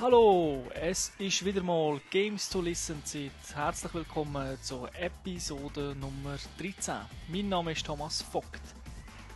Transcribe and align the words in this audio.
Hallo, 0.00 0.64
es 0.74 1.12
ist 1.18 1.44
wieder 1.44 1.62
mal 1.62 2.00
Games 2.10 2.50
to 2.50 2.60
Listen 2.60 3.04
Zeit. 3.04 3.30
Herzlich 3.54 3.94
willkommen 3.94 4.58
zur 4.60 4.92
Episode 4.96 5.94
Nummer 6.00 6.38
13. 6.58 6.96
Mein 7.28 7.48
Name 7.48 7.72
ist 7.72 7.86
Thomas 7.86 8.22
Vogt. 8.22 8.60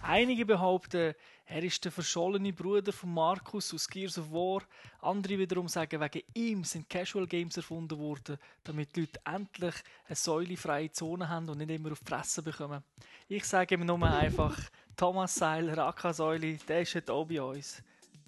Einige 0.02 0.46
behaupten, 0.46 1.14
er 1.52 1.64
ist 1.64 1.84
der 1.84 1.90
verschollene 1.90 2.52
Bruder 2.52 2.92
von 2.92 3.12
Markus 3.12 3.74
aus 3.74 3.88
Gears 3.88 4.18
of 4.18 4.30
War. 4.30 4.62
Andere 5.00 5.36
wiederum 5.36 5.66
sagen, 5.66 6.00
wegen 6.00 6.22
ihm 6.32 6.62
sind 6.62 6.88
Casual 6.88 7.26
Games 7.26 7.56
erfunden 7.56 7.98
worden, 7.98 8.38
damit 8.62 8.94
die 8.94 9.00
Leute 9.00 9.20
endlich 9.24 9.74
eine 10.06 10.14
säulefreie 10.14 10.92
Zone 10.92 11.28
haben 11.28 11.48
und 11.48 11.58
nicht 11.58 11.70
immer 11.70 11.90
auf 11.90 11.98
die 11.98 12.04
Fresse 12.06 12.44
bekommen. 12.44 12.84
Ich 13.26 13.44
sage 13.44 13.74
ihm 13.74 13.84
nur 13.84 14.00
einfach, 14.02 14.56
Thomas 14.96 15.34
Seiler, 15.34 15.88
AK 15.88 16.14
Säuli, 16.14 16.56
der 16.68 16.82
ist 16.82 16.94
heute 16.94 17.12
auch 17.12 17.26
bei 17.26 17.42
uns. 17.42 17.82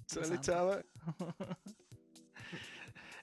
Salut 0.05 0.43
zusammen. 0.43 0.83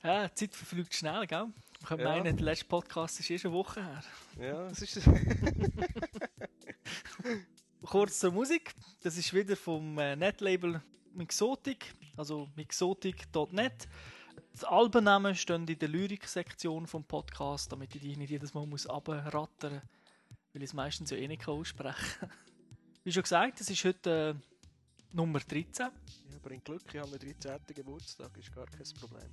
Ja, 0.03 0.29
die 0.29 0.35
Zeit 0.35 0.55
verfliegt 0.55 0.95
schnell, 0.95 1.27
gell? 1.27 1.49
Wir 1.81 1.87
können 1.89 2.01
Ja. 2.01 2.09
meinen, 2.09 2.35
der 2.35 2.43
letzte 2.47 2.65
Podcast 2.65 3.21
ist 3.21 3.29
erst 3.29 3.45
eine 3.45 3.53
Woche 3.53 3.85
her. 3.85 4.03
Ja, 4.41 4.67
es 4.69 4.81
ist 4.81 5.07
Kurz 7.85 8.19
zur 8.19 8.31
Musik. 8.31 8.75
Das 9.03 9.17
ist 9.17 9.33
wieder 9.33 9.57
vom 9.57 9.99
äh, 9.99 10.15
Netlabel 10.15 10.83
Mixotic, 11.15 11.95
also 12.17 12.49
mixotic.net. 12.55 13.89
Die 14.61 14.67
Albennamen 14.67 15.35
stehen 15.35 15.67
in 15.67 15.79
der 15.79 15.89
Lyrik-Sektion 15.89 16.87
vom 16.87 17.05
Podcast, 17.05 17.73
damit 17.73 17.95
ich 17.95 18.03
die 18.03 18.17
nicht 18.17 18.31
jedes 18.31 18.53
Mal 18.53 18.67
muss 18.67 18.89
runterrattern 18.89 19.73
muss, 19.73 19.83
weil 20.53 20.63
ich 20.63 20.69
es 20.69 20.75
meistens 20.75 21.11
ja 21.11 21.17
eh 21.17 21.27
nicht 21.27 21.49
aussprechen 21.49 22.21
kann. 22.21 22.31
Wie 23.05 23.13
schon 23.13 23.23
gesagt, 23.23 23.61
es 23.61 23.71
ist 23.71 23.83
heute 23.85 24.37
äh, 24.37 25.17
Nummer 25.17 25.41
13. 25.41 25.87
Ja, 25.87 25.91
bringt 26.43 26.67
Glück, 26.67 26.83
ich 26.93 27.01
habe 27.01 27.09
einen 27.09 27.19
13. 27.19 27.61
Geburtstag, 27.75 28.37
ist 28.37 28.55
gar 28.55 28.67
kein 28.67 28.87
Problem. 29.01 29.31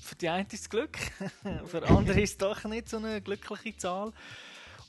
Für 0.00 0.16
die 0.16 0.28
einen 0.28 0.46
ist 0.46 0.54
es 0.54 0.68
Glück, 0.68 0.98
für 1.66 1.88
andere 1.88 2.20
ist 2.20 2.32
es 2.32 2.38
doch 2.38 2.64
nicht 2.64 2.88
so 2.88 2.96
eine 2.96 3.22
glückliche 3.22 3.76
Zahl. 3.76 4.12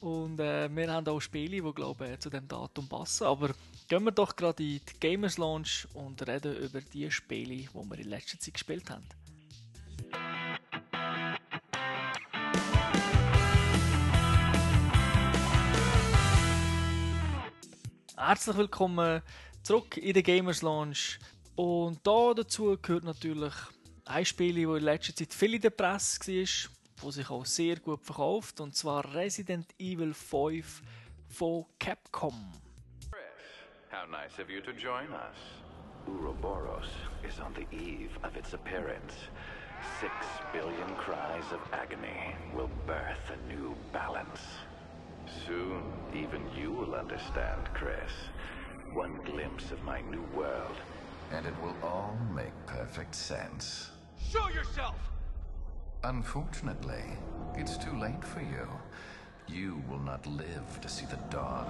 Und 0.02 0.40
äh, 0.40 0.70
wir 0.76 0.92
haben 0.92 1.08
auch 1.08 1.20
Spiele, 1.20 1.62
die 1.62 1.74
glaube 1.74 2.20
zu 2.20 2.30
dem 2.30 2.48
Datum 2.48 2.88
passen. 2.88 3.26
Aber 3.26 3.50
gehen 3.88 4.04
wir 4.04 4.12
doch 4.12 4.36
gerade 4.36 4.64
in 4.64 4.80
die 4.80 5.00
Gamers 5.00 5.38
Launch 5.38 5.88
und 5.94 6.28
reden 6.28 6.56
über 6.58 6.82
die 6.82 7.10
Spiele, 7.10 7.56
die 7.56 7.70
wir 7.74 7.98
in 7.98 8.10
letzter 8.10 8.40
Zeit 8.40 8.54
gespielt 8.54 8.90
haben. 8.92 9.08
Herzlich 18.16 18.58
willkommen 18.58 19.22
zurück 19.64 19.98
in 19.98 20.14
der 20.14 20.24
Gamers 20.24 20.62
Launch. 20.62 21.20
Und 21.56 22.06
da 22.06 22.34
dazu 22.36 22.78
gehört 22.80 23.04
natürlich 23.04 23.54
ein 24.06 24.26
Spiel, 24.26 24.64
das 24.64 24.78
in 24.78 24.84
letzter 24.84 25.16
Zeit 25.16 25.34
viel 25.34 25.56
in 25.56 25.62
der 25.62 25.70
Presse 25.72 26.20
war, 26.20 26.77
das 27.02 27.16
sich 27.16 27.30
auch 27.30 27.46
sehr 27.46 27.78
gut 27.78 28.04
verkauft, 28.04 28.60
und 28.60 28.76
zwar 28.76 29.14
Resident 29.14 29.68
Evil 29.80 30.14
5 30.14 30.82
von 31.28 31.66
Capcom. 31.80 32.34
How 33.90 34.06
nice 34.06 34.38
of 34.40 34.50
you 34.50 34.62
to 34.62 34.72
join 34.74 35.12
us. 35.14 35.38
Ouroboros 36.08 36.90
is 37.24 37.40
on 37.40 37.54
the 37.54 37.66
eve 37.76 38.12
of 38.24 38.36
its 38.36 38.54
appearance. 38.54 39.14
Six 40.00 40.12
billion 40.52 40.96
cries 40.98 41.46
of 41.54 41.60
agony 41.72 42.36
will 42.54 42.70
birth 42.86 43.32
a 43.32 43.54
new 43.54 43.76
balance. 43.94 44.42
Soon, 45.46 45.84
even 46.14 46.42
you 46.56 46.72
will 46.72 46.96
understand, 46.96 47.70
Chris. 47.74 48.12
One 48.94 49.20
glimpse 49.26 49.72
of 49.72 49.82
my 49.84 50.02
new 50.02 50.24
world, 50.36 50.78
and 51.32 51.46
it 51.46 51.54
will 51.62 51.76
all 51.84 52.18
make 52.34 52.54
perfect 52.66 53.16
sense. 53.16 53.92
Show 54.20 54.48
yourself! 54.50 54.96
Unfortunately, 56.04 57.04
it's 57.56 57.76
too 57.76 57.98
late 57.98 58.24
for 58.24 58.42
you. 58.42 58.68
You 59.48 59.82
will 59.90 60.00
not 60.00 60.26
live 60.28 60.80
to 60.82 60.88
see 60.88 61.06
the 61.10 61.18
dawn. 61.32 61.66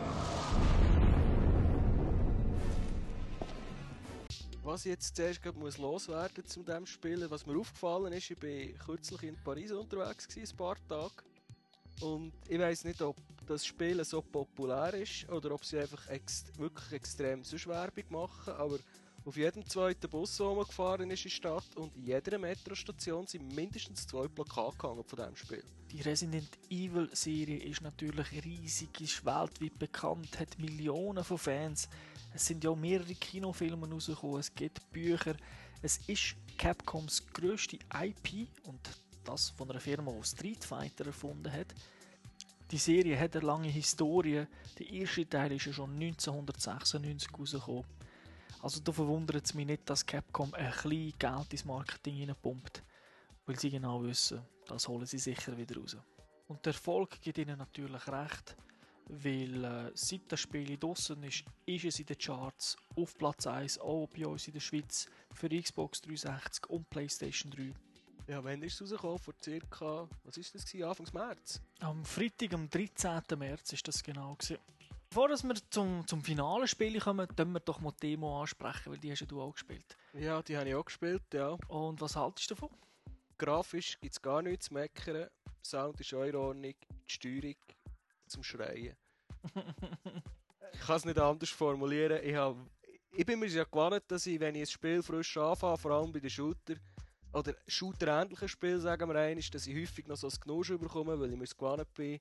Was 4.63 4.85
ich 4.85 4.91
jetzt 4.91 5.15
zuerst 5.15 5.41
muss 5.55 5.77
loswerden 5.77 6.45
zu 6.45 6.61
dem 6.61 6.85
Spielen, 6.85 7.31
was 7.31 7.45
mir 7.45 7.57
aufgefallen 7.57 8.11
ist, 8.11 8.29
ich 8.29 8.41
war 8.41 8.85
kürzlich 8.85 9.23
in 9.23 9.37
Paris 9.45 9.71
unterwegs, 9.71 10.27
gewesen, 10.27 10.53
ein 10.53 10.57
paar 10.57 10.75
Tage. 10.89 11.23
Und 12.01 12.33
ich 12.49 12.59
weiß 12.59 12.83
nicht, 12.83 13.01
ob 13.01 13.15
das 13.47 13.65
Spiel 13.65 14.03
so 14.03 14.21
populär 14.21 14.93
ist 14.93 15.29
oder 15.29 15.51
ob 15.51 15.63
sie 15.63 15.79
einfach 15.79 16.05
ex 16.09 16.45
wirklich 16.57 16.91
extrem 16.91 17.45
so 17.45 17.55
Werbung 17.69 18.03
machen, 18.09 18.53
aber 18.53 18.77
auf 19.27 19.35
jedem 19.35 19.67
zweiten 19.67 20.09
Bus, 20.09 20.39
man 20.39 20.63
gefahren 20.63 21.11
ist 21.11 21.25
in 21.25 21.29
die 21.29 21.35
Stadt 21.35 21.75
und 21.75 21.93
in 21.97 22.05
jeder 22.05 22.37
Metrostation 22.37 23.27
sind 23.27 23.53
mindestens 23.53 24.07
zwei 24.07 24.25
Plakate 24.29 24.77
gehangen 24.77 25.03
von 25.03 25.17
diesem 25.17 25.35
Spiel. 25.35 25.63
Die 25.91 26.01
Resident 26.01 26.57
Evil 26.69 27.09
Serie 27.11 27.57
ist 27.57 27.81
natürlich 27.81 28.31
riesig, 28.45 29.01
ist 29.01 29.25
weltweit 29.25 29.77
bekannt, 29.77 30.39
hat 30.39 30.57
Millionen 30.59 31.25
von 31.25 31.37
Fans. 31.37 31.89
Es 32.33 32.45
sind 32.45 32.63
ja 32.63 32.73
mehrere 32.73 33.15
Kinofilme 33.15 33.89
rausgekommen, 33.89 34.39
es 34.39 34.55
gibt 34.55 34.91
Bücher. 34.93 35.35
Es 35.81 35.97
ist 36.07 36.35
Capcoms 36.57 37.27
grösste 37.33 37.77
IP 37.93 38.47
und 38.63 38.79
das 39.25 39.49
von 39.49 39.69
einer 39.69 39.81
Firma, 39.81 40.13
die 40.13 40.25
Street 40.25 40.63
Fighter 40.63 41.07
erfunden 41.07 41.51
hat. 41.51 41.75
Die 42.71 42.77
Serie 42.77 43.19
hat 43.19 43.35
eine 43.35 43.45
lange 43.45 43.67
Historie. 43.67 44.45
Der 44.79 44.89
erste 44.89 45.27
Teil 45.27 45.51
ist 45.51 45.65
ja 45.65 45.73
schon 45.73 45.93
1996 45.95 47.29
rausgekommen. 47.37 47.96
Also 48.67 48.81
da 48.81 48.91
verwundert 48.91 49.45
es 49.45 49.53
mich 49.53 49.65
nicht, 49.65 49.89
dass 49.89 50.05
Capcom 50.05 50.53
ein 50.53 50.69
bisschen 50.69 51.13
Geld 51.17 51.53
ins 51.53 51.63
Marketing 51.63 52.19
reinpumpt, 52.19 52.83
weil 53.45 53.57
sie 53.57 53.69
genau 53.69 54.03
wissen, 54.03 54.41
das 54.67 54.89
holen 54.89 55.05
sie 55.05 55.19
sicher 55.19 55.57
wieder 55.57 55.79
raus. 55.79 55.95
Und 56.49 56.65
der 56.65 56.73
Erfolg 56.73 57.21
gibt 57.21 57.37
ihnen 57.37 57.59
natürlich 57.59 58.05
recht, 58.09 58.57
weil 59.05 59.63
äh, 59.63 59.91
seit 59.93 60.29
das 60.29 60.41
Spiel 60.41 60.77
draussen 60.77 61.23
ist, 61.23 61.45
ist 61.65 61.85
es 61.85 61.99
in 62.01 62.07
den 62.07 62.17
Charts 62.17 62.75
auf 62.97 63.17
Platz 63.17 63.47
1, 63.47 63.79
auch 63.79 64.07
bei 64.07 64.27
uns 64.27 64.45
in 64.47 64.53
der 64.55 64.59
Schweiz, 64.59 65.07
für 65.31 65.47
Xbox 65.47 66.01
360 66.01 66.69
und 66.69 66.89
Playstation 66.89 67.49
3. 67.49 67.73
Ja, 68.27 68.43
wann 68.43 68.61
ist 68.63 68.81
es 68.81 68.91
rausgekommen? 68.91 69.19
Vor 69.19 69.33
circa, 69.41 70.09
was 70.25 70.35
ist 70.35 70.53
das 70.53 70.65
gewesen? 70.65 70.89
Anfangs 70.89 71.13
März? 71.13 71.61
Am 71.79 72.03
Freitag, 72.03 72.53
am 72.53 72.69
13. 72.69 73.21
März 73.37 73.71
ist 73.71 73.87
das 73.87 74.03
genau 74.03 74.35
gewesen. 74.35 74.57
Bevor 75.09 75.29
wir 75.29 75.55
zum, 75.69 76.05
zum 76.05 76.21
finalen 76.21 76.67
Spiel 76.67 76.99
kommen, 76.99 77.27
können 77.27 77.53
wir 77.53 77.59
doch 77.61 77.79
mal 77.79 77.93
die 78.01 78.11
Demo 78.11 78.41
ansprechen, 78.41 78.91
weil 78.91 78.99
die 78.99 79.11
hast 79.11 79.21
ja 79.21 79.25
du 79.25 79.41
auch 79.41 79.53
gespielt. 79.53 79.97
Ja, 80.13 80.41
die 80.41 80.57
habe 80.57 80.67
ich 80.67 80.75
auch 80.75 80.85
gespielt, 80.85 81.23
ja. 81.33 81.57
Und 81.69 82.01
was 82.01 82.15
haltest 82.15 82.51
du 82.51 82.55
davon? 82.55 82.69
Grafisch 83.37 83.97
gibt 84.01 84.13
es 84.13 84.21
gar 84.21 84.41
nichts 84.41 84.67
zu 84.67 84.73
meckern. 84.73 85.29
Sound 85.63 85.99
ist 86.01 86.13
auch 86.13 86.23
in 86.23 86.35
Ordnung. 86.35 86.73
Die 86.73 87.11
Steuerung 87.11 87.55
zum 88.27 88.43
Schreien. 88.43 88.97
ich 90.73 90.79
kann 90.81 90.97
es 90.97 91.05
nicht 91.05 91.19
anders 91.19 91.49
formulieren. 91.49 92.19
Ich, 92.23 92.35
hab, 92.35 92.57
ich 93.11 93.25
bin 93.25 93.39
mir 93.39 93.47
ja 93.47 93.63
gewohnt, 93.63 94.03
dass 94.07 94.25
ich, 94.25 94.39
wenn 94.39 94.55
ich 94.55 94.61
ein 94.61 94.67
Spiel 94.67 95.01
frisch 95.01 95.37
anfange, 95.37 95.77
vor 95.77 95.91
allem 95.91 96.11
bei 96.11 96.19
den 96.19 96.29
Shooter, 96.29 96.75
oder 97.31 97.55
Shooter-ähnlichen 97.67 98.47
Spielen, 98.47 98.81
sagen 98.81 99.09
wir 99.09 99.15
einmal, 99.15 99.43
dass 99.51 99.67
ich 99.67 99.75
häufig 99.75 100.07
noch 100.07 100.17
so 100.17 100.27
ein 100.27 100.33
Genusch 100.41 100.69
bekomme, 100.69 101.19
weil 101.19 101.31
ich 101.31 101.37
mir 101.37 101.45
gewohnt 101.45 101.93
bin 101.93 102.19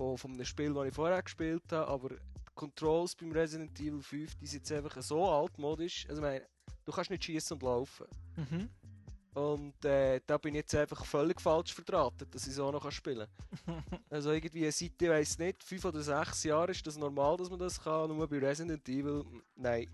von, 0.00 0.16
von 0.16 0.32
einem 0.32 0.44
Spiel, 0.46 0.72
das 0.72 0.86
ich 0.86 0.94
vorher 0.94 1.22
gespielt 1.22 1.62
habe. 1.72 1.90
Aber 1.90 2.08
die 2.08 2.16
Controls 2.54 3.14
beim 3.14 3.32
Resident 3.32 3.78
Evil 3.78 4.00
5, 4.00 4.34
die 4.36 4.46
sind 4.46 4.60
jetzt 4.60 4.72
einfach 4.72 5.00
so 5.02 5.28
altmodisch. 5.28 6.06
Also, 6.08 6.22
ich 6.22 6.26
meine, 6.26 6.46
du 6.86 6.92
kannst 6.92 7.10
nicht 7.10 7.24
schießen 7.24 7.54
und 7.54 7.62
laufen. 7.62 8.06
Mhm. 8.36 8.70
Und 9.34 9.84
äh, 9.84 10.20
da 10.26 10.38
bin 10.38 10.54
ich 10.54 10.60
jetzt 10.60 10.74
einfach 10.74 11.04
völlig 11.04 11.40
falsch 11.40 11.72
verdrahtet, 11.72 12.34
dass 12.34 12.46
ich 12.46 12.54
so 12.54 12.72
noch 12.72 12.90
spielen 12.90 13.28
kann. 13.66 13.84
also 14.08 14.32
irgendwie 14.32 14.68
seit, 14.70 15.00
ich 15.00 15.08
weiss 15.08 15.38
nicht, 15.38 15.62
5 15.62 15.84
oder 15.84 16.02
6 16.02 16.44
Jahren 16.44 16.70
ist 16.70 16.84
das 16.84 16.96
normal, 16.96 17.36
dass 17.36 17.50
man 17.50 17.58
das 17.58 17.80
kann, 17.80 18.08
nur 18.08 18.26
bei 18.26 18.38
Resident 18.38 18.88
Evil, 18.88 19.24
nein. 19.54 19.86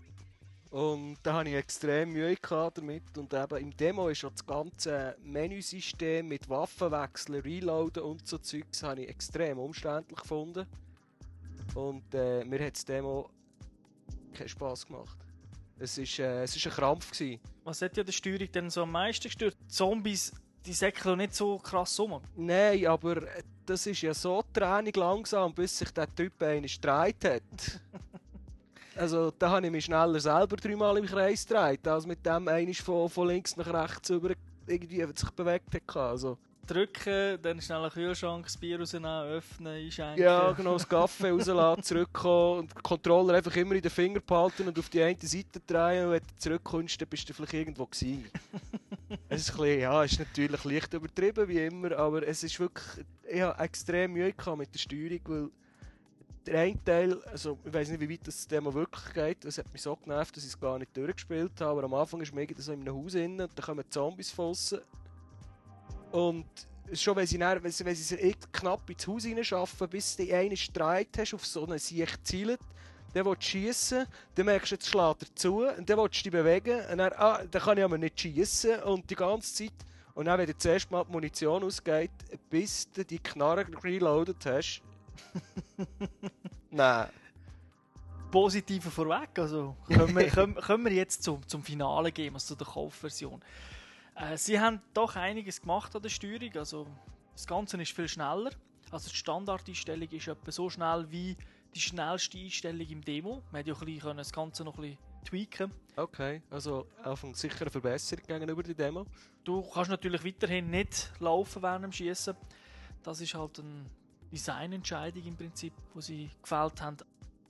Und 0.69 1.17
da 1.23 1.35
hatte 1.35 1.49
ich 1.49 1.55
extrem 1.55 2.11
Mühe 2.11 2.35
damit 2.41 3.17
und 3.17 3.33
eben 3.33 3.57
im 3.57 3.77
Demo 3.77 4.09
ist 4.09 4.19
schon 4.19 4.31
das 4.31 4.45
ganze 4.45 5.15
Menüsystem 5.23 6.27
mit 6.27 6.49
Waffenwechseln, 6.49 7.41
Reloaden 7.41 8.03
und 8.03 8.27
so 8.27 8.37
Zeugs 8.37 8.83
habe 8.83 9.03
ich 9.03 9.09
extrem 9.09 9.59
umständlich 9.59 10.19
gefunden. 10.19 10.65
Und 11.73 12.13
äh, 12.13 12.43
mir 12.43 12.65
hat 12.65 12.75
das 12.75 12.83
Demo 12.83 13.29
keinen 14.33 14.49
Spass 14.49 14.85
gemacht. 14.85 15.17
Es 15.79 15.97
ist, 15.97 16.19
äh, 16.19 16.43
es 16.43 16.55
ist 16.55 16.65
ein 16.65 16.73
Krampf 16.73 17.11
gewesen. 17.11 17.39
Was 17.63 17.81
hat 17.81 17.95
ja 17.95 18.03
die 18.03 18.11
Steuerung 18.11 18.51
denn 18.51 18.69
so 18.69 18.83
am 18.83 18.91
meisten 18.91 19.23
gestört? 19.23 19.55
Die 19.61 19.67
Zombies, 19.67 20.31
die 20.65 20.73
säckeln 20.73 21.19
nicht 21.19 21.35
so 21.35 21.57
krass 21.59 21.97
um. 21.99 22.19
Nein, 22.35 22.85
aber 22.87 23.23
äh, 23.23 23.43
das 23.65 23.85
ist 23.85 24.01
ja 24.01 24.13
so 24.13 24.43
Training 24.53 24.93
langsam, 24.95 25.53
bis 25.53 25.77
sich 25.77 25.91
der 25.91 26.13
Typ 26.13 26.41
einen 26.41 26.65
gedreht 26.65 27.23
hat. 27.23 27.81
Also 28.97 29.31
da 29.37 29.49
habe 29.51 29.65
ich 29.65 29.71
mich 29.71 29.85
schneller 29.85 30.19
selber 30.19 30.55
dreimal 30.57 30.97
im 30.97 31.05
Kreis 31.05 31.45
gedreht, 31.45 31.87
als 31.87 32.05
mit 32.05 32.25
dem 32.25 32.47
einer 32.47 32.73
von, 32.73 33.09
von 33.09 33.27
links 33.27 33.55
nach 33.55 33.67
rechts 33.67 34.09
über 34.09 34.31
irgendwie 34.67 35.05
sich 35.15 35.31
bewegt 35.31 35.73
hat. 35.73 35.95
Also 35.95 36.37
drücken, 36.67 37.41
dann 37.41 37.61
schnell 37.61 37.81
einen 37.81 37.91
Kühlschrank, 37.91 38.45
das 38.45 38.57
Bier 38.57 38.79
rausnehmen, 38.79 39.23
öffnen, 39.23 39.73
einschenken. 39.73 40.21
Ja, 40.21 40.51
genau, 40.51 40.73
das 40.73 40.87
Kaffee 40.87 41.29
rauslassen, 41.29 41.83
zurückkommen 41.83 42.59
und 42.59 42.75
den 42.75 42.83
Controller 42.83 43.35
einfach 43.35 43.55
immer 43.55 43.75
in 43.75 43.81
den 43.81 43.89
Finger 43.89 44.19
behalten 44.19 44.67
und 44.67 44.77
auf 44.77 44.89
die 44.89 45.01
eine 45.01 45.17
Seite 45.21 45.61
drehen 45.65 46.05
und 46.05 46.11
wenn 46.11 46.19
du 46.19 46.35
zurückkommst, 46.37 47.01
dann 47.01 47.07
bist 47.07 47.29
du 47.29 47.33
vielleicht 47.33 47.53
irgendwo 47.53 47.85
gewesen. 47.85 48.29
es 49.29 49.41
ist 49.41 49.51
ein 49.51 49.57
bisschen, 49.57 49.79
ja, 49.79 50.03
ist 50.03 50.19
natürlich 50.19 50.63
leicht 50.63 50.93
übertrieben, 50.93 51.47
wie 51.47 51.65
immer, 51.65 51.97
aber 51.97 52.27
es 52.27 52.43
ist 52.43 52.59
wirklich, 52.59 53.05
ich 53.29 53.41
habe 53.41 53.63
extrem 53.63 54.13
Mühe 54.13 54.33
gehabt 54.33 54.57
mit 54.57 54.73
der 54.73 54.79
Steuerung, 54.79 55.21
weil 55.25 55.49
der 56.47 56.61
eine 56.61 56.83
Teil, 56.83 57.21
also 57.23 57.57
ich 57.63 57.73
weiß 57.73 57.89
nicht, 57.89 57.99
wie 57.99 58.09
weit 58.09 58.25
das 58.25 58.47
Thema 58.47 58.73
wirklich 58.73 59.13
geht, 59.13 59.45
es 59.45 59.57
hat 59.57 59.71
mich 59.71 59.81
so 59.81 59.95
genervt, 59.95 60.35
dass 60.35 60.43
ich 60.43 60.49
es 60.49 60.59
gar 60.59 60.79
nicht 60.79 60.95
durchgespielt 60.95 61.59
habe, 61.59 61.71
aber 61.71 61.83
am 61.83 61.93
Anfang 61.93 62.21
ist 62.21 62.33
irgendwie 62.33 62.61
so 62.61 62.73
in 62.73 62.81
einem 62.81 62.95
Haus 62.95 63.13
innen 63.13 63.41
und 63.41 63.51
dann 63.55 63.65
kommen 63.65 63.85
Zombies 63.89 64.31
fossen. 64.31 64.79
Und 66.11 66.45
schon 66.93 67.15
wenn 67.15 67.27
sie, 67.27 67.37
dann, 67.37 67.61
wenn 67.63 67.71
sie, 67.71 67.85
wenn 67.85 67.95
sie 67.95 68.03
sich 68.03 68.37
knapp 68.51 68.89
ins 68.89 69.07
Haus 69.07 69.25
reinschaffen, 69.25 69.89
bis 69.89 70.15
du 70.15 70.33
einen 70.33 70.57
Streit 70.57 71.09
hast, 71.17 71.33
auf 71.33 71.45
so 71.45 71.65
einen 71.65 71.79
Sieg 71.79 72.09
zielt, 72.23 72.59
dann 73.13 73.25
willst 73.25 73.43
schiessen, 73.43 74.05
dann 74.35 74.45
merkst 74.45 74.71
du, 74.71 74.75
jetzt 74.75 74.87
schlägt 74.87 75.23
er 75.23 75.35
zu, 75.35 75.67
und 75.67 75.89
dann 75.89 75.97
willst 75.97 76.19
du 76.19 76.23
dich 76.23 76.31
bewegen, 76.31 76.79
und 76.91 76.97
dann, 76.97 77.13
ah, 77.13 77.43
dann 77.49 77.61
kann 77.61 77.77
ich 77.77 77.83
aber 77.83 77.97
nicht 77.97 78.19
schiessen, 78.19 78.81
und 78.83 79.09
die 79.09 79.15
ganze 79.15 79.53
Zeit, 79.53 79.73
und 80.13 80.25
dann, 80.25 80.39
wenn 80.39 80.47
dir 80.47 80.57
zuerst 80.57 80.89
mal 80.91 81.03
die 81.03 81.11
Munition 81.11 81.63
ausgeht, 81.63 82.11
bis 82.49 82.89
du 82.91 83.05
die 83.05 83.19
Knarre 83.19 83.65
reloaded 83.83 84.45
hast, 84.45 84.81
nein. 86.71 87.09
Positive 88.31 88.91
vorweg, 88.91 89.39
also 89.39 89.77
können 89.87 90.15
wir, 90.15 90.27
können, 90.27 90.55
können 90.55 90.85
wir 90.85 90.91
jetzt 90.91 91.23
zum, 91.23 91.47
zum 91.47 91.63
Finale 91.63 92.11
gehen, 92.11 92.33
also 92.33 92.53
zu 92.53 92.55
der 92.55 92.67
Kaufversion. 92.67 93.41
Äh, 94.15 94.37
sie 94.37 94.59
haben 94.59 94.81
doch 94.93 95.15
einiges 95.15 95.61
gemacht 95.61 95.95
an 95.95 96.01
der 96.01 96.09
Steuerung, 96.09 96.51
also 96.57 96.87
das 97.33 97.47
Ganze 97.47 97.81
ist 97.81 97.93
viel 97.93 98.07
schneller. 98.07 98.51
Also 98.91 99.09
die 99.09 99.15
Standardeinstellung 99.15 100.09
ist 100.09 100.27
etwa 100.27 100.51
so 100.51 100.69
schnell 100.69 101.05
wie 101.09 101.37
die 101.75 101.79
schnellste 101.79 102.37
Einstellung 102.37 102.87
im 102.87 103.03
Demo. 103.03 103.43
Man 103.51 103.59
hätte 103.59 103.69
ja 103.69 103.75
ein 103.75 103.85
bisschen 103.85 104.17
das 104.17 104.33
Ganze 104.33 104.63
noch 104.63 104.77
ein 104.77 104.81
bisschen 104.81 104.97
tweaken 105.25 105.71
Okay, 105.95 106.41
also 106.49 106.87
sicher 107.33 107.61
eine 107.61 107.69
Verbesserung 107.69 108.25
gegenüber 108.25 108.63
der 108.63 108.75
Demo. 108.75 109.05
Du 109.43 109.61
kannst 109.61 109.89
natürlich 109.89 110.23
weiterhin 110.23 110.69
nicht 110.69 111.11
laufen 111.19 111.61
während 111.61 111.85
dem 111.85 111.91
Schießen. 111.91 112.35
Das 113.03 113.19
ist 113.19 113.33
halt 113.33 113.59
eine 113.59 113.85
Designentscheidung 114.31 115.25
im 115.25 115.35
Prinzip, 115.35 115.73
die 115.95 116.01
sie 116.01 116.29
gefällt 116.41 116.81
haben. 116.81 116.97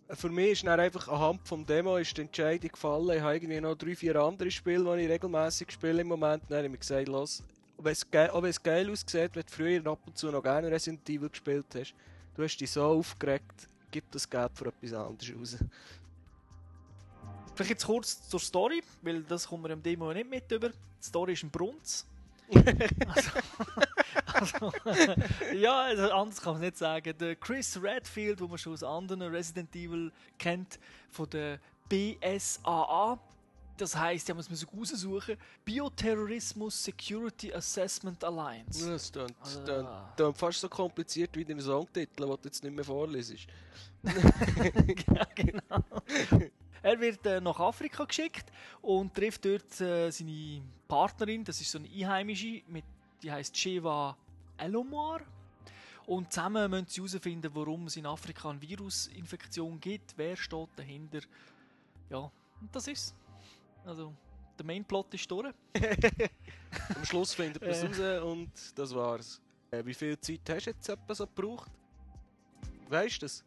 Für 0.09 0.29
mich 0.29 0.51
ist 0.51 0.65
dann 0.65 0.79
einfach 0.79 1.07
anhand 1.09 1.45
vom 1.45 1.65
Demo 1.65 1.97
ist 1.97 2.15
die 2.15 2.21
Entscheidung 2.21 2.71
gefallen. 2.71 3.17
Ich 3.17 3.21
habe 3.21 3.35
irgendwie 3.35 3.59
noch 3.59 3.75
drei, 3.75 3.95
vier 3.95 4.15
andere 4.15 4.49
Spiele, 4.49 4.95
die 4.95 5.03
ich 5.03 5.09
regelmäßig 5.09 5.71
spiele 5.71 6.01
im 6.01 6.07
Moment. 6.07 6.43
Dann 6.47 6.59
habe 6.59 6.67
ich 6.67 6.71
mir 6.71 6.77
gesagt, 6.77 7.09
los, 7.09 7.43
auch 7.77 7.83
wenn 7.83 7.91
es, 8.49 8.63
geil 8.63 8.89
aussieht, 8.89 9.35
wenn 9.35 9.43
du 9.43 9.51
früher 9.51 9.85
ab 9.85 9.99
und 10.05 10.17
zu 10.17 10.31
noch 10.31 10.41
gerne 10.41 10.71
Resident 10.71 11.07
Evil 11.09 11.29
gespielt 11.29 11.65
hast, 11.75 11.93
du 12.35 12.43
hast 12.43 12.57
dich 12.57 12.71
so 12.71 12.83
aufgeregt, 12.83 13.67
gib 13.91 14.09
das 14.11 14.29
Geld 14.29 14.51
für 14.55 14.67
etwas 14.67 14.93
anderes 14.93 15.35
raus. 15.35 15.57
Vielleicht 17.53 17.71
jetzt 17.71 17.85
kurz 17.85 18.29
zur 18.29 18.39
Story, 18.39 18.83
weil 19.01 19.23
das 19.23 19.47
kommen 19.47 19.63
wir 19.63 19.71
im 19.71 19.83
Demo 19.83 20.13
nicht 20.13 20.29
mit 20.29 20.51
über. 20.51 20.69
Die 20.69 20.75
Story 21.01 21.33
ist 21.33 21.43
ein 21.43 21.49
Brunz. 21.49 22.05
Also, 22.55 23.31
also, 24.71 24.71
ja, 25.55 25.81
also 25.81 26.11
anders 26.11 26.41
kann 26.41 26.53
man 26.53 26.63
es 26.63 26.67
nicht 26.67 26.77
sagen. 26.77 27.13
Der 27.17 27.35
Chris 27.35 27.81
Redfield, 27.81 28.39
den 28.39 28.49
man 28.49 28.57
schon 28.57 28.73
aus 28.73 28.83
anderen 28.83 29.21
Resident 29.23 29.75
Evil 29.75 30.11
kennt, 30.37 30.79
von 31.09 31.29
der 31.29 31.59
BSAA. 31.89 33.19
Das 33.77 33.95
heisst, 33.95 34.27
ja, 34.27 34.33
muss 34.33 34.49
man 34.49 34.55
sich 34.55 34.67
raussuchen. 34.73 35.37
Bioterrorismus 35.63 36.83
Security 36.83 37.53
Assessment 37.53 38.23
Alliance. 38.23 38.89
Das 38.89 39.11
klingt, 39.11 39.35
Also, 39.39 39.63
klingt, 39.63 39.87
klingt 40.15 40.37
fast 40.37 40.61
so 40.61 40.69
kompliziert 40.69 41.35
wie 41.35 41.45
dein 41.45 41.59
Songtitel, 41.59 42.23
den 42.23 42.29
du 42.29 42.39
jetzt 42.43 42.63
nicht 42.63 42.75
mehr 42.75 42.83
vorlesest. 42.83 43.45
ja, 44.03 45.27
genau. 45.35 45.83
Er 46.87 47.01
wird 47.01 47.25
äh, 47.25 47.41
nach 47.41 47.59
Afrika 47.59 48.05
geschickt 48.05 48.49
und 48.81 49.13
trifft 49.13 49.43
dort 49.43 49.81
äh, 49.81 50.09
seine 50.09 50.61
Partnerin, 50.87 51.43
das 51.43 51.59
ist 51.59 51.69
so 51.69 51.79
eine 51.79 51.89
Einheimische, 51.89 52.61
mit, 52.65 52.85
die 53.21 53.29
heißt 53.29 53.57
Sheva 53.57 54.15
Elomar. 54.55 55.19
Und 56.05 56.31
zusammen 56.31 56.71
müssen 56.71 56.87
sie 56.87 57.01
herausfinden, 57.01 57.51
warum 57.53 57.87
es 57.87 57.97
in 57.97 58.05
Afrika 58.05 58.51
eine 58.51 58.61
Virusinfektion 58.61 59.81
gibt, 59.81 60.13
wer 60.15 60.37
steht 60.37 60.69
dahinter. 60.77 61.19
Ja, 62.09 62.31
und 62.61 62.73
das 62.73 62.87
ist 62.87 63.13
Also, 63.83 64.13
der 64.57 64.65
Mainplot 64.65 65.13
ist 65.13 65.29
durch. 65.29 65.53
Am 66.95 67.03
Schluss 67.03 67.33
findet 67.33 67.63
man 67.63 67.71
es 67.71 67.83
raus 67.83 68.23
und 68.23 68.79
das 68.79 68.95
war's. 68.95 69.41
Äh, 69.71 69.85
wie 69.85 69.93
viel 69.93 70.17
Zeit 70.21 70.39
hast 70.51 70.67
du 70.67 70.71
jetzt 70.71 70.87
etwa 70.87 71.13
so 71.13 71.27
gebraucht? 71.27 71.69
Weißt 72.87 73.17
du 73.17 73.25
das? 73.25 73.43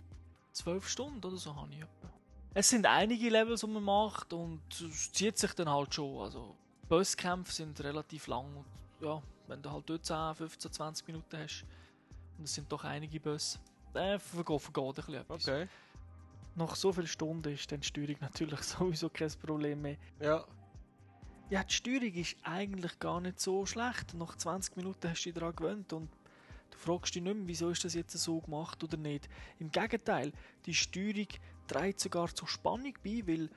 Zwölf 0.52 0.86
Stunden 0.86 1.24
oder 1.24 1.38
so 1.38 1.56
habe 1.56 1.72
ich 1.72 1.80
etwa. 1.80 2.09
Es 2.52 2.68
sind 2.68 2.84
einige 2.86 3.28
Levels, 3.30 3.60
die 3.60 3.66
man 3.68 3.84
macht 3.84 4.32
und 4.32 4.60
es 4.80 5.12
zieht 5.12 5.38
sich 5.38 5.52
dann 5.54 5.68
halt 5.68 5.94
schon. 5.94 6.20
Also, 6.20 6.56
Bosskämpfe 6.88 7.52
sind 7.52 7.80
relativ 7.82 8.26
lang 8.26 8.56
und 8.56 8.66
ja, 9.06 9.22
wenn 9.46 9.62
du 9.62 9.70
halt 9.70 9.88
dort 9.88 10.04
10, 10.04 10.34
15, 10.34 10.72
20 10.72 11.06
Minuten 11.06 11.38
hast 11.38 11.64
und 12.38 12.44
es 12.44 12.54
sind 12.54 12.70
doch 12.70 12.82
einige 12.84 13.20
Bosse, 13.20 13.58
äh, 13.94 14.18
vergeht, 14.18 14.60
vergeht 14.60 14.84
ein 14.84 14.94
bisschen 14.94 15.14
etwas. 15.14 15.48
Okay. 15.48 15.68
Nach 16.56 16.74
so 16.74 16.92
vielen 16.92 17.06
Stunden 17.06 17.52
ist 17.52 17.70
dann 17.70 17.80
die 17.80 17.86
Steuerung 17.86 18.16
natürlich 18.20 18.60
sowieso 18.62 19.08
kein 19.08 19.30
Problem 19.40 19.82
mehr. 19.82 19.96
Ja, 20.20 20.44
Ja, 21.50 21.62
die 21.62 21.72
Steuerung 21.72 22.12
ist 22.14 22.36
eigentlich 22.42 22.98
gar 22.98 23.20
nicht 23.20 23.40
so 23.40 23.64
schlecht. 23.64 24.14
Nach 24.14 24.36
20 24.36 24.76
Minuten 24.76 25.08
hast 25.08 25.22
du 25.22 25.30
dich 25.30 25.34
daran 25.38 25.54
gewöhnt 25.54 25.92
und 25.92 26.10
du 26.70 26.78
fragst 26.78 27.14
dich 27.14 27.22
nicht 27.22 27.36
mehr, 27.36 27.46
wieso 27.46 27.70
ist 27.70 27.84
das 27.84 27.94
jetzt 27.94 28.18
so 28.18 28.40
gemacht 28.40 28.82
oder 28.82 28.96
nicht. 28.96 29.28
Im 29.60 29.70
Gegenteil, 29.70 30.32
die 30.66 30.74
Steuerung 30.74 31.28
trägt 31.70 32.00
sogar 32.00 32.34
zur 32.34 32.48
Spannung 32.48 32.94
bei, 33.04 33.22
weil 33.26 33.48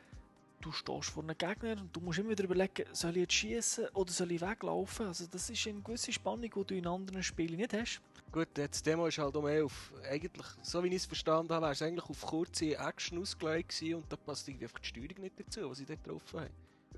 du 0.61 0.71
stehst 0.71 1.09
vor 1.09 1.23
einem 1.23 1.37
Gegner 1.37 1.81
und 1.81 1.93
du 1.95 1.99
musst 1.99 2.19
immer 2.19 2.29
wieder 2.29 2.43
überlegen, 2.45 2.85
soll 2.93 3.11
ich 3.11 3.23
jetzt 3.23 3.33
schießen 3.33 3.87
oder 3.93 4.11
soll 4.11 4.31
ich 4.31 4.41
weglaufen? 4.41 5.07
Also 5.07 5.25
das 5.29 5.49
ist 5.49 5.67
eine 5.67 5.81
gewisse 5.81 6.13
Spannung, 6.13 6.49
die 6.55 6.65
du 6.65 6.75
in 6.75 6.87
anderen 6.87 7.23
Spielen 7.23 7.57
nicht 7.57 7.73
hast. 7.73 8.01
gut, 8.31 8.47
jetzt 8.57 8.85
Demo 8.85 9.07
ist 9.07 9.17
halt 9.17 9.35
um 9.35 9.47
11. 9.47 9.93
Eigentlich, 10.09 10.45
so 10.61 10.83
wie 10.83 10.87
ich 10.87 10.95
es 10.95 11.05
verstanden 11.05 11.53
habe, 11.53 11.63
wäre 11.63 11.73
es 11.73 11.81
eigentlich 11.81 12.09
auf 12.09 12.21
kurze 12.21 12.77
Action 12.77 13.19
ausgelegt 13.19 13.81
und 13.81 14.05
da 14.09 14.15
passt 14.15 14.47
irgendwie 14.47 14.65
einfach 14.65 14.79
die 14.79 14.87
Steuerung 14.87 15.21
nicht 15.21 15.39
dazu, 15.39 15.69
was 15.69 15.79
sie 15.79 15.85
dort 15.85 16.07
drauf 16.07 16.33
haben. 16.33 16.49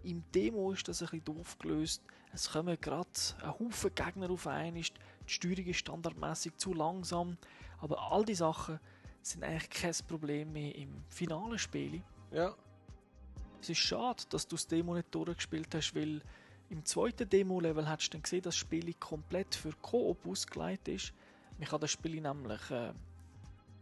Im 0.03 0.23
Demo 0.33 0.71
ist 0.71 0.87
das 0.87 1.01
ein 1.01 1.07
bisschen 1.07 1.25
doof 1.25 1.57
gelöst. 1.57 2.03
Es 2.33 2.51
kommen 2.51 2.77
gerade 2.79 3.09
ein 3.41 3.59
Haufen 3.59 3.95
Gegner 3.95 4.29
auf 4.29 4.45
einen. 4.45 4.75
Die 4.75 4.91
Steuerung 5.25 5.65
ist 5.65 5.79
standardmäßig 5.79 6.57
zu 6.57 6.73
langsam. 6.73 7.37
Aber 7.79 8.11
all 8.11 8.23
die 8.23 8.35
Sachen 8.35 8.79
sind 9.25 9.43
eigentlich 9.43 9.69
kein 9.69 9.93
Problem 10.07 10.53
mehr 10.53 10.75
im 10.75 11.03
finalen 11.09 11.57
Spiel. 11.57 12.01
Ja, 12.31 12.55
Es 13.61 13.69
ist 13.69 13.79
schade, 13.79 14.23
dass 14.29 14.47
du 14.47 14.55
das 14.55 14.67
Demo 14.67 14.93
nicht 14.93 15.13
durchgespielt 15.13 15.73
hast, 15.73 15.95
weil 15.95 16.21
im 16.69 16.85
zweiten 16.85 17.27
Demo-Level 17.27 17.87
hast 17.87 18.07
du 18.07 18.11
dann 18.13 18.21
gesehen, 18.21 18.41
dass 18.43 18.53
das 18.53 18.59
Spiel 18.59 18.93
komplett 18.95 19.55
für 19.55 19.71
Koop 19.81 20.25
ausgelegt 20.27 20.87
ist. 20.87 21.13
Man 21.57 21.67
kann 21.67 21.81
das 21.81 21.91
Spiel 21.91 22.21
nämlich 22.21 22.71
äh, 22.71 22.93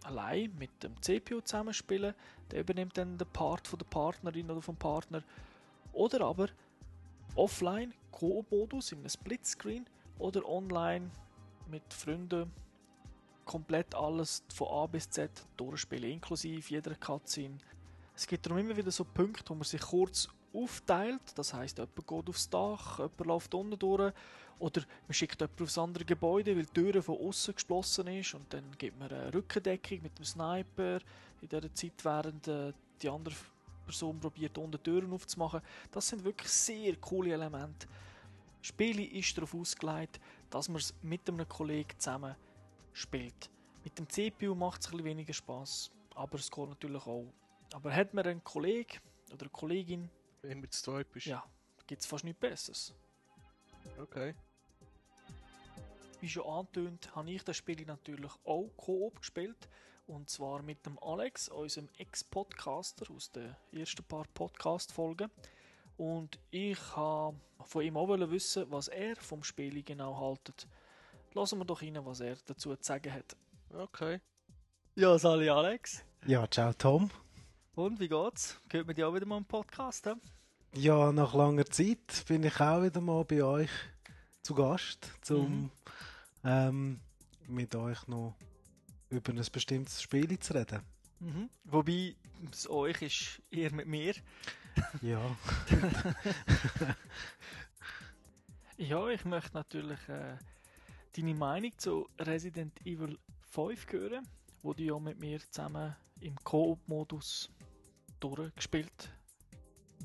allein 0.04 0.54
mit 0.58 0.84
dem 0.84 1.02
CPU 1.02 1.42
zusammenspielen. 1.42 2.14
Der 2.52 2.62
übernimmt 2.62 2.98
dann 2.98 3.18
den 3.18 3.28
Part 3.30 3.68
von 3.68 3.80
der 3.80 3.86
Partnerin 3.86 4.50
oder 4.50 4.62
vom 4.62 4.76
Partner. 4.76 5.24
Oder 5.92 6.22
aber 6.26 6.50
offline, 7.36 7.94
Koop-Modus 8.12 8.92
in 8.92 9.00
einem 9.00 9.10
Splitscreen 9.10 9.86
oder 10.20 10.48
online 10.48 11.10
mit 11.68 11.94
Freunden 11.94 12.52
komplett 13.46 13.94
alles 13.96 14.44
von 14.54 14.68
A 14.68 14.86
bis 14.88 15.10
Z 15.10 15.32
durchspielen, 15.58 16.12
inklusive 16.12 16.70
jeder 16.70 16.96
Cutscene. 16.96 17.58
Es 18.16 18.28
gibt 18.28 18.46
darum 18.46 18.60
immer 18.60 18.78
wieder 18.78 18.92
so 18.92 19.04
Punkte, 19.04 19.50
wo 19.50 19.56
man 19.56 19.64
sich 19.64 19.82
kurz 19.82 20.28
aufteilt. 20.54 21.22
Das 21.36 21.54
heißt, 21.54 21.78
jemand 21.78 21.96
geht 21.96 22.30
aufs 22.30 22.50
Dach, 22.50 23.00
jemand 23.00 23.26
läuft 23.26 23.56
unten 23.56 23.80
durch. 23.80 24.14
Oder 24.60 24.82
man 25.08 25.14
schickt 25.14 25.42
jemanden 25.42 25.64
aufs 25.64 25.78
andere 25.78 26.06
Gebäude, 26.06 26.56
weil 26.56 26.66
die 26.66 26.74
Tür 26.74 27.02
von 27.02 27.18
außen 27.18 27.56
geschlossen 27.56 28.08
ist. 28.08 28.34
Und 28.36 28.54
dann 28.54 28.64
gibt 28.78 29.00
man 29.00 29.12
eine 29.12 29.34
Rückendeckung 29.34 30.04
mit 30.04 30.18
dem 30.18 30.26
Sniper. 30.26 31.00
In 31.42 31.50
dieser 31.50 31.74
Zeit, 31.74 31.94
während 32.04 32.48
äh, 32.48 32.72
die 33.02 33.10
andere 33.10 33.36
Person 33.86 34.20
probiert, 34.20 34.58
unten 34.58 34.82
Türen 34.82 35.12
aufzumachen. 35.12 35.62
Das 35.92 36.08
sind 36.08 36.24
wirklich 36.24 36.50
sehr 36.50 36.96
coole 36.98 37.34
Elemente. 37.34 37.88
Das 38.60 38.68
Spiel 38.68 39.00
ist 39.18 39.36
darauf 39.38 39.54
ausgelegt, 39.56 40.22
dass 40.50 40.70
man 40.70 40.78
es 40.78 40.94
mit 41.02 41.28
einem 41.28 41.48
Kollegen 41.50 42.00
zusammen 42.00 42.36
spielt. 42.94 43.50
Mit 43.84 43.98
dem 43.98 44.08
CPU 44.08 44.56
macht 44.56 44.82
es 44.82 44.88
ein 44.88 44.92
bisschen 44.92 45.06
weniger 45.06 45.34
Spaß, 45.34 45.92
aber 46.16 46.40
es 46.40 46.50
geht 46.50 46.70
natürlich 46.70 47.06
auch. 47.06 47.26
Aber 47.74 47.94
hat 47.94 48.14
man 48.14 48.26
einen 48.26 48.44
Kollegen 48.44 49.00
oder 49.32 49.42
eine 49.42 49.50
Kollegin, 49.50 50.10
wenn 50.42 50.62
du 50.62 50.70
zu 50.70 50.84
zweit 50.84 51.12
bist. 51.12 51.26
ja, 51.26 51.44
gibt 51.88 52.02
es 52.02 52.08
fast 52.08 52.24
nichts 52.24 52.40
Besseres. 52.40 52.94
Okay. 54.00 54.36
Wie 56.22 56.30
schon 56.30 56.46
angetönt, 56.46 57.14
habe 57.16 57.32
ich 57.32 57.44
das 57.44 57.58
Spiel 57.58 57.84
natürlich 57.86 58.32
auch 58.46 58.70
Koop 58.78 59.20
gespielt. 59.20 59.68
Und 60.08 60.30
zwar 60.30 60.62
mit 60.62 60.86
dem 60.86 61.00
Alex, 61.00 61.50
unserem 61.50 61.90
Ex-Podcaster 61.98 63.10
aus 63.12 63.32
den 63.32 63.56
ersten 63.72 64.04
paar 64.04 64.26
Podcast-Folgen. 64.34 65.30
Und 65.98 66.40
ich 66.52 66.80
habe 66.96 67.38
von 67.66 67.84
ihm 67.84 67.98
auch 67.98 68.08
wissen, 68.10 68.66
was 68.70 68.88
er 68.88 69.16
vom 69.16 69.44
Spiel 69.44 69.82
genau 69.84 70.18
haltet. 70.20 70.68
Lassen 71.34 71.60
wir 71.60 71.66
doch 71.66 71.82
rein, 71.82 71.98
was 72.06 72.20
er 72.20 72.36
dazu 72.46 72.75
zu 72.75 72.84
sagen 72.84 73.12
hat. 73.12 73.36
Okay. 73.74 74.22
Ja, 74.96 75.18
Sali 75.18 75.50
Alex. 75.50 76.04
Ja, 76.25 76.48
ciao 76.50 76.74
Tom. 76.74 77.10
Und 77.75 78.00
wie 78.00 78.08
geht's? 78.08 78.60
Gehört 78.70 78.88
mir 78.88 78.94
dich 78.94 79.04
auch 79.04 79.13
wieder 79.16 79.25
mal 79.25 79.38
im 79.38 79.46
Podcast? 79.46 80.06
He? 80.06 80.13
Ja, 80.82 81.12
nach 81.12 81.34
langer 81.34 81.66
Zeit 81.66 82.25
bin 82.28 82.44
ich 82.44 82.60
auch 82.60 82.84
wieder 82.84 83.02
mal 83.02 83.25
bei 83.25 83.44
euch 83.44 83.70
zu 84.44 84.54
Gast, 84.54 85.10
um 85.32 85.72
ähm, 86.44 87.00
mit 87.48 87.75
euch 87.75 88.08
noch 88.08 88.36
über 89.10 89.32
ein 89.32 89.46
bestimmtes 89.52 90.02
Spiel 90.02 90.38
zu 90.38 90.54
reden. 90.54 90.82
Mhm. 91.20 91.50
Wobei, 91.63 92.16
es 92.52 92.70
euch 92.70 93.02
ist 93.02 93.42
eher 93.50 93.74
mit 93.74 93.88
mir. 93.88 94.13
Ja, 95.02 95.36
Ja, 98.78 99.08
ich 99.08 99.24
möchte 99.24 99.54
natürlich 99.54 100.00
äh, 100.10 100.36
deine 101.15 101.36
Meinung 101.36 101.72
zu 101.77 102.10
Resident 102.20 102.79
Evil 102.86 103.17
5 103.51 103.91
hören, 103.91 104.27
wo 104.62 104.74
du 104.74 104.84
ja 104.84 104.98
mit 105.00 105.20
mir 105.20 105.39
zusammen 105.51 105.96
im 106.20 106.36
Koop-Modus 106.43 107.50
durchgespielt 108.20 109.12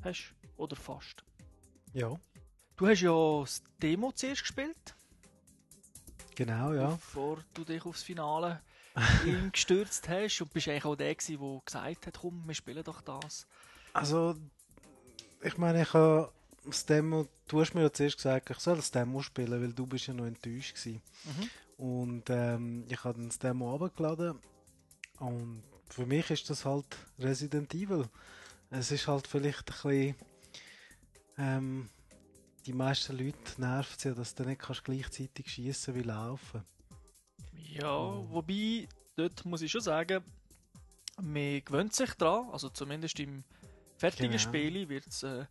hast. 0.02 0.34
Oder 0.56 0.76
fast. 0.76 1.24
ja, 1.92 2.18
Du 2.76 2.86
hast 2.86 3.00
ja 3.00 3.40
das 3.40 3.62
Demo 3.82 4.12
zuerst 4.12 4.42
gespielt, 4.42 4.94
genau, 6.36 6.72
ja. 6.72 6.90
bevor 6.90 7.38
du 7.54 7.64
dich 7.64 7.84
aufs 7.84 8.04
Finale 8.04 8.62
gestürzt 9.52 10.08
hast 10.08 10.40
und 10.40 10.52
bist 10.52 10.68
eigentlich 10.68 10.84
auch 10.84 10.94
der 10.94 11.14
der 11.14 11.60
gesagt 11.64 12.06
hat, 12.06 12.18
komm, 12.20 12.44
wir 12.46 12.54
spielen 12.54 12.84
doch 12.84 13.00
das. 13.00 13.48
Also, 13.92 14.36
ich 15.42 15.58
meine, 15.58 15.82
ich 15.82 15.92
habe 15.92 16.32
das 16.68 16.87
Demo, 16.87 17.26
du 17.46 17.60
hast 17.60 17.75
mir 17.75 17.82
ja 17.82 17.92
zuerst 17.92 18.16
gesagt, 18.16 18.50
ich 18.50 18.58
soll 18.58 18.76
das 18.76 18.90
Demo 18.90 19.22
spielen, 19.22 19.60
weil 19.60 19.72
du 19.72 19.87
bist 19.87 20.06
ja 20.06 20.14
noch 20.14 20.26
enttäuscht 20.26 20.75
gewesen. 20.76 21.02
Und 21.76 22.25
ähm, 22.28 22.84
ich 22.88 23.02
habe 23.04 23.18
dann 23.18 23.28
das 23.28 23.38
Demo 23.38 23.75
runtergeladen 23.75 24.38
und 25.20 25.62
für 25.88 26.06
mich 26.06 26.30
ist 26.30 26.50
das 26.50 26.64
halt 26.64 26.84
Resident 27.18 27.72
Evil. 27.75 28.06
Es 28.70 28.90
ist 28.90 29.06
halt 29.08 29.26
vielleicht 29.26 29.70
ein 29.70 29.75
bisschen, 29.82 30.14
ähm, 31.38 31.88
die 32.66 32.72
meisten 32.72 33.16
Leute 33.16 33.60
nervt 33.60 33.98
es 33.98 34.04
ja, 34.04 34.12
dass 34.12 34.34
du 34.34 34.44
nicht 34.44 34.60
kannst 34.60 34.84
gleichzeitig 34.84 35.50
schießen 35.50 35.94
wie 35.94 36.02
laufen. 36.02 36.62
Ja, 37.54 37.88
wobei, 37.88 38.88
dort 39.16 39.44
muss 39.44 39.62
ich 39.62 39.70
schon 39.70 39.80
sagen, 39.80 40.22
man 41.20 41.64
gewöhnt 41.64 41.94
sich 41.94 42.12
dran, 42.14 42.50
also 42.50 42.68
zumindest 42.68 43.18
im 43.20 43.44
fertigen 43.96 44.30
Genau. 44.30 44.42
Spiel 44.42 44.88
wird 44.88 45.06
es, 45.06 45.22
äh, 45.22 45.46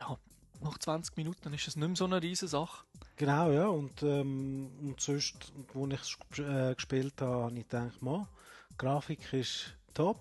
ja, 0.00 0.18
nach 0.62 0.78
20 0.78 1.16
Minuten 1.16 1.52
ist 1.52 1.68
es 1.68 1.76
nicht 1.76 1.86
mehr 1.86 1.96
so 1.96 2.04
eine 2.04 2.22
riesige 2.22 2.48
Sache. 2.48 2.84
Genau, 3.16 3.50
ja. 3.50 3.66
Und, 3.66 4.02
ähm, 4.02 4.70
und 4.80 5.00
sonst, 5.00 5.52
wo 5.72 5.86
ich 5.86 6.00
es 6.00 6.38
äh, 6.38 6.74
gespielt 6.74 7.20
habe, 7.20 7.44
habe 7.44 7.58
ich 7.58 7.68
gedacht, 7.68 7.98
die 8.02 8.76
Grafik 8.78 9.32
ist 9.32 9.74
top. 9.94 10.18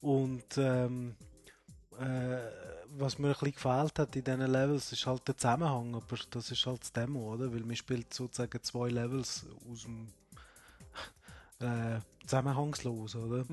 Und 0.00 0.58
ähm, 0.58 1.16
äh, 1.98 2.38
was 2.98 3.18
mir 3.18 3.28
ein 3.28 3.32
bisschen 3.32 3.52
gefehlt 3.52 3.98
hat 3.98 4.16
in 4.16 4.24
diesen 4.24 4.40
Levels, 4.40 4.92
ist 4.92 5.06
halt 5.06 5.26
der 5.26 5.36
Zusammenhang. 5.36 5.94
Aber 5.94 6.16
das 6.30 6.50
ist 6.50 6.66
halt 6.66 6.82
das 6.82 6.92
Demo, 6.92 7.34
oder? 7.34 7.52
Weil 7.52 7.60
man 7.60 7.76
spielt 7.76 8.12
sozusagen 8.12 8.62
zwei 8.62 8.88
Levels 8.88 9.46
aus 9.70 9.82
dem 9.82 10.08
äh, 11.60 12.00
zusammenhangslos, 12.26 13.16
oder? 13.16 13.44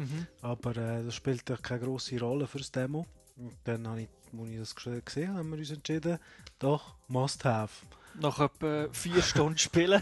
Aber 0.42 0.72
äh, 0.78 1.04
das 1.04 1.16
spielt 1.16 1.50
ja 1.50 1.58
keine 1.58 1.86
grosse 1.86 2.20
Rolle 2.20 2.48
fürs 2.48 2.72
Demo. 2.72 3.06
Und 3.36 3.56
dann 3.64 3.88
habe 3.88 4.02
ich, 4.02 4.10
als 4.42 4.50
ich 4.50 4.58
das 4.60 4.76
ges- 4.76 5.02
gesehen 5.02 5.30
habe, 5.30 5.40
haben 5.40 5.52
wir 5.52 5.58
uns 5.60 5.72
entschieden, 5.72 6.18
doch, 6.60 6.96
must 7.08 7.44
have. 7.46 7.86
Nach 8.20 8.40
etwa 8.40 8.88
vier 8.92 9.22
Stunden 9.24 9.58
Spielen. 9.58 10.02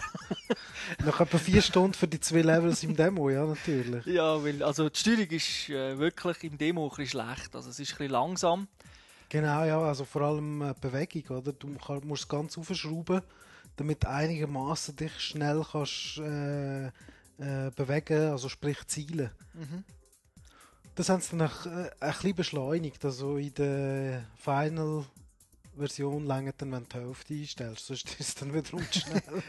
Nach 1.06 1.20
etwa 1.22 1.38
vier 1.38 1.62
Stunden 1.62 1.94
für 1.94 2.08
die 2.10 2.20
zwei 2.20 2.42
Levels 2.42 2.84
im 2.84 2.94
Demo, 2.96 3.30
ja, 3.30 3.46
natürlich. 3.46 4.06
ja, 4.06 4.44
weil, 4.44 4.62
also 4.64 4.90
die 4.90 5.00
Steuerung 5.00 5.30
ist 5.30 5.70
äh, 5.70 5.98
wirklich 5.98 6.44
im 6.44 6.58
Demo 6.58 6.84
ein 6.86 6.90
bisschen 6.90 7.22
schlecht, 7.22 7.56
also 7.56 7.70
es 7.70 7.80
ist 7.80 7.92
ein 7.92 7.98
bisschen 7.98 8.12
langsam. 8.12 8.68
Genau, 9.30 9.64
ja, 9.64 9.80
also 9.80 10.04
vor 10.04 10.24
allem 10.24 10.62
äh, 10.62 10.74
Bewegung, 10.82 11.38
oder? 11.38 11.54
Du 11.54 11.74
kann- 11.78 12.06
musst 12.06 12.28
ganz 12.28 12.58
aufschrauben, 12.58 13.22
damit 13.78 14.06
einigermaßen 14.06 14.94
dich 14.98 15.18
schnell 15.18 15.66
kannst 15.72 16.18
äh, 16.18 16.88
äh, 16.88 16.92
bewegen, 17.74 18.32
also 18.32 18.50
sprich 18.50 18.86
zielen. 18.88 19.32
Das 20.96 21.10
haben 21.10 21.22
sie 21.22 21.38
dann 21.38 21.50
auch, 21.50 21.66
äh, 21.66 21.90
ein 22.00 22.12
bisschen 22.12 22.36
beschleunigt, 22.36 23.06
also 23.06 23.38
in 23.38 23.54
der 23.54 24.26
Final 24.36 25.06
Version 25.76 26.26
länger 26.26 26.54
dann, 26.58 26.72
wenn 26.72 26.84
du 26.84 26.90
die 26.90 27.06
Hälfte 27.06 27.34
einstellst, 27.34 27.86
sonst 27.88 28.20
ist 28.20 28.20
es 28.20 28.36
dann 28.36 28.54
wieder 28.54 28.84
schnell. 28.92 29.44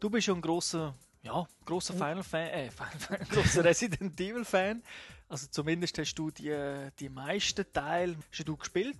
Du 0.00 0.10
bist 0.10 0.26
ja 0.26 0.34
ein 0.34 0.40
grosser, 0.40 0.94
ja, 1.22 1.46
grosser 1.64 1.94
Final 1.94 2.22
Fan, 2.22 2.48
äh, 2.48 2.70
Final 2.70 2.98
Fan, 2.98 3.26
grosser 3.30 3.64
Resident 3.64 4.20
Evil 4.20 4.44
Fan. 4.44 4.82
Also 5.28 5.46
zumindest 5.50 5.98
hast 5.98 6.14
du 6.14 6.30
die, 6.30 6.54
die 6.98 7.08
meisten 7.08 7.64
Teile 7.72 8.16
hast 8.30 8.46
du 8.46 8.56
gespielt. 8.56 8.96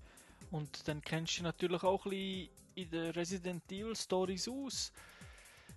Und 0.51 0.89
dann 0.89 1.03
kennst 1.03 1.39
du 1.39 1.43
natürlich 1.43 1.83
auch 1.83 2.05
ein 2.07 2.11
bisschen 2.11 2.49
in 2.75 2.91
den 2.91 3.11
Resident 3.11 3.71
Evil 3.71 3.97
Stories 3.97 4.49
aus. 4.49 4.93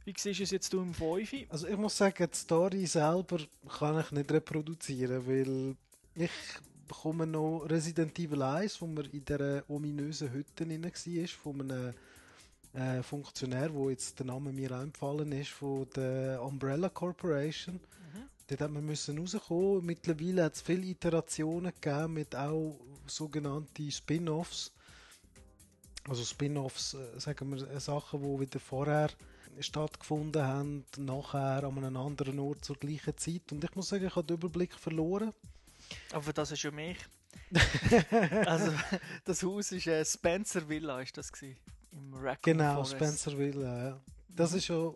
Wie 0.03 0.13
siehst 0.17 0.39
du 0.39 0.43
es 0.43 0.51
jetzt 0.51 0.73
du 0.73 0.81
im 0.81 0.93
5? 0.93 1.45
Also 1.49 1.67
ich 1.67 1.77
muss 1.77 1.97
sagen, 1.97 2.27
die 2.31 2.37
Story 2.37 2.85
selber 2.87 3.39
kann 3.77 3.99
ich 3.99 4.11
nicht 4.11 4.31
reproduzieren, 4.31 5.27
weil 5.27 5.75
ich 6.15 6.31
bekomme 6.87 7.27
noch 7.27 7.65
Resident 7.69 8.17
Evil 8.17 8.41
1, 8.41 8.81
wo 8.81 8.87
man 8.87 9.05
in 9.05 9.23
dieser 9.23 9.69
ominösen 9.69 10.31
Hütte 10.31 10.65
drin 10.65 10.83
war, 10.83 11.27
von 11.27 11.61
einem 11.61 11.93
äh, 12.73 13.03
Funktionär, 13.03 13.73
wo 13.73 13.89
jetzt 13.89 14.17
der 14.19 14.25
Name 14.25 14.51
mir 14.51 14.71
empfallen 14.71 15.31
ist, 15.31 15.51
von 15.51 15.87
der 15.95 16.41
Umbrella 16.41 16.89
Corporation. 16.89 17.79
Dort 18.51 18.61
hat 18.61 18.71
man 18.71 18.85
müssen 18.85 19.17
rauskommen. 19.17 19.85
Mittlerweile 19.85 20.43
hat 20.43 20.55
es 20.55 20.61
viele 20.61 20.87
Iterationen 20.87 21.71
gegeben 21.79 22.15
mit 22.15 22.35
auch 22.35 22.77
sogenannten 23.07 23.89
Spin-Offs. 23.89 24.73
Also 26.09 26.25
Spin-offs, 26.25 26.95
äh, 26.95 27.19
sagen 27.19 27.49
wir, 27.51 27.65
äh, 27.69 27.79
Sachen, 27.79 28.21
die 28.21 28.39
wieder 28.41 28.59
vorher 28.59 29.09
stattgefunden 29.59 30.43
haben, 30.43 30.85
nachher 30.97 31.63
an 31.63 31.77
einem 31.77 31.97
anderen 31.97 32.39
Ort 32.39 32.65
zur 32.65 32.77
gleichen 32.77 33.17
Zeit. 33.17 33.51
Und 33.51 33.63
ich 33.63 33.75
muss 33.75 33.89
sagen, 33.89 34.05
ich 34.05 34.15
habe 34.15 34.25
den 34.25 34.35
Überblick 34.35 34.73
verloren. 34.73 35.33
Aber 36.11 36.33
das 36.33 36.51
ist 36.51 36.63
ja 36.63 36.71
mich. 36.71 36.97
also, 38.45 38.71
das 39.25 39.43
Haus 39.43 39.71
ist 39.71 39.87
äh, 39.87 40.03
Spencer 40.05 40.67
Villa, 40.67 41.01
ist 41.01 41.17
das 41.17 41.31
gewesen, 41.31 41.57
Im 41.91 42.13
Raccoon 42.13 42.57
Genau, 42.57 42.75
Forest. 42.75 42.91
Spencerville. 42.93 43.65
Ja. 43.65 44.01
Das 44.29 44.53
ist 44.53 44.67
ja 44.67 44.91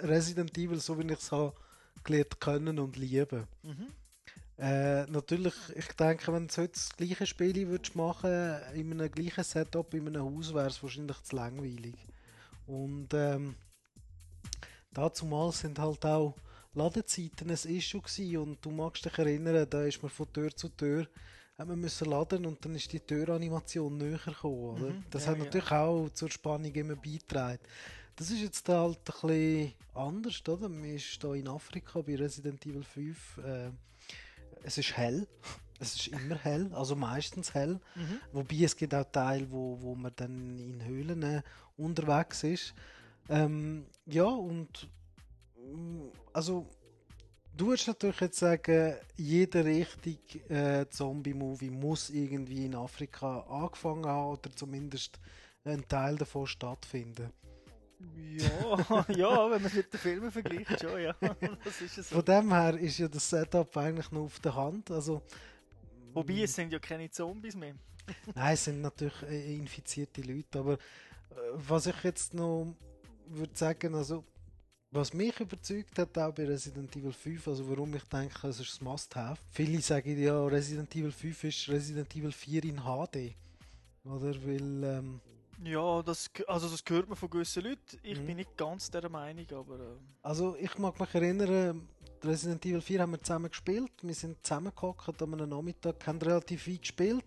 Resident 0.00 0.56
Evil, 0.56 0.80
so 0.80 0.98
wie 0.98 1.06
ich 1.06 1.18
es 1.18 1.32
habe 1.32 1.54
gelernt 2.02 2.40
können 2.40 2.78
und 2.78 2.96
lieben. 2.96 3.46
Mhm. 3.62 3.86
Äh, 4.58 5.06
natürlich, 5.06 5.54
ich 5.74 5.88
denke, 5.88 6.32
wenn 6.32 6.46
du 6.46 6.56
heute 6.56 6.72
das 6.72 6.90
gleiche 6.90 7.26
Spiel 7.26 7.66
würdest 7.68 7.96
machen, 7.96 8.56
in 8.74 8.92
einem 8.92 9.10
gleichen 9.10 9.42
Setup, 9.42 9.92
in 9.94 10.06
einem 10.06 10.22
Haus, 10.22 10.54
wäre 10.54 10.68
es 10.68 10.82
wahrscheinlich 10.82 11.20
zu 11.22 11.34
langweilig. 11.36 11.96
Und 12.66 13.08
ähm, 13.14 13.56
dazu 14.94 15.26
mal 15.26 15.52
sind 15.52 15.78
halt 15.78 16.04
auch 16.06 16.34
Ladezeiten 16.74 17.50
ein 17.50 17.76
Issue 17.76 18.00
gewesen 18.00 18.36
und 18.38 18.64
du 18.64 18.70
magst 18.70 19.04
dich 19.04 19.18
erinnern, 19.18 19.66
da 19.68 19.84
ist 19.84 20.02
man 20.02 20.10
von 20.10 20.32
Tür 20.32 20.54
zu 20.54 20.68
Tür 20.70 21.06
hat 21.56 21.68
man 21.68 21.80
müssen 21.80 22.10
laden 22.10 22.46
und 22.46 22.64
dann 22.64 22.74
ist 22.74 22.92
die 22.92 23.00
Türanimation 23.00 23.96
näher 23.96 24.18
gekommen, 24.18 24.70
oder? 24.70 24.90
Mhm, 24.90 25.04
Das 25.10 25.24
ja, 25.24 25.30
hat 25.30 25.38
ja. 25.38 25.44
natürlich 25.44 25.70
auch 25.70 26.08
zur 26.10 26.30
Spannung 26.30 26.72
immer 26.72 26.96
beigetragen. 26.96 27.60
Das 28.16 28.30
ist 28.30 28.40
jetzt 28.40 28.68
halt 28.68 28.98
ein 28.98 29.04
bisschen 29.04 29.72
anders, 29.94 30.42
oder? 30.48 30.68
Man 30.68 30.84
ist 30.84 31.20
hier 31.20 31.34
in 31.34 31.48
Afrika 31.48 32.00
bei 32.00 32.16
Resident 32.16 32.64
Evil 32.66 32.84
5. 32.84 33.38
Äh, 33.38 33.70
es 34.62 34.78
ist 34.78 34.96
hell. 34.96 35.26
Es 35.80 35.96
ist 35.96 36.06
immer 36.06 36.36
hell, 36.36 36.70
also 36.72 36.94
meistens 36.94 37.52
hell. 37.52 37.80
Mhm. 37.96 38.20
Wobei 38.32 38.62
es 38.62 38.76
gibt 38.76 38.94
auch 38.94 39.04
Teile, 39.10 39.50
wo, 39.50 39.76
wo 39.82 39.96
man 39.96 40.12
dann 40.14 40.56
in 40.60 40.82
Höhlen 40.84 41.22
äh, 41.24 41.42
unterwegs 41.76 42.44
ist. 42.44 42.74
Ähm, 43.28 43.86
ja, 44.06 44.24
und 44.24 44.88
mm, 45.56 46.08
also 46.32 46.66
du 47.56 47.68
würdest 47.68 47.88
natürlich 47.88 48.20
jetzt 48.20 48.38
sagen, 48.38 48.96
jeder 49.16 49.64
richtige 49.64 50.38
äh, 50.48 50.88
Zombie-Movie 50.88 51.70
muss 51.70 52.10
irgendwie 52.10 52.66
in 52.66 52.74
Afrika 52.74 53.40
angefangen 53.48 54.06
haben 54.06 54.32
oder 54.32 54.50
zumindest 54.54 55.18
ein 55.64 55.86
Teil 55.88 56.16
davon 56.16 56.46
stattfinden. 56.46 57.32
Ja, 58.36 59.04
ja, 59.16 59.50
wenn 59.50 59.62
man 59.62 59.66
es 59.66 59.74
mit 59.74 59.92
den 59.92 60.00
Filmen 60.00 60.30
vergleicht, 60.30 60.80
schon, 60.80 61.00
ja. 61.00 61.14
Das 61.64 61.80
ist 61.80 61.98
es 61.98 62.10
so. 62.10 62.16
Von 62.16 62.24
dem 62.24 62.52
her 62.52 62.76
ist 62.78 62.98
ja 62.98 63.08
das 63.08 63.30
Setup 63.30 63.74
eigentlich 63.76 64.10
noch 64.10 64.24
auf 64.24 64.40
der 64.40 64.54
Hand. 64.54 64.90
Also, 64.90 65.22
Wobei, 66.12 66.42
es 66.42 66.54
sind 66.54 66.72
ja 66.72 66.78
keine 66.78 67.10
Zombies 67.10 67.56
mehr. 67.56 67.74
Nein, 68.34 68.54
es 68.54 68.64
sind 68.64 68.82
natürlich 68.82 69.22
äh, 69.22 69.56
infizierte 69.56 70.20
Leute, 70.20 70.58
aber 70.58 70.74
äh, 70.74 70.76
was 71.54 71.86
ich 71.86 72.04
jetzt 72.04 72.34
noch 72.34 72.74
würde 73.28 73.52
sagen, 73.56 73.94
also 73.94 74.24
was 74.90 75.12
mich 75.12 75.38
überzeugt 75.40 75.98
hat 75.98 76.16
auch 76.18 76.32
bei 76.32 76.46
Resident 76.46 76.94
Evil 76.94 77.12
5, 77.12 77.48
also 77.48 77.68
warum 77.68 77.94
ich 77.96 78.04
denke, 78.04 78.46
es 78.46 78.60
ist 78.60 78.80
ein 78.80 78.84
Must-Have. 78.84 79.40
Viele 79.50 79.80
sagen 79.80 80.16
ja, 80.22 80.46
Resident 80.46 80.94
Evil 80.94 81.10
5 81.10 81.44
ist 81.44 81.68
Resident 81.68 82.14
Evil 82.14 82.30
4 82.32 82.64
in 82.64 82.76
HD. 82.76 83.34
Oder? 84.04 84.34
Weil, 84.44 84.84
ähm, 84.84 85.20
Ja, 85.64 86.02
das, 86.02 86.30
also 86.46 86.68
das 86.68 86.82
hört 86.88 87.08
man 87.08 87.16
von 87.16 87.28
gewissen 87.30 87.64
Leuten. 87.64 87.98
Ich 88.02 88.18
Mhm. 88.20 88.26
bin 88.26 88.36
nicht 88.36 88.56
ganz 88.56 88.90
der 88.90 89.08
Meinung, 89.08 89.46
aber 89.52 89.80
äh, 89.80 89.96
Also 90.22 90.56
ich 90.60 90.76
mag 90.78 90.98
mich 91.00 91.14
erinnern, 91.14 91.88
Resident 92.22 92.64
Evil 92.64 92.80
4 92.80 93.00
haben 93.00 93.12
wir 93.12 93.20
zusammen 93.20 93.50
gespielt. 93.50 93.92
Wir 94.02 94.14
sind 94.14 94.36
zusammengehockt 94.44 95.20
an 95.22 95.32
einem 95.34 95.48
Nachmittag, 95.48 96.06
haben 96.06 96.18
relativ 96.22 96.68
weit 96.68 96.82
gespielt. 96.82 97.24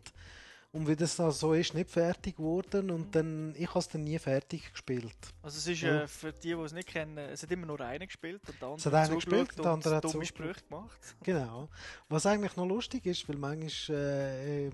Und 0.74 0.88
wie 0.88 0.96
das 0.96 1.16
dann 1.16 1.32
so 1.32 1.54
ist, 1.54 1.74
nicht 1.74 1.90
fertig 1.90 2.36
geworden. 2.38 2.92
Und 2.92 3.16
dann, 3.16 3.56
ich 3.58 3.68
habe 3.70 3.80
es 3.80 3.88
dann 3.88 4.04
nie 4.04 4.20
fertig 4.20 4.72
gespielt. 4.72 5.16
also 5.42 5.58
es 5.58 5.66
ist 5.68 5.82
Ja. 5.82 6.04
äh, 6.04 6.08
für 6.08 6.32
die, 6.34 6.54
die 6.54 6.62
es 6.62 6.74
nicht 6.74 6.88
kennen, 6.90 7.18
es 7.18 7.42
hat 7.42 7.52
immer 7.52 7.66
nur 7.66 7.80
einer 7.82 8.06
gespielt 8.06 8.42
und 8.48 8.62
der 8.62 8.68
Es 8.76 8.86
andere 8.86 9.02
hat 9.02 9.10
einer 9.10 9.20
zugeschaut 9.20 9.48
gespielt, 9.48 9.66
der 9.66 9.72
andere 9.72 9.96
hat 9.96 10.04
dumme. 10.04 10.26
Sprüche 10.26 10.62
gemacht. 10.70 11.00
Genau. 11.24 11.70
Was 12.10 12.26
eigentlich 12.26 12.56
noch 12.58 12.66
lustig 12.68 13.06
ist, 13.06 13.28
weil 13.30 13.38
manchmal 13.38 13.98
äh, 13.98 14.68
äh, 14.68 14.72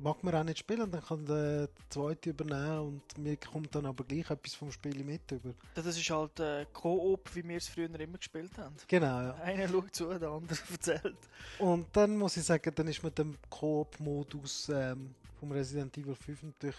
mag 0.00 0.22
man 0.22 0.34
auch 0.34 0.44
nicht 0.44 0.58
spielen, 0.58 0.90
dann 0.90 1.02
kann 1.02 1.24
der 1.24 1.68
zweite 1.88 2.30
übernehmen 2.30 2.78
und 2.80 3.18
mir 3.18 3.36
kommt 3.36 3.74
dann 3.74 3.86
aber 3.86 4.04
gleich 4.04 4.30
etwas 4.30 4.54
vom 4.54 4.70
Spiel 4.70 5.02
mit 5.04 5.30
über. 5.32 5.54
Das 5.74 5.86
ist 5.86 6.10
halt 6.10 6.38
äh, 6.40 6.66
Koop, 6.72 7.34
wie 7.34 7.46
wir 7.48 7.56
es 7.56 7.68
früher 7.68 7.88
immer 7.98 8.18
gespielt 8.18 8.56
haben. 8.58 8.76
Genau, 8.86 9.06
ja. 9.22 9.34
Einer 9.36 9.68
schaut 9.68 9.94
zu, 9.94 10.06
der 10.18 10.28
andere 10.30 10.58
erzählt. 10.72 11.16
Und 11.58 11.86
dann 11.96 12.16
muss 12.18 12.36
ich 12.36 12.44
sagen, 12.44 12.72
dann 12.74 12.86
ist 12.88 13.02
mit 13.02 13.16
dem 13.18 13.36
Koop-Modus 13.50 14.68
ähm, 14.74 15.14
vom 15.38 15.52
Resident 15.52 15.96
Evil 15.96 16.14
5 16.14 16.42
natürlich 16.42 16.76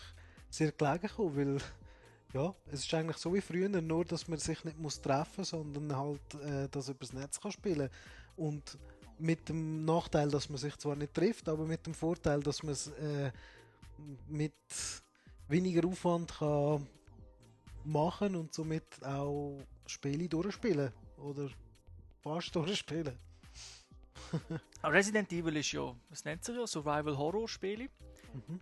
sehr 0.49 0.71
gelegen 0.71 1.01
gekommen, 1.01 1.35
weil 1.35 1.57
ja, 2.33 2.53
es 2.71 2.81
ist 2.81 2.93
eigentlich 2.93 3.17
so 3.17 3.33
wie 3.33 3.41
früher, 3.41 3.69
nur 3.69 4.05
dass 4.05 4.27
man 4.27 4.37
sich 4.37 4.63
nicht 4.63 4.77
muss 4.77 5.01
treffen 5.01 5.43
sondern 5.43 5.95
halt 5.95 6.33
äh, 6.35 6.67
das 6.69 6.89
übers 6.89 7.13
Netz 7.13 7.39
kann 7.39 7.51
spielen 7.51 7.89
und 8.35 8.77
mit 9.17 9.49
dem 9.49 9.83
Nachteil, 9.83 10.29
dass 10.29 10.49
man 10.49 10.57
sich 10.57 10.77
zwar 10.77 10.95
nicht 10.95 11.13
trifft, 11.13 11.49
aber 11.49 11.65
mit 11.65 11.85
dem 11.85 11.93
Vorteil, 11.93 12.41
dass 12.41 12.63
man 12.63 12.71
es 12.71 12.87
äh, 12.87 13.31
mit 14.27 14.53
weniger 15.47 15.87
Aufwand 15.87 16.33
kann 16.37 16.87
machen 17.83 18.35
und 18.35 18.53
somit 18.53 19.03
auch 19.03 19.59
Spiele 19.85 20.29
durchspielen 20.29 20.91
oder 21.17 21.49
fast 22.21 22.55
durchspielen. 22.55 23.17
Resident 24.83 25.31
Evil 25.33 25.57
ist 25.57 25.71
ja, 25.71 25.95
es 26.11 26.23
nennt 26.23 26.43
sich 26.43 26.55
ja 26.55 26.67
Survival-Horror-Spiele. 26.67 27.89
Mhm. 28.33 28.59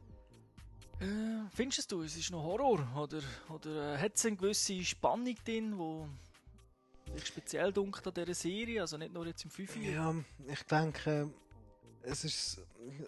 Äh, 0.99 1.49
findest 1.53 1.91
du, 1.91 2.01
es 2.01 2.17
ist 2.17 2.31
noch 2.31 2.43
Horror? 2.43 2.87
Oder, 2.95 3.21
oder 3.49 3.95
äh, 3.95 3.97
hat 3.97 4.15
es 4.15 4.25
eine 4.25 4.35
gewisse 4.35 4.83
Spannung 4.83 5.35
drin, 5.45 5.77
wo 5.77 6.07
dich 7.15 7.27
speziell 7.27 7.71
dunkelt 7.71 8.07
an 8.07 8.13
dieser 8.13 8.33
Serie? 8.33 8.81
Also 8.81 8.97
nicht 8.97 9.13
nur 9.13 9.27
jetzt 9.27 9.43
im 9.43 9.51
5 9.51 9.75
Ja, 9.77 10.15
ich 10.47 10.63
denke, 10.63 11.31
es 12.01 12.23
ist, 12.23 12.61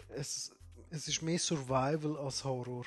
es, 0.08 0.52
es 0.90 1.08
ist 1.08 1.22
mehr 1.22 1.38
Survival 1.38 2.16
als 2.18 2.44
Horror. 2.44 2.84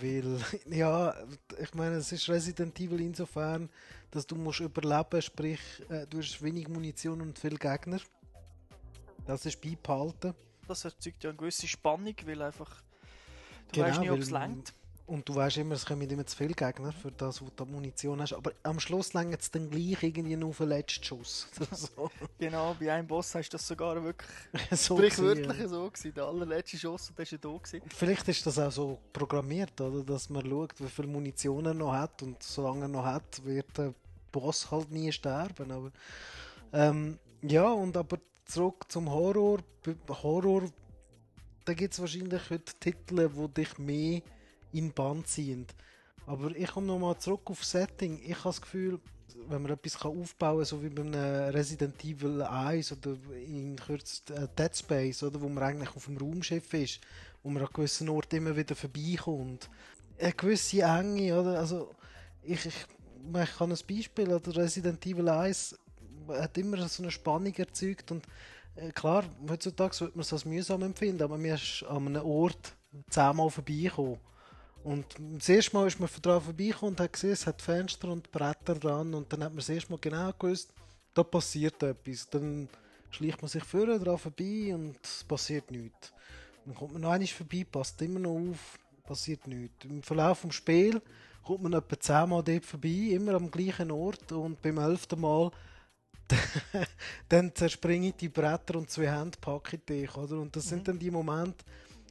Weil, 0.00 0.38
ja, 0.70 1.14
ich 1.58 1.74
meine, 1.74 1.96
es 1.96 2.12
ist 2.12 2.28
Resident 2.28 2.78
Evil 2.80 3.00
insofern, 3.00 3.70
dass 4.10 4.26
du 4.26 4.36
musst 4.36 4.60
überleben, 4.60 5.22
sprich, 5.22 5.60
äh, 5.88 6.06
du 6.06 6.18
hast 6.18 6.42
wenig 6.42 6.68
Munition 6.68 7.20
und 7.20 7.38
viel 7.38 7.56
Gegner. 7.56 8.00
Das 9.26 9.46
ist 9.46 9.60
beibehalten. 9.60 10.34
Das 10.72 10.84
erzeugt 10.86 11.22
ja 11.22 11.30
eine 11.30 11.36
gewisse 11.36 11.68
Spannung, 11.68 12.14
weil 12.24 12.40
einfach 12.42 12.82
du 13.68 13.74
Genau, 13.74 13.86
weißt 13.86 14.00
nicht, 14.00 14.10
ob 14.10 14.18
es 14.18 14.30
längt. 14.30 14.74
Und 15.06 15.28
du 15.28 15.34
weißt 15.34 15.58
immer, 15.58 15.74
es 15.74 15.84
kommen 15.84 16.08
immer 16.08 16.24
zu 16.24 16.36
viele 16.36 16.54
Gegner 16.54 16.92
für 16.92 17.10
das, 17.10 17.42
wo 17.42 17.48
du 17.54 17.66
Munition 17.66 18.20
hast. 18.22 18.32
Aber 18.32 18.52
am 18.62 18.80
Schluss 18.80 19.12
längt 19.12 19.38
es 19.38 19.50
dann 19.50 19.68
gleich 19.68 20.02
irgendwie 20.02 20.36
nur 20.36 20.50
auf 20.50 20.58
den 20.58 20.68
letzten 20.68 21.04
Schuss. 21.04 21.48
so, 21.72 22.10
Genau, 22.38 22.74
bei 22.78 22.92
einem 22.92 23.06
Boss 23.06 23.34
hast 23.34 23.50
du 23.50 23.56
das 23.56 23.66
sogar 23.66 24.02
wirklich 24.02 24.30
so 24.70 24.96
sprichwörtlich 24.96 25.48
gewesen, 25.48 25.62
ja. 25.62 25.68
so 25.68 25.90
gewesen. 25.90 26.14
Der 26.14 26.24
allerletzte 26.24 26.78
Schuss 26.78 27.10
und 27.10 27.18
der 27.18 27.24
ist 27.24 27.32
ja 27.32 27.38
da 27.38 27.48
gewesen. 27.50 27.82
Vielleicht 27.94 28.28
ist 28.28 28.46
das 28.46 28.58
auch 28.58 28.72
so 28.72 28.98
programmiert, 29.12 29.78
oder? 29.80 30.02
dass 30.04 30.30
man 30.30 30.48
schaut, 30.48 30.80
wie 30.80 30.88
viel 30.88 31.06
Munition 31.06 31.66
er 31.66 31.74
noch 31.74 31.92
hat 31.92 32.22
und 32.22 32.42
solange 32.42 32.86
er 32.86 32.88
noch 32.88 33.04
hat, 33.04 33.44
wird 33.44 33.76
der 33.76 33.92
Boss 34.30 34.70
halt 34.70 34.90
nie 34.90 35.12
sterben. 35.12 35.70
Aber, 35.70 35.92
ähm, 36.72 37.18
ja, 37.42 37.70
und 37.70 37.96
aber 37.96 38.18
zurück 38.44 38.86
zum 38.88 39.10
Horror. 39.10 39.58
Horror, 40.08 40.64
da 41.64 41.74
gibt 41.74 41.94
es 41.94 42.00
wahrscheinlich 42.00 42.50
heute 42.50 42.72
Titel, 42.80 43.28
die 43.28 43.54
dich 43.54 43.78
mehr 43.78 44.22
in 44.72 44.92
Bann 44.92 45.24
ziehen. 45.24 45.66
Aber 46.26 46.54
ich 46.56 46.70
komme 46.70 46.86
nochmal 46.86 47.18
zurück 47.18 47.42
auf 47.50 47.64
Setting. 47.64 48.20
Ich 48.22 48.36
habe 48.36 48.44
das 48.44 48.60
Gefühl, 48.60 49.00
wenn 49.48 49.62
man 49.62 49.72
etwas 49.72 50.02
aufbauen 50.02 50.58
kann, 50.58 50.64
so 50.64 50.82
wie 50.82 50.88
bei 50.88 51.02
einem 51.02 51.14
Resident 51.54 52.02
Evil 52.04 52.42
1 52.42 52.92
oder 52.92 53.16
in 53.46 53.76
Kürze 53.76 54.22
äh, 54.34 54.46
Dead 54.56 54.76
Space, 54.76 55.22
oder, 55.22 55.40
wo 55.40 55.48
man 55.48 55.62
eigentlich 55.62 55.94
auf 55.94 56.04
dem 56.06 56.16
Raumschiff 56.16 56.72
ist, 56.74 57.00
wo 57.42 57.50
man 57.50 57.62
an 57.62 57.68
gewissen 57.72 58.08
Orten 58.08 58.36
immer 58.36 58.56
wieder 58.56 58.74
vorbeikommt. 58.74 59.68
Eine 60.18 60.32
gewisse 60.32 60.82
Enge, 60.82 61.40
oder? 61.40 61.58
Also, 61.58 61.90
ich, 62.42 62.66
ich, 62.66 62.74
ich 63.42 63.56
kann 63.56 63.72
ein 63.72 63.78
Beispiel, 63.88 64.32
oder 64.32 64.56
Resident 64.56 65.04
Evil 65.06 65.28
1 65.28 65.76
hat 66.28 66.58
immer 66.58 66.88
so 66.88 67.02
eine 67.02 67.10
Spannung 67.10 67.54
erzeugt 67.54 68.10
und 68.10 68.24
äh, 68.74 68.90
klar, 68.90 69.24
heutzutage 69.48 70.00
wird 70.00 70.16
man 70.16 70.22
es 70.22 70.32
als 70.32 70.44
mühsam 70.44 70.82
empfinden, 70.82 71.22
aber 71.22 71.38
mir 71.38 71.54
ist 71.54 71.84
an 71.88 72.08
einem 72.08 72.24
Ort 72.24 72.74
zehnmal 73.10 73.50
vorbeigekommen. 73.50 74.18
Und 74.84 75.06
das 75.36 75.48
erste 75.48 75.76
Mal 75.76 75.86
ist 75.86 76.00
man 76.00 76.08
daran 76.22 76.42
vorbeigekommen 76.42 76.94
und 76.94 77.00
hat 77.00 77.12
gesehen, 77.12 77.32
es 77.32 77.46
hat 77.46 77.62
Fenster 77.62 78.08
und 78.08 78.32
Bretter 78.32 78.74
dran 78.74 79.14
und 79.14 79.32
dann 79.32 79.44
hat 79.44 79.50
man 79.50 79.58
das 79.58 79.68
erste 79.68 79.92
Mal 79.92 79.98
genau 80.00 80.32
gewusst, 80.38 80.72
da 81.14 81.22
passiert 81.22 81.82
etwas. 81.82 82.28
Dann 82.30 82.68
schleicht 83.10 83.40
man 83.40 83.48
sich 83.48 83.62
vorne 83.62 83.98
dran 83.98 84.18
vorbei 84.18 84.74
und 84.74 84.96
es 85.02 85.22
passiert 85.22 85.70
nichts. 85.70 86.12
Dann 86.64 86.74
kommt 86.74 86.94
man 86.94 87.02
noch 87.02 87.10
einmal 87.10 87.28
vorbei, 87.28 87.66
passt 87.70 88.00
immer 88.02 88.20
noch 88.20 88.50
auf, 88.50 88.78
passiert 89.04 89.46
nichts. 89.46 89.84
Im 89.84 90.02
Verlauf 90.02 90.42
des 90.42 90.54
Spiels 90.54 91.00
kommt 91.44 91.62
man 91.62 91.74
etwa 91.74 92.00
zehnmal 92.00 92.42
dort 92.42 92.64
vorbei, 92.64 93.10
immer 93.12 93.34
am 93.34 93.50
gleichen 93.50 93.90
Ort 93.90 94.32
und 94.32 94.60
beim 94.62 94.78
elften 94.78 95.20
Mal 95.20 95.50
dann 97.28 97.54
zerspringe 97.54 98.08
ich 98.08 98.14
die 98.14 98.28
Bretter 98.28 98.76
und 98.78 98.90
zwei 98.90 99.10
Hände 99.10 99.38
packe 99.40 99.76
ich 99.76 99.84
dich, 99.84 100.16
oder? 100.16 100.38
Und 100.40 100.54
das 100.54 100.64
sind 100.68 100.86
dann 100.88 100.98
die 100.98 101.10
Momente, 101.10 101.64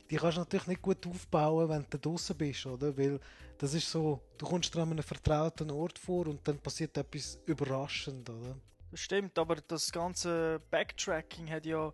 die 0.10 0.16
kannst 0.18 0.38
du 0.38 0.42
natürlich 0.42 0.68
nicht 0.68 0.82
gut 0.82 1.06
aufbauen, 1.08 1.70
wenn 1.70 1.86
du 1.90 1.98
draußen 1.98 2.36
bist, 2.36 2.66
oder? 2.66 2.96
Weil 2.98 3.20
das 3.58 3.74
ist 3.74 3.90
so, 3.90 4.20
du 4.38 4.46
kommst 4.46 4.76
an 4.76 4.92
einem 4.92 5.04
vertrauten 5.04 5.70
Ort 5.72 5.98
vor 6.00 6.28
und 6.28 6.46
dann 6.48 6.58
passiert 6.60 6.98
etwas 6.98 7.40
überraschend, 7.46 8.30
oder? 8.30 8.56
Das 8.92 9.00
stimmt, 9.00 9.38
aber 9.40 9.56
das 9.56 9.92
ganze 9.92 10.60
Backtracking 10.70 11.50
hat 11.50 11.66
ja 11.66 11.78
aus 11.78 11.94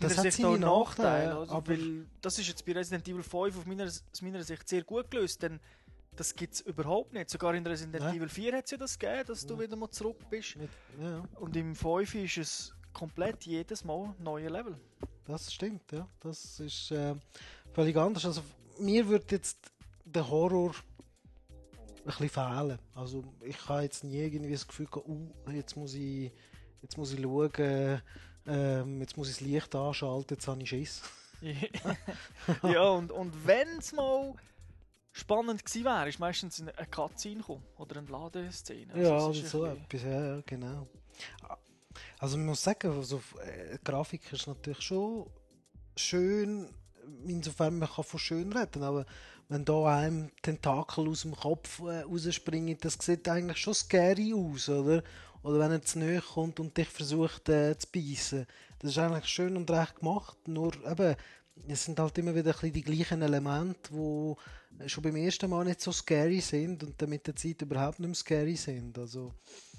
meiner 0.00 0.16
hat 0.16 0.32
Sicht 0.32 0.44
auch 0.44 0.52
einen 0.54 0.60
Nachteil. 0.62 1.26
Nachteile, 1.28 1.36
Also, 1.38 1.52
aber- 1.54 1.68
weil 1.72 2.06
das 2.20 2.38
ist 2.38 2.48
jetzt 2.48 2.64
bei 2.66 2.72
Resident 2.72 3.06
Evil 3.06 3.22
5 3.22 3.56
auf 3.58 3.64
meiner, 3.66 3.84
aus 3.84 4.02
meiner 4.22 4.42
Sicht 4.42 4.68
sehr 4.68 4.82
gut 4.82 5.08
gelöst, 5.10 5.42
denn 5.42 5.60
das 6.16 6.34
gibt 6.34 6.54
es 6.54 6.60
überhaupt 6.62 7.12
nicht. 7.12 7.30
Sogar 7.30 7.54
in 7.54 7.66
Resident 7.66 8.02
Nein. 8.02 8.16
Evil 8.16 8.28
4 8.28 8.56
hat 8.56 8.64
es 8.64 8.70
ja 8.72 8.76
das 8.76 8.98
gegeben, 8.98 9.24
dass 9.26 9.46
du 9.46 9.58
wieder 9.58 9.76
mal 9.76 9.90
zurück 9.90 10.18
bist. 10.30 10.56
Ja, 11.00 11.24
Und 11.38 11.56
im 11.56 11.74
5 11.74 12.14
ist 12.16 12.38
es 12.38 12.74
komplett 12.92 13.44
jedes 13.44 13.84
Mal 13.84 14.14
ein 14.18 14.24
neuer 14.24 14.50
Level. 14.50 14.74
das 15.26 15.52
stimmt, 15.52 15.92
ja. 15.92 16.08
Das 16.20 16.58
ist 16.60 16.90
äh, 16.90 17.14
völlig 17.72 17.96
anders. 17.96 18.24
Also 18.24 18.42
mir 18.78 19.06
würde 19.06 19.26
jetzt 19.30 19.58
der 20.04 20.28
Horror 20.28 20.70
ein 20.70 22.04
bisschen 22.04 22.28
fehlen. 22.28 22.78
Also 22.94 23.24
ich 23.44 23.68
habe 23.68 23.82
jetzt 23.82 24.04
nie 24.04 24.18
irgendwie 24.18 24.52
das 24.52 24.66
Gefühl 24.66 24.86
gehabt, 24.86 25.08
uh, 25.08 25.30
jetzt 25.50 25.76
muss 25.76 25.94
ich, 25.94 26.32
jetzt 26.80 26.96
muss 26.96 27.12
ich 27.12 27.20
schauen, 27.20 28.02
ähm, 28.46 29.00
jetzt 29.00 29.16
muss 29.16 29.28
ich 29.28 29.38
das 29.38 29.46
Licht 29.46 29.74
anschalten, 29.74 30.36
jetzt 30.36 30.46
habe 30.48 30.62
ich 30.62 30.68
Schiss. 30.68 31.02
ja, 32.62 32.88
und, 32.88 33.12
und 33.12 33.46
wenn 33.46 33.68
es 33.78 33.92
mal 33.92 34.34
spannend 35.16 35.64
gewesen 35.64 35.84
wäre, 35.84 36.08
ist 36.08 36.18
meistens 36.18 36.60
eine 36.60 36.72
Cutscene 36.86 37.40
gekommen 37.40 37.64
oder 37.78 37.98
eine 37.98 38.08
Ladeszene. 38.08 38.92
Also 38.92 39.10
ja, 39.10 39.30
ist 39.30 39.50
so 39.50 39.64
etwas, 39.64 40.02
ja, 40.02 40.40
genau. 40.42 40.86
Also 42.18 42.36
man 42.36 42.46
muss 42.46 42.62
sagen, 42.62 42.92
also, 42.92 43.22
äh, 43.42 43.78
Grafik 43.82 44.30
ist 44.32 44.46
natürlich 44.46 44.82
schon 44.82 45.26
schön, 45.96 46.68
insofern 47.26 47.78
man 47.78 47.88
kann 47.88 48.04
von 48.04 48.20
schön 48.20 48.52
reden, 48.52 48.82
aber 48.82 49.06
wenn 49.48 49.64
da 49.64 49.98
einem 50.00 50.30
Tentakel 50.42 51.08
aus 51.08 51.22
dem 51.22 51.34
Kopf 51.34 51.80
äh, 51.80 52.02
rausspringen, 52.02 52.76
das 52.80 52.98
sieht 53.00 53.26
eigentlich 53.28 53.58
schon 53.58 53.74
scary 53.74 54.34
aus, 54.34 54.68
oder? 54.68 55.02
Oder 55.42 55.60
wenn 55.60 55.72
er 55.72 55.82
zu 55.82 55.98
nahe 55.98 56.20
kommt 56.20 56.60
und 56.60 56.76
dich 56.76 56.88
versucht 56.88 57.48
äh, 57.48 57.78
zu 57.78 57.86
beißen. 57.90 58.46
Das 58.80 58.90
ist 58.90 58.98
eigentlich 58.98 59.26
schön 59.26 59.56
und 59.56 59.70
recht 59.70 59.96
gemacht, 60.00 60.36
nur 60.46 60.74
eben, 60.86 61.16
es 61.68 61.84
sind 61.84 61.98
halt 61.98 62.18
immer 62.18 62.34
wieder 62.34 62.50
ein 62.50 62.52
bisschen 62.52 62.72
die 62.72 62.82
gleichen 62.82 63.22
Elemente, 63.22 63.90
die 63.92 64.34
schon 64.86 65.02
beim 65.02 65.16
ersten 65.16 65.50
Mal 65.50 65.64
nicht 65.64 65.80
so 65.80 65.92
scary 65.92 66.40
sind 66.40 66.82
und 66.82 67.00
dann 67.00 67.10
mit 67.10 67.26
der 67.26 67.36
Zeit 67.36 67.62
überhaupt 67.62 67.98
nicht 67.98 68.08
mehr 68.08 68.14
scary 68.14 68.56
sind. 68.56 68.98
Also, 68.98 69.32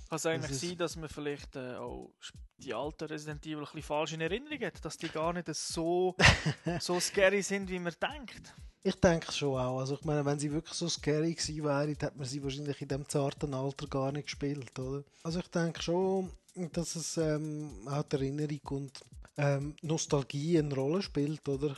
Kann 0.09 0.15
es 0.15 0.25
eigentlich 0.25 0.51
Das 0.51 0.61
sein, 0.61 0.77
dass 0.77 0.95
man 0.95 1.09
vielleicht 1.09 1.55
äh, 1.55 1.75
auch 1.75 2.11
die 2.57 2.73
alten 2.73 3.05
Resident 3.05 3.45
Evil 3.45 3.57
ein 3.57 3.63
bisschen 3.65 3.83
falsch 3.83 4.13
in 4.13 4.21
Erinnerung 4.21 4.59
hat, 4.61 4.83
dass 4.83 4.97
die 4.97 5.09
gar 5.09 5.33
nicht 5.33 5.53
so, 5.53 6.15
so 6.79 6.99
scary 6.99 7.41
sind, 7.41 7.69
wie 7.69 7.79
man 7.79 7.93
denkt? 8.01 8.53
ich 8.87 8.95
denke 8.95 9.31
schon 9.31 9.59
auch. 9.59 9.79
Also 9.79 9.95
ich 9.95 10.05
meine, 10.05 10.25
wenn 10.25 10.39
sie 10.39 10.51
wirklich 10.51 10.73
so 10.73 10.87
scary 10.87 11.33
gewesen 11.33 11.63
wären, 11.63 11.89
hätte 11.89 12.13
man 12.15 12.25
sie 12.25 12.41
wahrscheinlich 12.41 12.81
in 12.81 12.87
dem 12.87 13.07
zarten 13.07 13.53
Alter 13.53 13.87
gar 13.87 14.11
nicht 14.11 14.25
gespielt, 14.25 14.77
oder? 14.79 15.03
Also 15.23 15.39
ich 15.39 15.47
denke 15.47 15.81
schon, 15.81 16.31
dass 16.71 16.95
es 16.95 17.17
ähm, 17.17 17.85
auch 17.87 18.03
die 18.03 18.15
Erinnerung 18.15 18.61
und 18.69 19.01
ähm, 19.37 19.75
Nostalgie 19.81 20.57
eine 20.57 20.73
Rolle 20.73 21.01
spielt, 21.01 21.47
oder? 21.49 21.75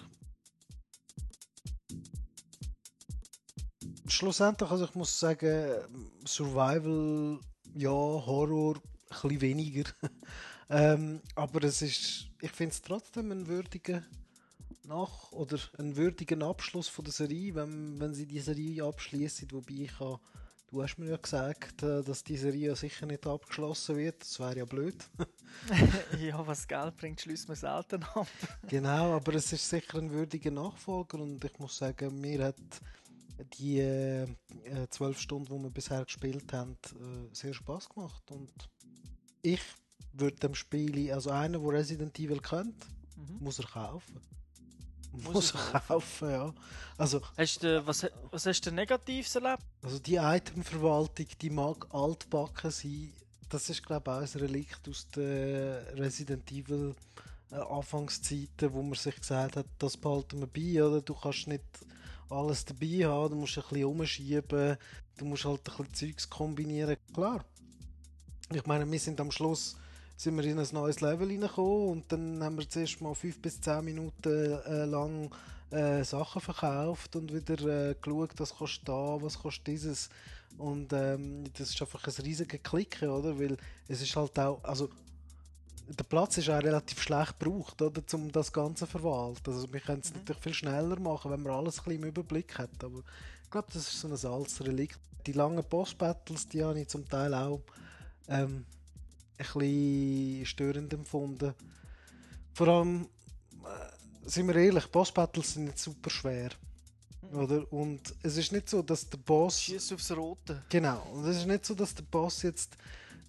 Schlussendlich, 4.20 4.70
also 4.70 4.84
ich 4.84 4.96
muss 4.96 5.18
sagen, 5.18 5.82
Survival, 6.26 7.40
ja, 7.74 7.90
Horror, 7.90 8.76
ein 8.76 8.82
bisschen 9.10 9.42
weniger. 9.42 9.90
ähm, 10.70 11.22
aber 11.36 11.64
es 11.64 11.82
ist, 11.82 12.28
ich 12.42 12.52
finde 12.52 12.74
es 12.74 12.82
trotzdem 12.82 13.32
ein 13.32 13.48
würdiger 13.48 14.04
nach 14.84 15.32
oder 15.32 15.58
einen 15.78 15.96
würdigen 15.96 16.44
Abschluss 16.44 16.90
von 16.90 17.06
der 17.06 17.14
Serie, 17.14 17.56
wenn, 17.56 18.00
wenn 18.00 18.14
sie 18.14 18.26
die 18.26 18.40
Serie 18.40 18.84
abschließen, 18.84 19.48
wobei 19.52 19.84
ich 19.84 20.00
habe, 20.00 20.20
du 20.70 20.84
hast 20.84 20.98
mir 20.98 21.12
ja 21.12 21.18
gesagt, 21.18 21.82
äh, 21.84 22.04
dass 22.04 22.24
die 22.24 22.38
Serie 22.38 22.76
sicher 22.76 23.06
nicht 23.06 23.26
abgeschlossen 23.26 23.96
wird, 23.96 24.22
das 24.22 24.38
wäre 24.40 24.58
ja 24.58 24.66
blöd. 24.66 24.98
ja, 26.20 26.46
was 26.46 26.68
Geld 26.68 26.98
bringt, 26.98 27.22
schließt 27.22 27.48
man 27.48 27.56
selten 27.56 28.04
ab. 28.04 28.28
genau, 28.68 29.14
aber 29.14 29.36
es 29.36 29.54
ist 29.54 29.70
sicher 29.70 29.98
ein 29.98 30.12
würdiger 30.12 30.52
Nachfolger 30.52 31.20
und 31.20 31.44
ich 31.46 31.58
muss 31.58 31.78
sagen, 31.78 32.20
mir 32.20 32.44
hat 32.44 32.56
die 33.58 33.80
äh, 33.80 34.28
zwölf 34.90 35.20
Stunden, 35.20 35.58
die 35.58 35.64
wir 35.64 35.70
bisher 35.70 36.04
gespielt 36.04 36.52
haben, 36.54 36.78
äh, 36.96 37.34
sehr 37.34 37.54
Spaß 37.54 37.90
gemacht 37.90 38.24
und 38.32 38.52
ich 39.42 39.62
würde 40.14 40.38
dem 40.38 40.56
Spiel, 40.56 41.12
also 41.12 41.30
einer, 41.30 41.60
der 41.60 41.70
Resident 41.70 42.18
Evil 42.20 42.40
kennt, 42.40 42.76
mhm. 43.16 43.38
muss 43.40 43.60
er 43.60 43.66
kaufen. 43.66 44.20
Muss, 45.12 45.34
muss 45.34 45.54
er 45.74 45.80
kaufen, 45.80 46.30
ja. 46.30 46.54
Also, 46.98 47.22
hast 47.38 47.64
du, 47.64 47.86
was, 47.86 48.06
was 48.32 48.46
hast 48.46 48.66
du 48.66 48.72
Negatives 48.72 49.36
erlebt? 49.36 49.64
Also 49.82 50.00
die 50.00 50.16
Itemverwaltung, 50.16 51.26
die 51.42 51.50
mag 51.50 51.88
altbacken 51.94 52.72
sein. 52.72 53.14
Das 53.50 53.70
ist 53.70 53.84
glaube 53.84 54.12
ich 54.12 54.16
auch 54.16 54.36
ein 54.36 54.42
Relikt 54.42 54.88
aus 54.88 55.08
der 55.10 55.98
Resident 55.98 56.52
Evil 56.52 56.94
äh, 57.52 57.56
Anfangszeiten, 57.56 58.72
wo 58.74 58.84
man 58.84 58.94
sich 58.94 59.16
gesagt 59.16 59.56
hat, 59.56 59.66
das 59.80 59.98
behalten 59.98 60.40
wir 60.40 60.48
bei, 60.48 60.84
oder? 60.84 61.02
Du 61.02 61.16
kannst 61.16 61.48
nicht 61.48 61.64
alles 62.30 62.66
dabei 62.66 63.06
haben, 63.06 63.32
du 63.32 63.36
musst 63.38 63.58
ein 63.58 63.64
bisschen 63.70 63.86
umschieben, 63.86 64.78
du 65.18 65.26
musst 65.26 65.46
halt 65.46 65.62
ein 65.70 65.76
bisschen 65.78 65.94
Zeugs 65.94 66.30
kombinieren. 66.30 66.98
Klar. 67.14 67.44
Ich 68.52 68.66
meine, 68.66 68.90
wir 68.90 69.00
sind 69.00 69.20
am 69.22 69.32
Schluss 69.32 69.76
sind 70.20 70.36
wir 70.36 70.44
in 70.44 70.60
ein 70.60 70.68
neues 70.74 71.00
Level 71.00 71.30
reingekommen 71.30 71.88
und 71.90 72.12
dann 72.12 72.44
haben 72.44 72.58
wir 72.58 72.68
zuerst 72.68 73.00
mal 73.00 73.16
5 73.16 73.42
bis 73.42 73.62
10 73.62 73.86
Minuten 73.86 74.52
äh, 74.66 74.84
lang 74.84 75.34
äh, 75.72 76.04
Sachen 76.04 76.42
verkauft 76.42 77.16
und 77.16 77.34
wieder 77.34 77.92
äh, 77.92 77.96
geschaut, 77.96 78.32
was 78.36 78.54
kostet 78.54 78.90
da, 78.90 79.18
was 79.22 79.40
kostet 79.40 79.68
dieses. 79.68 80.10
Und 80.58 80.92
ähm, 80.92 81.46
das 81.58 81.70
ist 81.70 81.82
einfach 81.82 82.06
ein 82.06 82.24
riesiger 82.26 82.58
Klick, 82.58 83.02
oder? 83.02 83.40
Weil 83.40 83.56
es 83.88 84.02
ist 84.02 84.14
halt 84.18 84.38
auch, 84.38 84.62
also 84.66 84.90
der 85.98 86.04
Platz 86.04 86.38
ist 86.38 86.50
auch 86.50 86.62
relativ 86.62 87.02
schlecht 87.02 87.40
gebraucht, 87.40 87.82
oder, 87.82 88.02
um 88.14 88.32
das 88.32 88.52
Ganze 88.54 88.86
zu 88.86 88.92
verwalten. 88.92 89.52
Also 89.52 89.72
wir 89.72 89.80
können 89.80 90.02
es 90.04 90.12
mhm. 90.12 90.20
natürlich 90.20 90.42
viel 90.42 90.54
schneller 90.54 91.00
machen, 91.00 91.32
wenn 91.32 91.42
man 91.42 91.54
alles 91.54 91.80
ein 91.80 91.86
bisschen 91.86 92.04
im 92.04 92.10
Überblick 92.10 92.58
hat, 92.58 92.84
aber 92.84 93.00
ich 93.44 93.50
glaube, 93.50 93.68
das 93.74 93.88
ist 93.88 94.00
so 94.00 94.08
ein 94.08 94.34
altes 94.34 94.64
Relikt. 94.64 95.00
Die 95.26 95.32
langen 95.32 95.64
Boss-Battles, 95.64 96.48
die 96.48 96.64
habe 96.64 96.80
ich 96.80 96.88
zum 96.88 97.08
Teil 97.10 97.34
auch 97.34 97.62
ähm, 98.28 98.66
ein 99.38 99.46
bisschen 99.46 100.46
störend 100.46 100.94
empfunden. 100.94 101.54
Vor 102.54 102.68
allem, 102.68 103.08
äh, 103.64 104.30
sind 104.30 104.48
wir 104.48 104.56
ehrlich, 104.56 104.86
Boss-Battles 104.88 105.54
sind 105.54 105.66
nicht 105.66 105.80
super 105.80 106.10
schwer. 106.10 106.52
Mhm. 107.22 107.40
Oder? 107.40 107.74
Und 107.74 108.14
es 108.22 108.38
ist 108.38 108.52
nicht 108.52 108.70
so, 108.70 108.82
dass 108.82 109.10
der 109.10 109.18
Boss. 109.18 109.62
Schießt 109.62 109.94
aufs 109.94 110.12
Rote. 110.12 110.64
Genau. 110.70 111.02
Und 111.14 111.26
es 111.26 111.38
ist 111.38 111.48
nicht 111.48 111.66
so, 111.66 111.74
dass 111.74 111.96
der 111.96 112.04
Boss 112.04 112.44
jetzt 112.44 112.78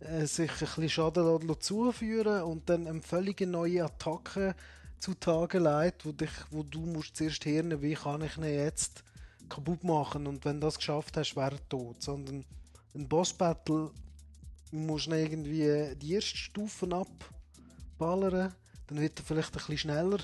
äh, 0.00 0.26
sich 0.26 0.50
ein 0.50 0.58
bisschen 0.58 0.88
Schaden 0.88 1.60
zuführen 1.60 2.42
und 2.42 2.68
dann 2.68 2.86
eine 2.86 3.02
völlig 3.02 3.40
neue 3.42 3.84
Attacke 3.84 4.54
zutage 4.98 5.58
leitet, 5.58 6.06
wo, 6.06 6.12
dich, 6.12 6.30
wo 6.50 6.62
du 6.62 6.80
musst 6.80 7.16
zuerst 7.16 7.44
hören, 7.44 7.80
wie 7.82 7.94
kann 7.94 8.22
ich 8.22 8.36
ihn 8.36 8.44
jetzt 8.44 9.02
kaputt 9.48 9.84
machen 9.84 10.26
und 10.26 10.44
wenn 10.44 10.60
du 10.60 10.66
das 10.66 10.76
geschafft 10.76 11.16
hast, 11.16 11.36
wäre 11.36 11.56
er 11.56 11.68
tot. 11.68 12.02
Sondern 12.02 12.44
ein 12.94 13.08
Boss-Battle 13.08 13.90
musst 14.70 15.06
du 15.06 15.12
irgendwie 15.12 15.94
die 15.96 16.14
ersten 16.14 16.36
Stufen 16.36 16.92
abballern, 16.92 18.54
dann 18.86 19.00
wird 19.00 19.18
er 19.18 19.24
vielleicht 19.24 19.50
ein 19.50 19.52
bisschen 19.52 19.78
schneller, 19.78 20.20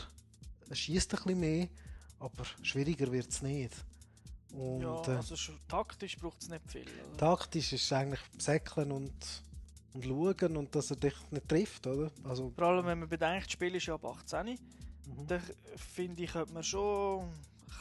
er 0.68 0.76
schießt 0.76 1.14
ein 1.14 1.22
bisschen 1.22 1.40
mehr, 1.40 1.68
aber 2.18 2.44
schwieriger 2.62 3.10
wird 3.10 3.28
es 3.28 3.42
nicht. 3.42 3.72
Und, 4.52 4.80
ja, 4.80 5.02
äh, 5.02 5.16
also 5.16 5.52
taktisch 5.68 6.16
braucht 6.16 6.40
es 6.40 6.48
nicht 6.48 6.70
viel. 6.70 6.82
Oder? 6.82 7.16
Taktisch 7.16 7.72
ist 7.72 7.84
es 7.84 7.92
eigentlich 7.92 8.20
säckeln 8.38 8.92
und 8.92 9.12
schauen 10.02 10.56
und 10.56 10.74
dass 10.74 10.90
er 10.90 10.96
dich 10.96 11.14
nicht 11.30 11.48
trifft, 11.48 11.86
oder? 11.86 12.10
Also, 12.24 12.52
Vor 12.54 12.64
allem, 12.66 12.86
wenn 12.86 13.00
man 13.00 13.08
bedenkt, 13.08 13.46
das 13.46 13.52
Spiel 13.52 13.74
ist 13.74 13.86
ja 13.86 13.94
ab 13.94 14.04
18, 14.04 14.46
mhm. 14.46 14.58
dann 15.26 15.42
finde 15.76 16.22
ich, 16.22 16.32
könnte 16.32 16.52
man 16.52 16.62
schon 16.62 17.24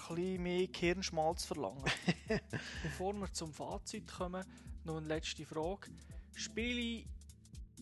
ein 0.10 0.16
bisschen 0.16 0.44
mehr 0.44 0.68
Hirnschmalz 0.74 1.46
verlangen. 1.46 1.84
Bevor 2.84 3.14
wir 3.14 3.32
zum 3.32 3.54
Fazit 3.54 4.12
kommen, 4.12 4.44
noch 4.84 4.98
eine 4.98 5.08
letzte 5.08 5.46
Frage. 5.46 5.90
Spiele 6.34 7.06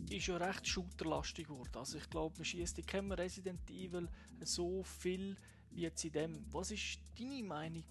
ist 0.09 0.27
ja 0.27 0.37
recht 0.37 0.67
shooterlastig 0.67 1.47
geworden. 1.47 1.71
Also 1.75 1.97
ich 1.97 2.09
glaube, 2.09 2.35
man 2.37 2.45
schießt 2.45 2.77
in 2.79 2.85
keinem 2.85 3.11
Resident 3.11 3.69
Evil 3.69 4.07
so 4.41 4.83
viel 4.83 5.35
wie 5.71 5.81
jetzt 5.81 6.03
in 6.05 6.11
dem. 6.11 6.45
Was 6.51 6.71
ist 6.71 6.99
deine 7.17 7.43
Meinung 7.43 7.85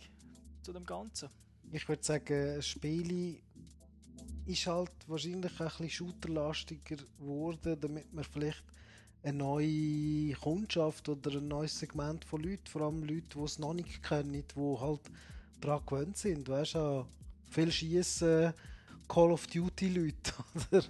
zu 0.62 0.72
dem 0.72 0.84
Ganzen? 0.84 1.28
Ich 1.70 1.88
würde 1.88 2.02
sagen, 2.02 2.60
Spiele 2.62 3.40
ist 4.46 4.66
halt 4.66 4.90
wahrscheinlich 5.06 5.52
ein 5.60 5.66
bisschen 5.66 5.90
shooterlastiger 5.90 6.96
geworden, 7.18 7.76
damit 7.80 8.12
man 8.12 8.24
vielleicht 8.24 8.62
eine 9.22 9.38
neue 9.38 10.34
Kundschaft 10.34 11.08
oder 11.08 11.32
ein 11.38 11.48
neues 11.48 11.78
Segment 11.78 12.24
von 12.24 12.42
Leuten, 12.42 12.66
vor 12.66 12.82
allem 12.82 13.04
Leute, 13.04 13.22
die 13.34 13.40
es 13.40 13.58
noch 13.58 13.74
nicht 13.74 14.02
kennen, 14.02 14.32
die 14.32 14.80
halt 14.80 15.00
daran 15.60 15.86
gewöhnt 15.86 16.16
sind. 16.16 16.48
Weißt 16.48 16.74
du, 16.74 17.06
viel 17.50 17.70
Schießen 17.70 18.52
Call 19.08 19.32
of 19.32 19.46
Duty 19.46 19.88
Leute, 19.88 20.32
oder? 20.72 20.84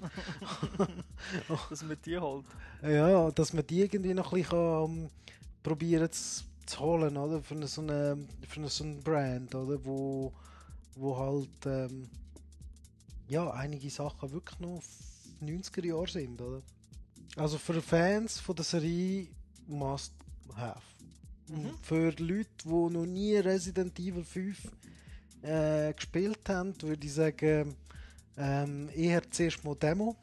dass 1.71 1.83
man 1.83 1.97
die 2.05 2.19
holt. 2.19 2.47
Ja, 2.83 3.31
dass 3.31 3.53
man 3.53 3.67
die 3.67 3.81
irgendwie 3.81 4.15
noch 4.15 4.33
ein 4.33 4.43
bisschen 4.43 4.59
um, 4.59 5.11
probieren 5.63 6.11
zu, 6.11 6.45
zu 6.67 6.81
holen, 6.81 7.17
oder? 7.17 7.43
Für 7.43 7.55
eine, 7.55 7.67
so 7.67 7.83
eine, 7.83 8.17
für 8.47 8.61
eine, 8.61 8.69
so 8.69 8.85
eine 8.85 8.97
Brand, 8.97 9.55
oder? 9.55 9.85
Wo, 9.85 10.33
wo 10.95 11.17
halt, 11.17 11.67
ähm, 11.67 12.09
ja, 13.33 13.51
einige 13.51 13.89
Sachen 13.89 14.31
wirklich 14.31 14.61
noch 14.61 14.83
90er 15.41 15.87
Jahre 15.87 16.07
sind, 16.07 16.41
oder? 16.41 16.61
Also 17.37 17.57
für 17.57 17.81
Fans 17.81 18.39
von 18.39 18.55
der 18.55 18.65
Serie 18.65 19.29
must 19.67 20.13
have. 20.55 20.83
Mhm. 21.49 21.71
Für 21.81 22.11
Leute, 22.11 22.51
die 22.65 22.69
noch 22.69 23.07
nie 23.07 23.37
Resident 23.37 23.99
Evil 23.99 24.23
5 24.23 24.59
äh, 25.41 25.95
gespielt 25.95 26.47
haben, 26.49 26.75
würde 26.83 27.07
ich 27.07 27.15
sagen, 27.15 27.75
ähm, 28.37 28.91
eher 28.95 29.23
zuerst 29.31 29.65
mal 29.65 29.77
Demo. 29.77 30.15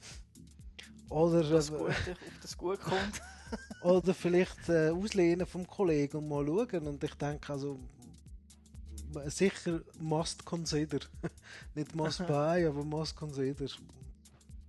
Oder, 1.10 1.42
das 1.42 1.72
Gute, 1.72 1.86
ob 1.86 2.42
das 2.44 2.56
gut 2.56 2.80
kommt. 2.80 3.22
oder 3.82 4.14
vielleicht 4.14 4.70
äh, 4.70 4.90
auslehnen 4.90 5.48
vom 5.48 5.66
Kollegen 5.66 6.18
und 6.18 6.28
mal 6.30 6.46
schauen. 6.46 6.86
Und 6.88 7.04
ich 7.04 7.16
denke, 7.16 7.52
also 7.52 7.80
sicher 9.28 9.82
must 9.98 10.46
consider. 10.46 11.00
Nicht 11.76 11.96
must 11.96 12.26
buy, 12.28 12.66
aber 12.66 12.84
must 12.84 13.16
consider. 13.16 13.68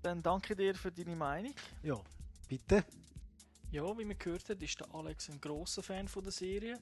Dann 0.03 0.23
danke 0.23 0.57
dir 0.57 0.75
für 0.75 0.91
deine 0.91 1.17
Meinung. 1.17 1.55
Ja, 1.83 2.01
bitte. 2.49 2.85
Ja, 3.71 3.97
wie 3.99 4.05
man 4.05 4.19
gehört 4.19 4.49
hat, 4.49 4.63
ist 4.63 4.81
der 4.81 4.95
Alex 4.95 5.29
ein 5.29 5.41
großer 5.41 5.83
Fan 5.83 6.09
von 6.09 6.23
der 6.23 6.33
Serie. 6.33 6.79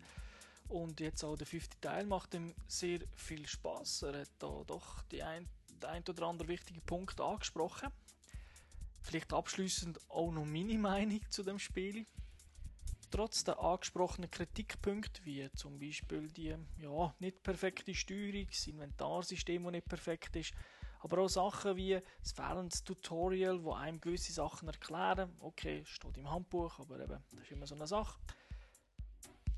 Und 0.69 1.01
jetzt 1.01 1.25
auch 1.25 1.37
der 1.37 1.47
fünfte 1.47 1.81
Teil 1.81 2.07
macht 2.07 2.35
ihm 2.35 2.55
sehr 2.67 3.01
viel 3.17 3.47
Spaß. 3.47 4.03
Er 4.03 4.21
hat 4.21 4.31
da 4.39 4.63
doch 4.67 5.03
die 5.11 5.23
ein 5.23 5.49
der 5.83 5.91
ein 5.91 6.05
oder 6.09 6.27
andere 6.27 6.49
wichtige 6.49 6.81
Punkt 6.81 7.21
angesprochen. 7.21 7.91
Vielleicht 9.03 9.33
abschließend 9.33 9.99
auch 10.11 10.31
noch 10.31 10.45
meine 10.45 10.79
Meinung 10.79 11.21
zu 11.31 11.43
dem 11.43 11.59
Spiel. 11.59 12.07
Trotz 13.11 13.45
der 13.45 13.59
angesprochenen 13.59 14.31
Kritikpunkte, 14.31 15.25
wie 15.25 15.51
zum 15.53 15.79
Beispiel 15.79 16.29
die 16.29 16.55
ja, 16.79 17.15
nicht 17.19 17.43
perfekte 17.43 17.95
Steuerung, 17.95 18.47
das 18.47 18.67
Inventarsystem, 18.67 19.63
das 19.63 19.73
nicht 19.73 19.89
perfekt 19.89 20.37
ist, 20.37 20.53
aber 21.01 21.19
auch 21.19 21.29
Sachen 21.29 21.77
wie 21.77 22.01
das 22.21 22.33
fehlende 22.33 22.77
Tutorial, 22.85 23.63
wo 23.63 23.73
einem 23.73 24.01
gewisse 24.01 24.33
Sachen 24.33 24.69
erklären. 24.69 25.35
Okay, 25.41 25.85
steht 25.87 26.19
im 26.19 26.31
Handbuch, 26.31 26.79
aber 26.81 27.01
eben, 27.01 27.23
das 27.31 27.41
ist 27.41 27.51
immer 27.53 27.67
so 27.67 27.75
eine 27.75 27.87
Sache. 27.87 28.19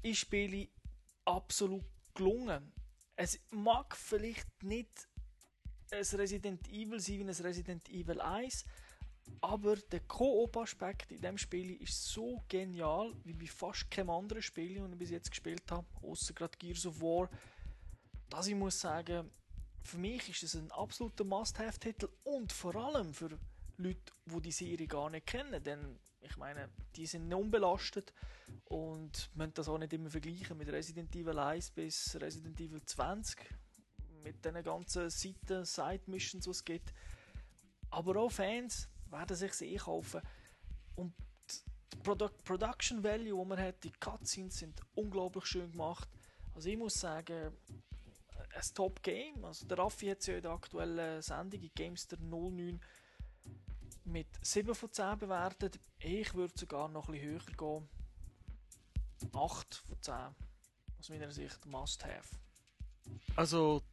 Ich 0.03 0.21
spiele 0.21 0.69
absolut 1.25 1.85
gelungen. 2.15 2.73
Es 3.17 3.39
mag 3.51 3.97
vielleicht 3.97 4.63
nicht 4.63 5.09
ein 5.91 6.03
Resident 6.03 6.69
Evil 6.69 7.01
sein 7.01 7.19
wie 7.19 7.23
ein 7.25 7.29
Resident 7.29 7.89
Evil 7.89 8.21
1, 8.21 8.65
aber 9.41 9.77
der 9.77 10.01
Koop-Aspekt 10.01 11.13
in 11.13 11.21
dem 11.21 11.39
Spiel 11.39 11.81
ist 11.83 12.05
so 12.05 12.43
genial 12.49 13.13
wie 13.25 13.33
bei 13.33 13.47
fast 13.47 13.91
keinem 13.91 14.11
anderen 14.11 14.43
Spiel, 14.43 14.81
das 14.81 14.91
ich 14.93 14.99
bis 14.99 15.11
jetzt 15.11 15.31
gespielt 15.31 15.71
habe, 15.71 15.87
außer 16.03 16.35
gerade 16.35 16.57
Gears 16.59 16.87
of 16.87 17.01
War, 17.01 17.29
dass 18.29 18.47
ich 18.47 18.55
muss 18.55 18.81
sagen, 18.81 19.31
für 19.83 19.99
mich 19.99 20.29
ist 20.29 20.43
es 20.43 20.55
ein 20.57 20.71
absoluter 20.73 21.25
Must-Have-Titel 21.25 22.09
und 22.25 22.53
vor 22.53 22.77
allem 22.77 23.15
für 23.15 23.39
Leute, 23.79 24.13
die 24.27 24.41
die 24.43 24.53
Serie 24.53 24.87
gar 24.87 25.11
nicht 25.11 25.27
kennen, 25.27 25.63
denn 25.63 25.99
ich 26.21 26.37
meine, 26.37 26.69
die 26.97 27.07
sind 27.07 27.33
unbelastet 27.33 28.13
und 28.67 29.31
müssen 29.35 29.55
das 29.55 29.69
auch 29.69 29.79
nicht 29.79 29.93
immer 29.93 30.11
vergleichen 30.11 30.57
mit 30.59 30.69
Resident 30.69 31.15
Evil 31.17 31.39
1 31.39 31.71
bis 31.71 32.15
Resident 32.21 32.61
Evil 32.61 32.83
20, 32.85 33.39
mit 34.23 34.45
den 34.45 34.63
ganzen 34.63 35.09
Seiten, 35.09 35.65
Side-Missions, 35.65 36.45
die 36.45 36.51
es 36.51 36.65
gibt. 36.65 36.93
Aber 37.91 38.17
auch 38.17 38.31
Fans 38.31 38.89
werden 39.11 39.37
sich 39.37 39.61
eh 39.63 39.77
kaufen. 39.77 40.21
Und 40.97 41.13
die 41.93 41.97
Produ 41.99 42.29
Production 42.45 43.03
Value, 43.03 43.43
die 43.43 43.49
man 43.49 43.59
hat, 43.59 43.83
die 43.85 43.93
Cutscenes 43.93 44.59
sind 44.59 44.81
unglaublich 44.95 45.47
schön 45.47 45.71
gemacht. 45.71 46.09
Also 46.55 46.69
ich 46.69 46.77
muss 46.77 46.95
sagen, 46.95 47.53
ein 48.55 48.75
Top-Game. 48.75 49.45
Also 49.45 49.67
der 49.67 49.79
Raffi 49.79 50.07
hat 50.07 50.27
ja 50.27 50.37
in 50.37 50.43
der 50.43 50.53
aktuellen 50.53 51.23
Sendung 51.23 51.63
in 51.63 51.71
Gamester 51.75 52.17
09 52.19 52.81
mit 54.05 54.29
7 54.43 54.75
von 54.75 54.93
10 54.93 55.19
bewertet. 55.19 55.79
Ich 55.99 56.35
würde 56.35 56.55
sogar 56.57 56.89
noch 56.89 57.09
ein 57.09 57.13
bisschen 57.13 57.31
höher 57.31 57.57
gehen. 57.57 57.89
8 59.33 59.75
von 59.75 60.03
10. 60.03 60.15
Aus 60.99 61.09
meiner 61.09 61.31
Sicht 61.31 61.65
Must-Have. 61.67 62.37
Also, 63.37 63.79
äh, 63.79 63.90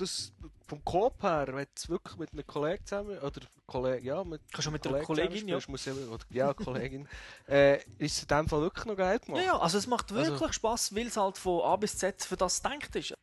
das, 0.00 0.32
vom 0.66 0.82
her, 1.20 1.46
wenn 1.48 1.66
du 1.82 1.88
wirklich 1.88 2.16
mit 2.16 2.32
einem 2.32 2.46
Kollegen 2.46 2.84
zusammen, 2.86 3.18
oder 3.18 3.40
Kollege, 3.66 4.06
ja, 4.06 4.24
mit 4.24 4.40
Kannst 4.52 4.66
du 4.66 4.70
mit 4.70 4.84
der 4.84 5.02
Kollegen 5.02 5.28
Kollegin, 5.28 5.48
ja. 5.48 5.58
muss 5.68 5.84
ja, 5.84 5.92
oder, 5.92 6.24
ja, 6.30 6.54
Kollegin, 6.54 7.08
äh, 7.48 7.76
ist 7.98 8.16
es 8.16 8.22
in 8.22 8.28
dem 8.28 8.48
Fall 8.48 8.60
wirklich 8.62 8.84
noch 8.84 8.96
geil 8.96 9.18
gemacht. 9.18 9.40
Ja, 9.40 9.46
ja, 9.54 9.58
also 9.58 9.78
es 9.78 9.86
macht 9.86 10.12
Also- 10.12 10.30
wirklich 10.32 10.52
Spaß, 10.52 10.94
weil 10.94 11.06
es 11.06 11.16
halt 11.16 11.38
von 11.38 11.62
A 11.62 11.76
bis 11.76 11.96
Z 11.98 12.22
für 12.22 12.36
das 12.36 12.62
gedacht 12.62 12.94
ist. 12.96 13.14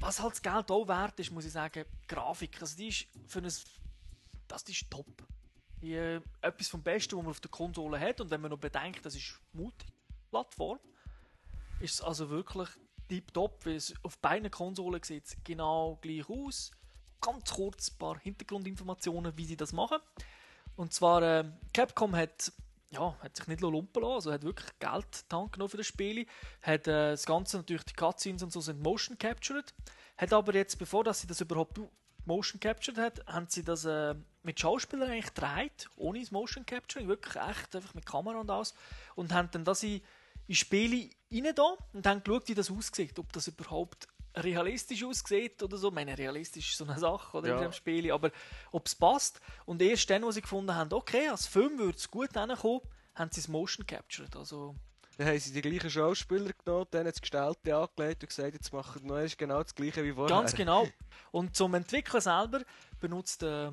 Was 0.00 0.20
halt 0.20 0.32
das 0.34 0.42
Geld 0.42 0.70
auch 0.70 0.86
wert 0.86 1.18
ist, 1.18 1.32
muss 1.32 1.44
ich 1.44 1.52
sagen, 1.52 1.84
Grafik. 2.06 2.60
Also 2.60 2.76
die 2.76 2.88
ist 2.88 3.06
für 3.26 3.40
ein, 3.40 3.52
das 4.46 4.62
ist 4.68 4.90
top. 4.90 5.06
Die, 5.82 5.94
äh, 5.94 6.20
etwas 6.40 6.68
vom 6.68 6.82
Besten, 6.82 7.16
was 7.16 7.22
man 7.22 7.30
auf 7.30 7.40
der 7.40 7.50
Konsole 7.50 7.98
hat. 7.98 8.20
Und 8.20 8.30
wenn 8.30 8.40
man 8.40 8.50
noch 8.50 8.58
bedenkt, 8.58 9.04
das 9.04 9.16
ist 9.16 9.34
Multiplattform, 9.52 10.78
ist 11.80 11.94
es 11.94 12.00
also 12.00 12.30
wirklich 12.30 12.68
top, 13.32 13.64
weil 13.64 13.76
es 13.76 13.94
auf 14.02 14.18
beiden 14.18 14.50
Konsolen 14.50 15.02
sieht 15.02 15.36
genau 15.44 15.98
gleich 16.00 16.28
aus. 16.28 16.70
Ganz 17.20 17.52
kurz 17.52 17.90
ein 17.90 17.98
paar 17.98 18.18
Hintergrundinformationen, 18.18 19.36
wie 19.36 19.44
sie 19.44 19.56
das 19.56 19.72
machen. 19.72 19.98
Und 20.76 20.92
zwar, 20.92 21.22
äh, 21.22 21.44
Capcom 21.72 22.14
hat, 22.14 22.52
ja, 22.90 23.16
hat 23.20 23.36
sich 23.36 23.46
nicht 23.46 23.62
lumpen 23.62 24.02
lassen, 24.02 24.14
also 24.14 24.32
hat 24.32 24.42
wirklich 24.42 24.70
Geld 24.78 25.28
tank 25.28 25.56
für 25.70 25.76
das 25.76 25.86
Spiel. 25.86 26.26
Hat 26.62 26.86
äh, 26.86 27.10
das 27.12 27.24
Ganze 27.24 27.56
natürlich, 27.56 27.84
die 27.84 27.94
Cutscenes 27.94 28.42
und 28.42 28.52
so 28.52 28.60
sind 28.60 28.82
motion 28.82 29.18
captured. 29.18 29.72
Hat 30.18 30.32
aber 30.32 30.54
jetzt, 30.54 30.78
bevor 30.78 31.04
dass 31.04 31.20
sie 31.20 31.26
das 31.26 31.40
überhaupt 31.40 31.80
motion 32.26 32.60
captured 32.60 32.98
hat, 32.98 33.26
haben 33.26 33.46
sie 33.48 33.64
das 33.64 33.84
äh, 33.84 34.14
mit 34.46 34.60
Schauspielern 34.60 35.10
eigentlich 35.10 35.34
gedreht, 35.34 35.90
ohne 35.96 36.20
das 36.20 36.30
Motion 36.30 36.64
Capturing, 36.64 37.08
wirklich 37.08 37.36
echt, 37.36 37.74
einfach 37.74 37.94
mit 37.94 38.06
Kamera 38.06 38.40
und 38.40 38.50
alles. 38.50 38.74
Und 39.16 39.34
haben 39.34 39.50
dann 39.50 39.64
das 39.64 39.82
in, 39.82 40.00
in 40.48 40.54
Spiele 40.54 41.10
rein 41.32 41.52
da 41.54 41.76
und 41.92 42.06
haben 42.06 42.22
geschaut, 42.22 42.48
wie 42.48 42.54
das 42.54 42.70
aussieht, 42.70 43.18
ob 43.18 43.32
das 43.32 43.48
überhaupt 43.48 44.06
realistisch 44.34 45.02
aussieht 45.02 45.62
oder 45.62 45.76
so. 45.78 45.88
Ich 45.88 45.94
meine, 45.94 46.16
realistisch 46.16 46.70
ist 46.72 46.78
so 46.78 46.84
eine 46.84 46.98
Sache 46.98 47.38
oder 47.38 47.48
Ja. 47.48 47.56
in 47.56 47.62
dem 47.62 47.72
Spiel, 47.72 48.10
aber 48.12 48.30
ob 48.70 48.86
es 48.86 48.94
passt. 48.94 49.40
Und 49.64 49.80
erst 49.80 50.08
dann, 50.10 50.22
wo 50.22 50.30
sie 50.30 50.42
gefunden 50.42 50.74
haben, 50.74 50.92
okay, 50.92 51.28
als 51.28 51.46
Film 51.46 51.78
würde 51.78 51.96
es 51.96 52.10
gut 52.10 52.32
hinkommen, 52.38 52.80
haben 53.14 53.30
sie 53.32 53.40
es 53.40 53.48
Motion 53.48 53.86
Captured. 53.86 54.36
Also, 54.36 54.74
Dann 55.16 55.28
haben 55.28 55.38
sie 55.38 55.52
die 55.52 55.62
gleichen 55.62 55.88
Schauspieler 55.88 56.52
genommen, 56.52 56.86
dann 56.90 57.06
das 57.06 57.18
Gestellte 57.20 57.74
angelegt 57.74 58.22
und 58.22 58.28
gesagt, 58.28 58.52
jetzt 58.52 58.70
machen 58.74 59.02
wir 59.04 59.14
einmal 59.14 59.28
genau 59.30 59.62
das 59.62 59.74
gleiche 59.74 60.04
wie 60.04 60.12
vorher. 60.12 60.36
Ganz 60.36 60.54
genau. 60.54 60.86
Und 61.32 61.56
zum 61.56 61.72
Entwickeln 61.72 62.20
selber 62.20 62.60
benutzt 63.00 63.42
äh, 63.42 63.70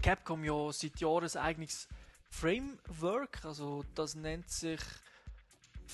Capcom 0.00 0.44
ja 0.44 0.72
seit 0.72 1.00
Jahren 1.00 1.28
ein 1.28 1.36
eigenes 1.36 1.88
Framework. 2.30 3.44
Also 3.44 3.84
das 3.96 4.14
nennt 4.14 4.48
sich 4.50 4.80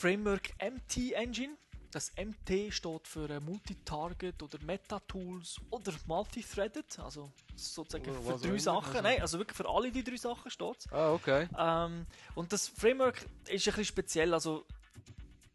Framework 0.00 0.50
MT 0.62 1.12
Engine. 1.12 1.56
Das 1.90 2.12
MT 2.16 2.72
steht 2.74 3.08
für 3.08 3.30
äh, 3.30 3.40
Multitarget 3.40 4.42
oder 4.42 4.58
Meta-Tools 4.62 5.58
oder 5.70 5.92
Multithreaded. 6.06 6.98
Also 6.98 7.32
sozusagen 7.54 8.10
Oder 8.10 8.20
für 8.20 8.34
was 8.34 8.42
drei 8.42 8.58
Sachen. 8.58 8.88
also- 8.88 9.02
Nein, 9.02 9.20
also 9.22 9.38
wirklich 9.38 9.56
für 9.56 9.68
alle 9.68 9.90
die 9.90 10.04
drei 10.04 10.16
Sachen 10.16 10.50
steht 10.50 10.92
Ah, 10.92 11.12
okay. 11.12 11.48
ähm, 11.58 12.06
und 12.34 12.52
das 12.52 12.68
Framework 12.68 13.22
ist 13.22 13.28
ein 13.48 13.56
bisschen 13.72 13.84
speziell. 13.86 14.34
Also, 14.34 14.66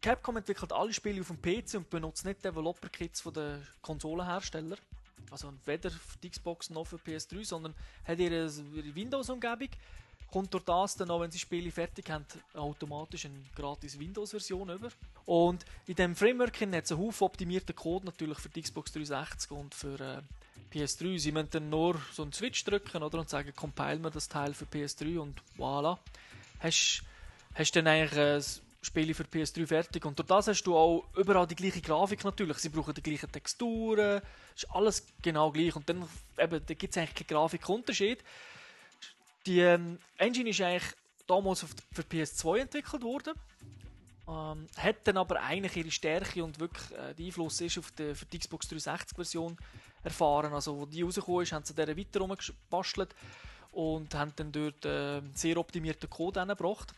Capcom 0.00 0.36
entwickelt 0.38 0.72
alle 0.72 0.92
Spiele 0.92 1.20
auf 1.20 1.28
dem 1.28 1.40
PC 1.40 1.74
und 1.76 1.88
benutzt 1.90 2.24
nicht 2.24 2.44
Developer-Kits 2.44 3.20
von 3.20 3.34
den 3.34 3.64
Konsolenherstellern. 3.82 4.78
Also 5.30 5.52
weder 5.64 5.90
für 5.90 6.18
die 6.18 6.30
Xbox 6.30 6.70
noch 6.70 6.86
für 6.88 6.96
PS3, 6.96 7.44
sondern 7.44 7.74
hat 8.04 8.18
ihre, 8.18 8.46
ihre 8.74 8.94
Windows-Umgebung. 8.94 9.68
Kommt 10.32 10.54
durch 10.54 10.64
das 10.64 10.96
dann 10.96 11.10
auch, 11.10 11.20
wenn 11.20 11.30
sie 11.30 11.38
Spiele 11.38 11.70
fertig 11.70 12.08
haben, 12.08 12.24
automatisch 12.54 13.26
eine 13.26 13.44
gratis 13.54 13.98
Windows-Version 13.98 14.70
über. 14.70 14.88
Und 15.26 15.64
in 15.86 15.94
dem 15.94 16.16
Framework 16.16 16.58
hat 16.58 16.84
es 16.84 16.90
einen 16.90 17.00
Haufen 17.00 17.24
optimierten 17.26 17.76
Code 17.76 18.06
natürlich 18.06 18.38
für 18.38 18.48
die 18.48 18.62
Xbox 18.62 18.92
360 18.92 19.50
und 19.50 19.74
für 19.74 20.00
äh, 20.00 20.22
PS3. 20.74 21.18
Sie 21.18 21.32
müssen 21.32 21.50
dann 21.50 21.68
nur 21.68 22.00
so 22.12 22.22
einen 22.22 22.32
Switch 22.32 22.64
drücken 22.64 23.02
oder, 23.02 23.18
und 23.18 23.28
sagen, 23.28 23.52
compile 23.54 23.98
mir 23.98 24.10
das 24.10 24.26
Teil 24.26 24.54
für 24.54 24.64
PS3 24.64 25.18
und 25.18 25.42
voilà. 25.58 25.98
Hast, 26.60 27.02
hast 27.54 27.76
dann 27.76 27.86
eigentlich 27.86 28.12
äh, 28.12 28.36
das 28.36 28.62
Spiel 28.80 29.12
für 29.12 29.24
PS3 29.24 29.66
fertig. 29.66 30.04
Und 30.06 30.18
durch 30.18 30.28
das 30.28 30.48
hast 30.48 30.62
du 30.64 30.76
auch 30.76 31.04
überall 31.14 31.46
die 31.46 31.56
gleiche 31.56 31.82
Grafik 31.82 32.24
natürlich. 32.24 32.56
Sie 32.56 32.70
brauchen 32.70 32.94
die 32.94 33.02
gleichen 33.02 33.30
Texturen. 33.30 34.22
Ist 34.56 34.70
alles 34.70 35.06
genau 35.20 35.52
gleich. 35.52 35.76
Und 35.76 35.88
dann 35.90 36.08
eben, 36.38 36.62
da 36.66 36.74
gibt 36.74 36.90
es 36.90 36.96
eigentlich 36.96 37.26
keinen 37.26 37.38
Grafikunterschied. 37.38 38.24
Die 39.46 39.60
ähm, 39.60 39.98
Engine 40.18 40.50
ist 40.50 40.60
eigentlich 40.60 40.92
damals 41.26 41.64
auf, 41.64 41.70
für 41.92 42.02
PS2 42.02 42.60
entwickelt 42.60 43.02
worden. 43.02 43.34
Ähm, 44.28 44.66
hat 44.76 44.96
dann 45.04 45.16
aber 45.16 45.40
eigentlich 45.42 45.76
ihre 45.76 45.90
Stärke 45.90 46.44
und 46.44 46.60
wirklich 46.60 46.90
äh, 46.92 47.14
der 47.14 47.26
Einfluss 47.26 47.60
ist 47.60 47.78
auf 47.78 47.90
die, 47.92 48.14
für 48.14 48.24
die 48.26 48.38
Xbox 48.38 48.68
360 48.68 49.16
Version 49.16 49.56
erfahren. 50.04 50.52
Also 50.52 50.78
wo 50.78 50.86
die 50.86 51.02
rausgekommen 51.02 51.42
ist, 51.42 51.52
haben 51.52 51.64
sie 51.64 51.74
dieser 51.74 51.96
weiter 51.96 52.20
rumgebastelt 52.20 53.14
und 53.72 54.14
haben 54.14 54.32
dann 54.36 54.52
dort 54.52 54.84
äh, 54.84 55.22
sehr 55.34 55.56
optimierten 55.56 56.08
Code 56.08 56.40
angebracht. 56.40 56.94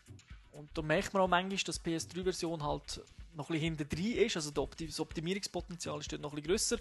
Und 0.53 0.69
da 0.75 0.83
merkt 0.83 1.15
man 1.15 1.23
auch 1.23 1.29
manchmal, 1.29 1.59
dass 1.59 1.83
die 1.83 1.91
PS3-Version 1.97 2.63
halt 2.63 3.01
noch 3.35 3.49
ein 3.49 3.55
bisschen 3.55 3.77
hinten 3.77 3.89
drin 3.89 4.17
ist, 4.27 4.37
also 4.37 4.51
das 4.51 5.01
Optimierungspotenzial 5.01 5.99
ist 5.99 6.13
dort 6.13 6.23
noch 6.23 6.33
ein 6.33 6.37
bisschen 6.37 6.49
grösser. 6.49 6.79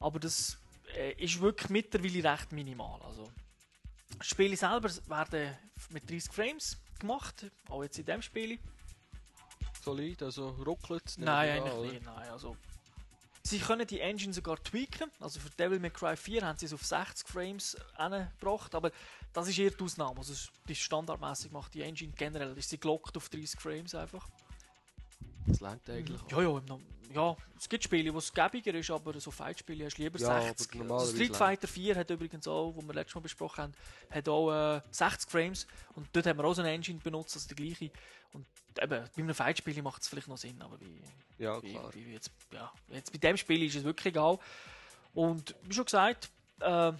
Aber 0.00 0.18
das 0.18 0.58
äh, 0.96 1.12
ist 1.22 1.40
wirklich 1.40 1.68
mittlerweile 1.70 2.32
recht 2.32 2.52
minimal. 2.52 3.00
Also, 3.02 3.28
Spiele 4.20 4.56
selber 4.56 4.90
werden 5.08 5.56
mit 5.90 6.08
30 6.08 6.32
Frames 6.32 6.78
gemacht, 6.98 7.46
auch 7.68 7.82
jetzt 7.82 7.98
in 7.98 8.04
diesem 8.04 8.22
Spiel. 8.22 8.58
Solid, 9.82 10.22
also 10.22 10.48
ruckelt 10.48 11.02
es 11.06 11.18
nicht. 11.18 11.26
Nein, 11.26 11.50
eigentlich 11.50 11.74
oder? 11.74 11.92
nicht. 11.92 12.04
Nein, 12.04 12.30
also, 12.30 12.56
sie 13.42 13.58
können 13.58 13.86
die 13.86 14.00
Engine 14.00 14.32
sogar 14.32 14.62
tweaken. 14.62 15.10
Also 15.20 15.40
für 15.40 15.50
Devil 15.50 15.78
May 15.78 15.90
Cry 15.90 16.16
4 16.16 16.46
haben 16.46 16.58
sie 16.58 16.66
es 16.66 16.72
auf 16.72 16.84
60 16.84 17.28
Frames 17.28 17.76
angebracht, 17.96 18.74
aber 18.74 18.90
das 19.32 19.48
ist 19.48 19.58
eher 19.58 19.70
die 19.70 19.84
Ausnahme. 19.84 20.18
Also 20.18 20.32
ist 20.32 20.80
standardmäßig 20.80 21.52
macht 21.52 21.74
die 21.74 21.82
Engine 21.82 22.12
generell, 22.16 22.56
ist 22.56 22.70
sie 22.70 22.78
gelockt 22.78 23.16
auf 23.16 23.28
30 23.28 23.60
Frames 23.60 23.94
einfach. 23.94 24.26
Das 25.46 25.60
langt 25.60 25.88
eigentlich. 25.90 26.20
Ja, 26.30 26.40
ja, 26.42 26.58
im 26.58 26.64
Norm- 26.64 26.82
ja, 27.12 27.36
es 27.56 27.68
gibt 27.68 27.84
Spiele, 27.84 28.12
wo 28.12 28.18
es 28.18 28.32
gäbiger 28.32 28.74
ist, 28.74 28.90
aber 28.90 29.18
so 29.20 29.30
Fight-Spiele 29.30 29.84
hast 29.84 29.96
du 29.98 30.02
lieber 30.02 30.18
Ja, 30.18 30.40
60. 30.42 30.68
aber 30.70 30.78
normalerweise 30.78 31.04
Also 31.12 31.14
Street 31.24 31.36
Fighter 31.36 31.68
4 31.68 31.94
hat 31.96 32.10
übrigens 32.10 32.48
auch, 32.48 32.72
wo 32.74 32.82
wir 32.82 32.94
letztes 32.94 33.14
Mal 33.14 33.20
besprochen 33.20 33.62
haben, 33.64 33.74
hat 34.10 34.28
auch 34.28 34.76
äh, 34.76 34.80
60 34.90 35.30
Frames 35.30 35.66
und 35.94 36.08
dort 36.12 36.26
haben 36.26 36.38
wir 36.38 36.44
auch 36.44 36.54
so 36.54 36.62
eine 36.62 36.72
Engine 36.72 36.98
benutzt, 36.98 37.36
also 37.36 37.46
die 37.48 37.54
gleiche. 37.54 37.90
Und 38.32 38.46
eben, 38.82 38.88
bei 39.14 39.22
einem 39.22 39.34
Fight-Spiel 39.34 39.80
macht 39.82 40.02
es 40.02 40.08
vielleicht 40.08 40.26
noch 40.26 40.38
Sinn, 40.38 40.60
aber 40.60 40.76
bei, 40.78 40.86
Ja, 41.38 41.62
wie, 41.62 41.70
klar. 41.72 41.94
wie 41.94 42.12
jetzt, 42.12 42.32
ja, 42.52 42.72
jetzt 42.88 43.12
bei 43.12 43.18
dem 43.18 43.36
Spiel 43.36 43.62
ist 43.62 43.76
es 43.76 43.84
wirklich 43.84 44.06
egal. 44.06 44.38
Und 45.12 45.54
wie 45.62 45.74
schon 45.74 45.84
gesagt, 45.84 46.30
äh, 46.60 46.92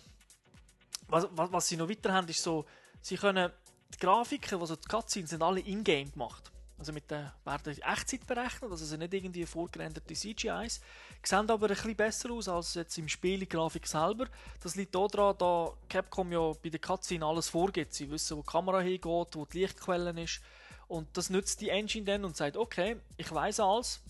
was, 1.09 1.27
was, 1.33 1.51
was 1.53 1.67
sie 1.69 1.77
noch 1.77 1.89
weiter 1.89 2.13
haben, 2.13 2.29
ist 2.29 2.43
so, 2.43 2.67
sie 3.01 3.17
können 3.17 3.51
die 3.93 3.99
Grafiken, 3.99 4.61
also 4.61 4.77
die 4.77 4.87
Cutscenes, 4.87 5.31
sind 5.31 5.43
alle 5.43 5.61
in-game 5.61 6.13
gemacht. 6.13 6.53
Also 6.85 6.93
mit 6.93 7.11
der 7.11 7.33
werden 7.47 7.79
Echtzeit 7.79 8.27
berechnet, 8.27 8.71
also 8.71 8.85
sind 8.85 8.99
nicht 8.99 9.15
irgendwie 9.15 9.47
vorgerenderte 9.47 10.13
CGIs. 10.13 10.83
Sehen 11.23 11.51
aber 11.51 11.71
ein 11.71 11.75
bisschen 11.75 11.97
besser 11.97 12.31
aus 12.31 12.47
als 12.47 12.75
jetzt 12.75 12.99
im 12.99 13.09
Spiel 13.09 13.39
die 13.39 13.49
Grafik 13.49 13.87
selber. 13.87 14.27
Das 14.63 14.75
liegt 14.75 14.95
daran, 14.95 15.35
da 15.39 15.73
Capcom 15.89 16.31
ja 16.31 16.53
bei 16.63 16.69
der 16.69 16.81
Cutscene 16.81 17.25
alles 17.25 17.49
vorgibt. 17.49 17.95
Sie 17.95 18.11
wissen, 18.11 18.37
wo 18.37 18.43
die 18.43 18.51
Kamera 18.51 18.81
hingeht, 18.81 19.35
wo 19.35 19.47
die 19.51 19.61
Lichtquellen 19.61 20.19
ist. 20.19 20.43
Und 20.87 21.09
das 21.17 21.31
nutzt 21.31 21.63
die 21.63 21.71
Engine 21.71 22.05
dann 22.05 22.23
und 22.23 22.37
sagt, 22.37 22.59
okay, 22.59 22.97
ich 23.17 23.33
weiß 23.33 23.61
alles, 23.61 24.03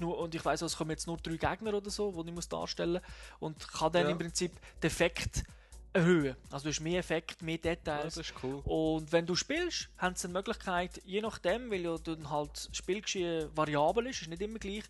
und 0.00 0.34
ich 0.34 0.44
weiß, 0.44 0.62
es 0.62 0.76
kommen 0.76 0.90
jetzt 0.90 1.06
nur 1.06 1.18
drei 1.18 1.36
Gegner 1.36 1.74
oder 1.74 1.88
so, 1.88 2.10
die 2.20 2.30
ich 2.30 2.34
muss 2.34 2.48
darstellen 2.48 3.00
und 3.38 3.68
kann 3.68 3.92
dann 3.92 4.06
Ja. 4.06 4.10
im 4.10 4.18
Prinzip 4.18 4.50
den 4.80 4.88
Effekt 4.88 5.44
erhöhen. 5.92 6.36
Also 6.50 6.64
du 6.64 6.70
hast 6.70 6.80
mehr 6.80 6.98
Effekt, 7.00 7.42
mehr 7.42 7.56
Ja, 7.56 7.74
Details. 7.74 8.14
das 8.14 8.26
ist 8.30 8.34
cool. 8.42 8.60
Und 8.64 9.12
wenn 9.12 9.26
du 9.26 9.34
spielst, 9.34 9.88
haben 9.98 10.16
sie 10.16 10.26
die 10.28 10.32
Möglichkeit, 10.32 11.00
je 11.04 11.20
nachdem, 11.20 11.70
weil 11.70 11.82
ja 11.82 11.96
dann 11.98 12.30
halt 12.30 12.50
das 12.68 12.76
Spielgeschehen 12.76 13.48
variabel 13.56 14.06
ist, 14.06 14.22
ist 14.22 14.28
nicht 14.28 14.40
immer 14.42 14.58
gleich, 14.58 14.84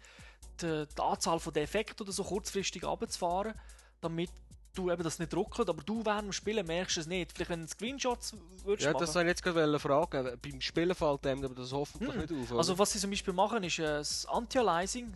die, 0.60 0.84
die 0.96 1.02
Anzahl 1.02 1.40
von 1.40 1.52
den 1.52 1.64
Effekten 1.64 2.02
oder 2.04 2.12
so 2.12 2.22
kurzfristig 2.24 2.84
runterzufahren, 2.84 3.54
damit 4.00 4.30
du 4.74 4.90
eben 4.90 5.02
das 5.02 5.18
nicht 5.18 5.34
ruckelt, 5.34 5.68
aber 5.68 5.82
du 5.82 6.04
während 6.04 6.28
dem 6.28 6.32
Spielen 6.32 6.66
merkst 6.66 6.96
es 6.96 7.06
nicht. 7.06 7.32
Vielleicht 7.32 7.50
wenn 7.50 7.60
du 7.62 7.68
Screenshots 7.68 8.34
würdest 8.64 8.86
Ja, 8.86 8.92
machen. 8.92 9.00
das 9.04 9.14
wollte 9.14 9.26
ich 9.28 9.32
jetzt 9.32 9.42
gerade 9.42 9.78
fragen. 9.78 10.38
Beim 10.40 10.60
Spielen 10.62 10.94
fällt 10.94 11.24
dem 11.24 11.44
aber 11.44 11.54
das 11.54 11.72
hoffentlich 11.72 12.14
Mhm. 12.14 12.20
nicht 12.20 12.32
auf. 12.32 12.50
oder? 12.52 12.58
Also 12.58 12.78
was 12.78 12.92
sie 12.92 12.98
zum 12.98 13.10
Beispiel 13.10 13.34
machen, 13.34 13.62
ist 13.64 13.78
äh, 13.78 13.82
das 13.82 14.24
Anti-Aliasing. 14.26 15.12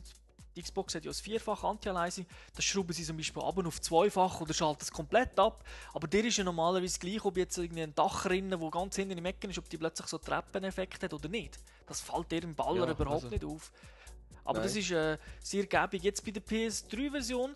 Die 0.56 0.62
Xbox 0.62 0.94
hat 0.94 1.04
ja 1.04 1.10
das 1.10 1.20
vierfach 1.20 1.62
Anti-Aliasing, 1.64 2.24
das 2.54 2.64
schrauben 2.64 2.92
sie 2.94 3.04
zum 3.04 3.18
Beispiel 3.18 3.42
ab 3.42 3.58
auf 3.58 3.80
zweifach 3.80 4.40
oder 4.40 4.54
schalten 4.54 4.80
es 4.80 4.90
komplett 4.90 5.38
ab. 5.38 5.62
Aber 5.92 6.08
dir 6.08 6.24
ist 6.24 6.38
ja 6.38 6.44
normalerweise 6.44 6.98
gleich, 6.98 7.22
ob 7.26 7.36
jetzt 7.36 7.58
irgendwie 7.58 7.82
ein 7.82 7.94
Dach 7.94 8.24
rinnen, 8.24 8.58
wo 8.58 8.70
ganz 8.70 8.96
hinten 8.96 9.18
im 9.18 9.24
Ecken 9.26 9.50
ist, 9.50 9.58
ob 9.58 9.68
die 9.68 9.76
plötzlich 9.76 10.08
so 10.08 10.16
Treppeneffekt 10.16 11.02
hat 11.02 11.12
oder 11.12 11.28
nicht. 11.28 11.58
Das 11.86 12.00
fällt 12.00 12.32
dir 12.32 12.42
im 12.42 12.54
Baller 12.54 12.86
Ja, 12.86 12.92
überhaupt 12.92 13.24
also- 13.24 13.28
nicht 13.28 13.44
auf. 13.44 13.70
Aber 14.44 14.60
Nein. 14.60 14.68
das 14.68 14.76
ist 14.76 14.90
äh, 14.92 15.18
sehr 15.40 15.66
gäbig. 15.66 16.02
Jetzt 16.04 16.24
bei 16.24 16.30
der 16.30 16.42
PS3-Version, 16.42 17.54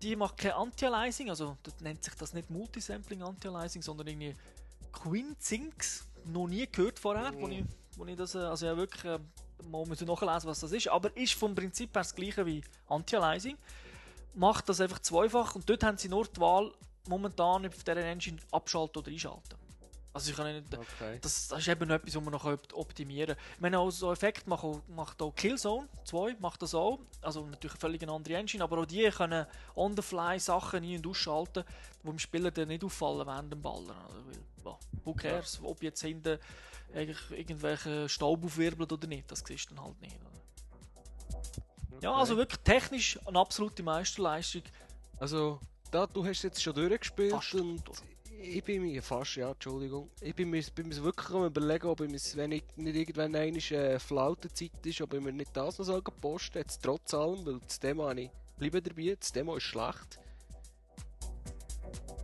die 0.00 0.16
macht 0.16 0.38
kein 0.38 0.52
Anti-Aliasing, 0.52 1.28
also 1.30 1.56
das 1.62 1.78
nennt 1.80 2.02
sich 2.02 2.14
das 2.14 2.32
nicht 2.32 2.50
Multisampling 2.50 3.22
Anti-Aliasing, 3.22 3.82
sondern 3.82 4.08
irgendwie 4.08 4.34
Quinzinx. 4.92 6.06
Noch 6.24 6.48
nie 6.48 6.66
gehört 6.66 6.98
vorher, 6.98 7.32
wo, 7.38 7.46
ich, 7.48 7.64
wo 7.96 8.04
ich 8.06 8.16
das, 8.16 8.34
äh, 8.34 8.38
also 8.38 8.66
ja 8.66 8.76
wirklich 8.76 9.04
äh, 9.04 9.18
mal 9.70 9.84
müssen 9.86 10.06
nachlesen, 10.06 10.48
was 10.48 10.60
das 10.60 10.72
ist. 10.72 10.88
Aber 10.88 11.14
ist 11.16 11.34
vom 11.34 11.54
Prinzip 11.54 11.94
her 11.94 12.02
das 12.02 12.14
gleiche 12.14 12.44
wie 12.46 12.62
Anti-Aliasing. 12.88 13.56
Macht 14.34 14.68
das 14.68 14.80
einfach 14.80 14.98
zweifach 15.00 15.54
und 15.54 15.68
dort 15.68 15.84
haben 15.84 15.98
sie 15.98 16.08
nur 16.08 16.24
die 16.26 16.40
Wahl, 16.40 16.72
momentan 17.08 17.66
auf 17.66 17.76
dieser 17.84 17.96
Engine 17.96 18.38
abschalten 18.50 19.02
oder 19.02 19.10
einschalten. 19.10 19.56
Also 20.14 20.30
ich 20.30 20.36
kann 20.36 20.52
nicht, 20.54 20.66
Okay. 20.76 21.18
das, 21.22 21.48
das 21.48 21.58
ist 21.58 21.68
eben 21.68 21.88
noch 21.88 21.94
etwas, 21.94 22.14
was 22.14 22.22
man 22.22 22.32
noch 22.32 22.44
opt- 22.44 22.74
optimieren 22.74 23.34
kann. 23.34 23.44
Ich 23.54 23.60
meine, 23.60 23.78
auch 23.78 23.90
so 23.90 24.12
Effekt 24.12 24.46
macht 24.46 24.62
auch, 24.62 24.80
macht 24.88 25.20
auch 25.22 25.34
Killzone 25.34 25.88
2, 26.04 26.36
macht 26.38 26.60
das 26.60 26.74
auch. 26.74 26.98
Also 27.22 27.46
natürlich 27.46 27.72
eine 27.72 27.80
völlig 27.80 28.02
eine 28.02 28.12
andere 28.12 28.34
Engine, 28.36 28.62
aber 28.62 28.78
auch 28.78 28.84
die 28.86 29.08
können 29.10 29.46
on 29.74 29.96
the 29.96 30.02
fly 30.02 30.38
Sachen 30.38 30.84
ein- 30.84 30.96
und 30.96 31.06
ausschalten, 31.06 31.64
die 32.02 32.06
dem 32.08 32.18
Spieler 32.18 32.50
dann 32.50 32.68
nicht 32.68 32.84
auffallen 32.84 33.26
während 33.26 33.52
dem 33.52 33.62
Ballern. 33.62 33.96
Also, 34.06 34.20
ja, 34.66 34.78
who 35.04 35.14
cares, 35.14 35.58
ob 35.62 35.82
jetzt 35.82 36.02
hinten 36.02 36.38
eigentlich 36.94 37.30
irgendwelche 37.30 38.08
Staub 38.08 38.44
aufwirbelt 38.44 38.92
oder 38.92 39.06
nicht, 39.06 39.30
das 39.30 39.42
siehst 39.46 39.70
du 39.70 39.74
dann 39.74 39.84
halt 39.84 40.00
nicht. 40.00 40.16
Oder? 40.20 42.00
Ja, 42.02 42.12
also 42.14 42.36
wirklich 42.36 42.60
technisch 42.60 43.18
eine 43.26 43.38
absolute 43.38 43.82
Meisterleistung. 43.82 44.62
Also, 45.18 45.60
da, 45.90 46.06
du 46.06 46.24
hast 46.24 46.42
jetzt 46.42 46.62
schon 46.62 46.74
durchgespielt 46.74 47.32
Fast 47.32 47.54
und 47.54 47.82
ich 48.44 48.64
bin 48.64 48.82
mir 48.82 49.02
fast, 49.02 49.36
ja, 49.36 49.52
Entschuldigung. 49.52 50.10
Ich 50.20 50.34
bin 50.34 50.50
mir, 50.50 50.62
bin 50.74 50.88
mir 50.88 51.02
wirklich 51.02 51.30
am 51.30 51.44
überlegen, 51.44 51.86
ob 51.86 52.00
ich 52.00 52.10
mir, 52.10 52.18
wenn 52.34 52.52
ich 52.52 52.64
nicht 52.74 52.96
irgendwann 52.96 53.36
eine 53.36 53.56
äh, 53.56 53.98
Flautenzeit 54.00 54.84
ist, 54.84 55.00
ob 55.00 55.14
ich 55.14 55.20
mir 55.20 55.32
nicht 55.32 55.56
das 55.56 55.78
noch 55.78 55.86
soll 55.86 56.02
posten 56.02 56.58
jetzt 56.58 56.82
trotz 56.82 57.14
allem, 57.14 57.46
weil 57.46 57.60
das 57.60 57.78
Demo 57.78 58.08
habe 58.08 58.22
ich 58.22 58.30
bleibe 58.58 58.82
dabei, 58.82 59.16
das 59.18 59.32
Demo 59.32 59.56
ist 59.56 59.64
schlecht. 59.64 60.18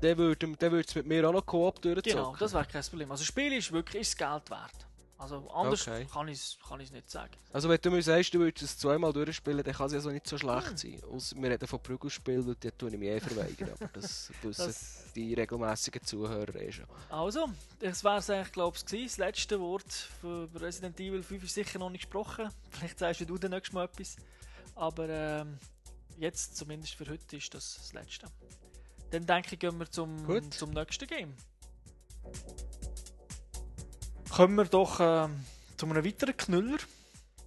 Dann 0.00 0.16
würde 0.16 0.57
dann 0.57 0.74
es 0.74 0.94
mit 0.94 1.07
mir 1.07 1.28
auch 1.28 1.33
noch 1.33 1.44
Koop 1.44 1.83
durchzocken. 1.83 2.12
Genau, 2.12 2.37
das 2.37 2.52
wäre 2.52 2.66
kein 2.66 2.83
Problem. 2.85 3.11
Also 3.11 3.22
das 3.22 3.28
Spiel 3.28 3.52
ist 3.52 3.72
wirklich 3.72 4.02
ist 4.02 4.20
das 4.20 4.28
Geld 4.28 4.50
wert. 4.50 4.88
Also 5.18 5.50
anders 5.50 5.83
Okay. 5.83 6.07
kann 6.12 6.28
ich 6.28 6.38
es 6.38 6.59
kann 6.66 6.78
ich's 6.78 6.92
nicht 6.92 7.11
sagen. 7.11 7.33
Also 7.52 7.68
wenn 7.68 7.81
du 7.81 7.90
mir 7.90 8.02
sagst, 8.02 8.33
du 8.33 8.38
würdest 8.38 8.62
es 8.62 8.78
zweimal 8.78 9.12
durchspielen, 9.12 9.64
dann 9.64 9.74
kann 9.74 9.87
es 9.87 9.92
ja 9.92 10.00
so 10.00 10.11
nicht 10.11 10.28
so 10.28 10.38
schlecht 10.38 10.78
sein. 10.78 11.02
Ausser 11.11 11.35
wir 11.37 11.50
reden 11.50 11.66
von 11.66 11.83
Prügelspielen, 11.83 12.46
weil 12.46 12.54
die 12.54 12.70
tue 12.70 12.90
ich 12.90 12.96
mich 12.96 13.09
eh 13.09 13.18
verweigern. 13.18 13.70
Aber 13.72 13.88
das 13.92 14.31
wissen 14.42 14.72
die 15.16 15.35
regelmäßigen 15.35 16.04
Zuhörer 16.04 16.54
eh 16.54 16.70
schon. 16.70 16.87
Also, 17.09 17.48
das 17.81 18.04
wäre 18.04 18.18
es 18.18 18.31
eigentlich, 18.31 18.52
glaube 18.52 18.76
ich. 18.76 18.85
Das 19.07 19.16
letzte 19.16 19.59
Wort 19.59 19.92
für 20.20 20.48
Resident 20.54 21.00
Evil 21.00 21.24
5 21.24 21.42
ist 21.42 21.54
sicher 21.54 21.81
noch 21.81 21.90
nicht 21.90 22.02
gesprochen. 22.02 22.48
Vielleicht 22.70 23.00
sagst 23.00 23.28
du 23.28 23.38
dann 23.38 23.50
nächstes 23.50 23.72
Mal 23.72 23.87
etwas. 23.87 24.14
Aber 24.76 25.09
ähm, 25.09 25.59
jetzt, 26.16 26.57
zumindest 26.57 26.94
für 26.94 27.09
heute, 27.09 27.37
ist 27.37 27.52
das 27.52 27.74
das 27.76 27.92
letzte. 27.92 28.28
Dann 29.10 29.26
denke 29.26 29.54
ich, 29.54 29.58
gehen 29.58 29.78
wir 29.78 29.90
zum, 29.90 30.26
Gut. 30.26 30.52
zum 30.52 30.70
nächsten 30.70 31.06
Game. 31.06 31.34
Kommen 34.30 34.56
wir 34.56 34.64
doch 34.64 35.00
ähm, 35.00 35.44
zu 35.76 35.86
einem 35.86 36.04
weiteren 36.04 36.36
Knüller, 36.36 36.78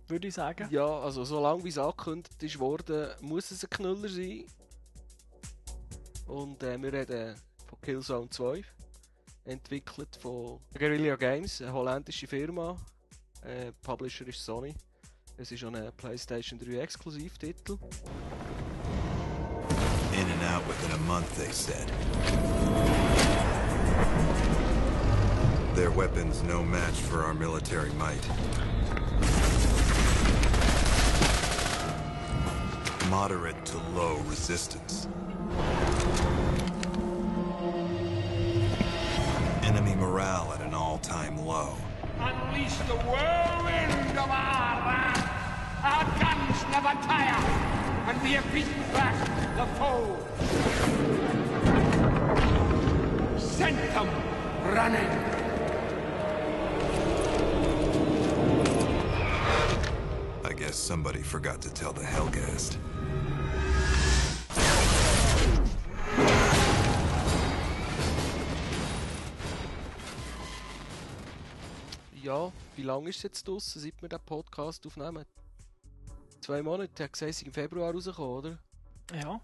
würde 0.07 0.27
ich 0.27 0.33
sagen. 0.33 0.67
Ja, 0.71 0.85
also 0.85 1.23
so 1.23 1.41
lange 1.41 1.63
wie 1.63 1.69
es 1.69 1.77
angekündigt 1.77 2.41
ist 2.41 2.59
worden, 2.59 3.11
muss 3.21 3.51
es 3.51 3.63
ein 3.63 3.69
Knüller 3.69 4.09
sein. 4.09 4.45
Und 6.25 6.63
äh, 6.63 6.81
wir 6.81 6.91
reden 6.91 7.35
von 7.67 7.79
Killzone 7.81 8.29
2. 8.29 8.63
Entwickelt 9.45 10.17
von 10.19 10.59
Guerrilla 10.77 11.15
Games, 11.15 11.61
eine 11.61 11.73
holländische 11.73 12.27
Firma. 12.27 12.75
Äh, 13.43 13.71
Publisher 13.81 14.27
ist 14.27 14.43
Sony. 14.43 14.73
Es 15.37 15.51
ist 15.51 15.63
auch 15.63 15.73
ein 15.73 15.91
PlayStation 15.97 16.59
3 16.59 16.79
Exklusivtitel. 16.79 17.77
And 17.81 18.50
out 20.51 20.67
within 20.67 20.91
a 20.91 20.97
month, 21.03 21.37
they 21.37 21.49
said. 21.49 21.87
Their 25.75 25.91
weapons 25.91 26.43
no 26.43 26.61
match 26.61 26.95
for 26.95 27.23
our 27.23 27.33
military 27.33 27.91
might. 27.93 28.19
Moderate 33.09 33.65
to 33.65 33.77
low 33.95 34.17
resistance. 34.27 35.07
Enemy 39.63 39.95
morale 39.95 40.51
at 40.53 40.61
an 40.61 40.73
all-time 40.73 41.37
low. 41.45 41.77
Unleash 42.19 42.75
the 42.89 42.97
whirlwind 43.07 44.17
of 44.17 44.29
our 44.29 44.75
wrath. 44.83 45.29
Our 45.81 46.03
guns 46.19 46.61
never 46.71 46.93
tire, 47.07 47.70
and 48.11 48.21
we 48.23 48.33
have 48.33 48.53
beaten 48.53 48.81
back 48.91 49.15
the 49.55 49.65
foe. 49.79 50.17
Sent 53.37 53.77
them 53.93 54.09
running. 54.75 55.11
I 60.43 60.53
guess 60.53 60.75
somebody 60.75 61.21
forgot 61.21 61.61
to 61.61 61.73
tell 61.73 61.93
the 61.93 62.03
Hellgast. 62.03 62.77
Ja, 72.21 72.51
wie 72.75 72.83
lange 72.83 73.09
ist 73.09 73.17
es 73.17 73.23
jetzt 73.23 73.47
draussen, 73.47 73.81
seit 73.81 74.01
wir 74.01 74.09
den 74.09 74.19
Podcast 74.25 74.85
aufnehmen? 74.85 75.25
Zwei 76.41 76.63
Monate, 76.63 76.91
er 76.97 77.05
hat 77.05 77.13
gesagt, 77.13 77.43
im 77.43 77.53
Februar 77.53 77.93
rausgekommen, 77.93 78.37
oder? 78.37 78.59
Ja. 79.13 79.39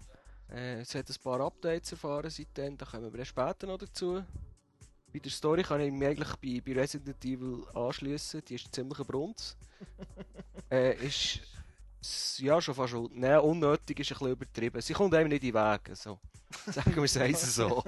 Äh, 0.50 0.80
es 0.80 0.94
hat 0.96 1.08
ein 1.08 1.16
paar 1.22 1.40
Updates 1.40 1.92
erfahren 1.92 2.28
seitdem, 2.28 2.76
da 2.76 2.84
kommen 2.84 3.12
wir 3.12 3.24
später 3.24 3.68
noch 3.68 3.78
dazu. 3.78 4.24
Bei 5.12 5.18
der 5.20 5.30
Story 5.30 5.62
kann 5.62 5.80
ich 5.80 5.92
mich 5.92 6.08
eigentlich 6.08 6.36
bei, 6.36 6.60
bei 6.60 6.80
Resident 6.80 7.24
Evil 7.24 7.64
anschließen, 7.72 8.42
die 8.44 8.56
ist 8.56 8.74
ziemlich 8.74 8.98
ein 8.98 9.06
Brunz. 9.06 9.56
äh, 10.70 11.06
ist 11.06 11.40
ja 12.38 12.60
schon 12.60 12.74
fast 12.74 12.94
nein, 13.14 13.38
unnötig 13.40 14.00
ist 14.00 14.10
ein 14.12 14.14
bisschen 14.18 14.30
übertrieben. 14.32 14.80
Sie 14.80 14.92
kommt 14.92 15.14
einem 15.14 15.28
nicht 15.28 15.42
in 15.42 15.52
den 15.52 15.54
Weg, 15.72 15.96
so. 15.96 16.18
Sagen 16.72 16.96
wir 16.96 17.02
es 17.04 17.16
eins 17.16 17.54
so. 17.54 17.84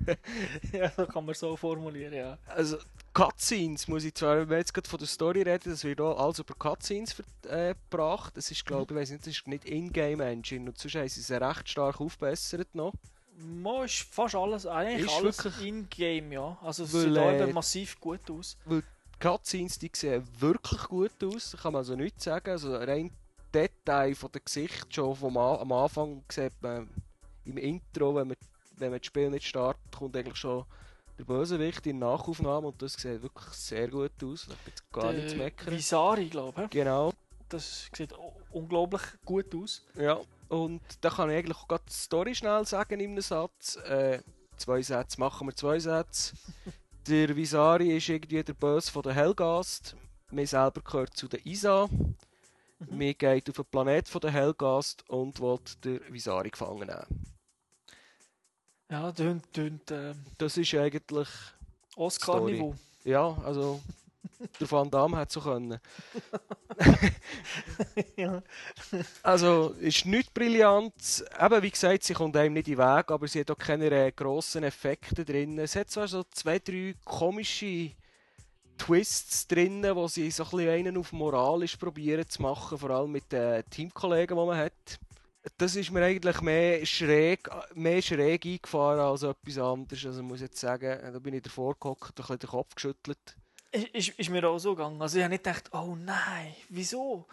ja, 0.72 0.88
das 0.94 1.08
kann 1.08 1.24
man 1.24 1.34
so 1.34 1.56
formulieren, 1.56 2.12
ja. 2.12 2.36
Also, 2.46 2.76
Cutscenes 3.14 3.88
muss 3.88 4.04
ich 4.04 4.14
zwar, 4.14 4.36
wenn 4.38 4.50
wir 4.50 4.58
jetzt 4.58 4.74
gerade 4.74 4.88
von 4.88 4.98
der 4.98 5.08
Story 5.08 5.42
reden, 5.42 5.70
das 5.70 5.82
wird 5.84 6.00
auch 6.00 6.18
alles 6.18 6.38
über 6.40 6.54
Cutscenes 6.54 7.14
ver- 7.14 7.24
äh, 7.48 7.74
gebracht. 7.90 8.36
Das 8.36 8.50
ist, 8.50 8.66
glaube 8.66 8.92
ich, 8.92 9.00
weiss 9.00 9.10
nicht, 9.10 9.22
das 9.26 9.28
ist 9.34 9.46
nicht 9.46 9.64
Ingame-Engine 9.64 10.68
und 10.68 10.78
sonst 10.78 10.94
haben 10.94 11.08
sie 11.08 11.20
es 11.20 11.30
recht 11.30 11.68
stark 11.68 12.00
aufgebessert 12.00 12.68
noch. 12.74 12.92
Mo 13.38 13.82
ist 13.84 14.02
fast 14.10 14.34
alles, 14.34 14.66
eigentlich 14.66 15.06
Ist 15.06 15.14
alles 15.16 15.44
wirklich- 15.44 15.66
in-game, 15.66 16.32
ja. 16.32 16.58
Also 16.62 16.84
es 16.84 16.92
sieht 16.92 17.16
äh, 17.16 17.46
massiv 17.52 17.98
gut 17.98 18.30
aus. 18.30 18.58
Weil 18.66 18.82
die 18.82 19.18
Cutscenes, 19.26 19.78
die 19.78 19.90
sehen 19.94 20.22
wirklich 20.38 20.82
gut 20.82 21.24
aus, 21.24 21.56
kann 21.62 21.72
man 21.72 21.80
also 21.80 21.96
nichts 21.96 22.24
sagen. 22.24 22.50
Also 22.50 22.76
rein 22.76 23.10
Detail 23.52 24.14
von 24.14 24.32
der 24.32 24.40
Gesicht 24.40 24.94
schon 24.94 25.14
vom 25.16 25.36
am 25.36 25.72
Anfang 25.72 26.22
sieht 26.30 26.60
man 26.60 26.88
im 27.44 27.56
Intro, 27.56 28.14
wenn 28.14 28.28
man, 28.28 28.36
wenn 28.76 28.90
man 28.90 28.98
das 28.98 29.06
Spiel 29.06 29.30
nicht 29.30 29.46
startet, 29.46 29.82
kommt 29.96 30.16
eigentlich 30.16 30.36
schon 30.36 30.64
der 31.18 31.24
Bösewicht 31.24 31.86
in 31.86 31.98
Nachaufnahme 31.98 32.68
und 32.68 32.80
das 32.80 32.94
sieht 32.94 33.22
wirklich 33.22 33.52
sehr 33.52 33.88
gut 33.88 34.12
aus. 34.24 34.46
Da 34.48 34.54
gibt 34.64 34.92
gar 34.92 35.12
nichts 35.12 35.34
meckern. 35.34 35.74
Visari, 35.74 36.28
glaube 36.28 36.64
ich. 36.64 36.70
Genau. 36.70 37.12
Das 37.48 37.90
sieht 37.94 38.14
unglaublich 38.52 39.02
gut 39.24 39.54
aus. 39.54 39.84
Ja, 39.96 40.20
und 40.48 40.80
da 41.00 41.10
kann 41.10 41.30
ich 41.30 41.36
eigentlich 41.36 41.56
auch 41.56 41.68
gerade 41.68 41.84
die 41.88 41.92
Story 41.92 42.34
schnell 42.34 42.64
sagen 42.66 42.98
in 43.00 43.10
einem 43.10 43.20
Satz. 43.20 43.76
Äh, 43.76 44.20
zwei 44.56 44.82
Sätze, 44.82 45.20
machen 45.20 45.46
wir 45.46 45.54
zwei 45.54 45.78
Sätze. 45.78 46.34
der 47.06 47.36
Visari 47.36 47.96
ist 47.96 48.08
irgendwie 48.08 48.42
der 48.42 48.54
Böse 48.54 48.90
von 48.90 49.02
der 49.02 49.14
Hellgast. 49.14 49.96
Wir 50.30 50.46
selber 50.46 50.80
gehört 50.80 51.16
zu 51.16 51.28
der 51.28 51.44
ISA. 51.44 51.88
Wir 52.88 53.14
gehen 53.14 53.42
auf 53.48 53.56
den 53.56 53.64
Planet 53.66 54.08
von 54.08 54.20
der 54.22 54.30
Hellgast 54.30 55.08
und 55.10 55.40
will 55.40 55.58
der 55.84 56.00
Visari 56.12 56.50
gefangen 56.50 56.88
nehmen. 56.88 57.26
Ja, 58.90 59.12
tönt, 59.12 59.52
tönt 59.52 59.90
äh, 59.90 60.14
Das 60.38 60.56
ist 60.56 60.74
eigentlich, 60.74 61.28
Oscar-Niveau. 61.96 62.74
ja, 63.04 63.36
also 63.44 63.80
der 64.60 64.70
Van 64.70 64.90
Damme 64.90 65.18
hätte 65.18 65.34
so 65.34 65.40
können. 65.40 65.78
ja. 68.16 68.42
Also, 69.22 69.74
ist 69.78 70.06
nicht 70.06 70.32
brillant. 70.32 71.24
Eben, 71.38 71.62
wie 71.62 71.70
gesagt, 71.70 72.04
sie 72.04 72.14
kommt 72.14 72.36
einem 72.36 72.54
nicht 72.54 72.68
in 72.68 72.76
den 72.76 72.78
Weg, 72.78 73.10
aber 73.10 73.28
sie 73.28 73.40
hat 73.40 73.50
auch 73.50 73.58
keine 73.58 74.10
grossen 74.12 74.64
Effekte 74.64 75.24
drin. 75.24 75.58
Es 75.58 75.76
hat 75.76 75.90
zwar 75.90 76.08
so 76.08 76.24
zwei, 76.24 76.58
drei 76.58 76.94
komische 77.04 77.92
Twists 78.80 79.46
drin, 79.46 79.84
wo 79.94 80.08
sie 80.08 80.30
so 80.30 80.44
ein 80.44 80.50
bisschen 80.50 80.68
einen 80.70 80.96
auf 80.96 81.12
moralisch 81.12 81.76
probieren 81.76 82.26
zu 82.26 82.40
machen, 82.40 82.78
vor 82.78 82.88
allem 82.90 83.12
mit 83.12 83.30
den 83.30 83.62
Teamkollegen, 83.68 84.38
die 84.38 84.44
man 84.46 84.56
hat. 84.56 84.98
Das 85.58 85.76
ist 85.76 85.90
mir 85.90 86.02
eigentlich 86.02 86.40
mehr 86.40 86.84
schräg, 86.86 87.48
mehr 87.74 88.00
schräg 88.00 88.46
eingefahren 88.46 89.00
als 89.00 89.22
etwas 89.22 89.58
anderes. 89.58 90.06
Also 90.06 90.22
muss 90.22 90.36
ich 90.36 90.48
jetzt 90.48 90.60
sagen, 90.60 90.98
da 91.12 91.18
bin 91.18 91.34
ich 91.34 91.42
davor 91.42 91.76
gehockt, 91.78 92.10
ein 92.10 92.14
bisschen 92.14 92.38
den 92.38 92.48
Kopf 92.48 92.74
geschüttelt. 92.74 93.36
Ist, 93.70 94.08
ist, 94.18 94.30
mir 94.30 94.48
auch 94.48 94.58
so 94.58 94.74
gegangen. 94.74 95.00
Also 95.00 95.18
ich 95.18 95.24
habe 95.24 95.32
nicht 95.32 95.44
gedacht, 95.44 95.70
oh 95.72 95.94
nein, 95.96 96.54
wieso? 96.70 97.26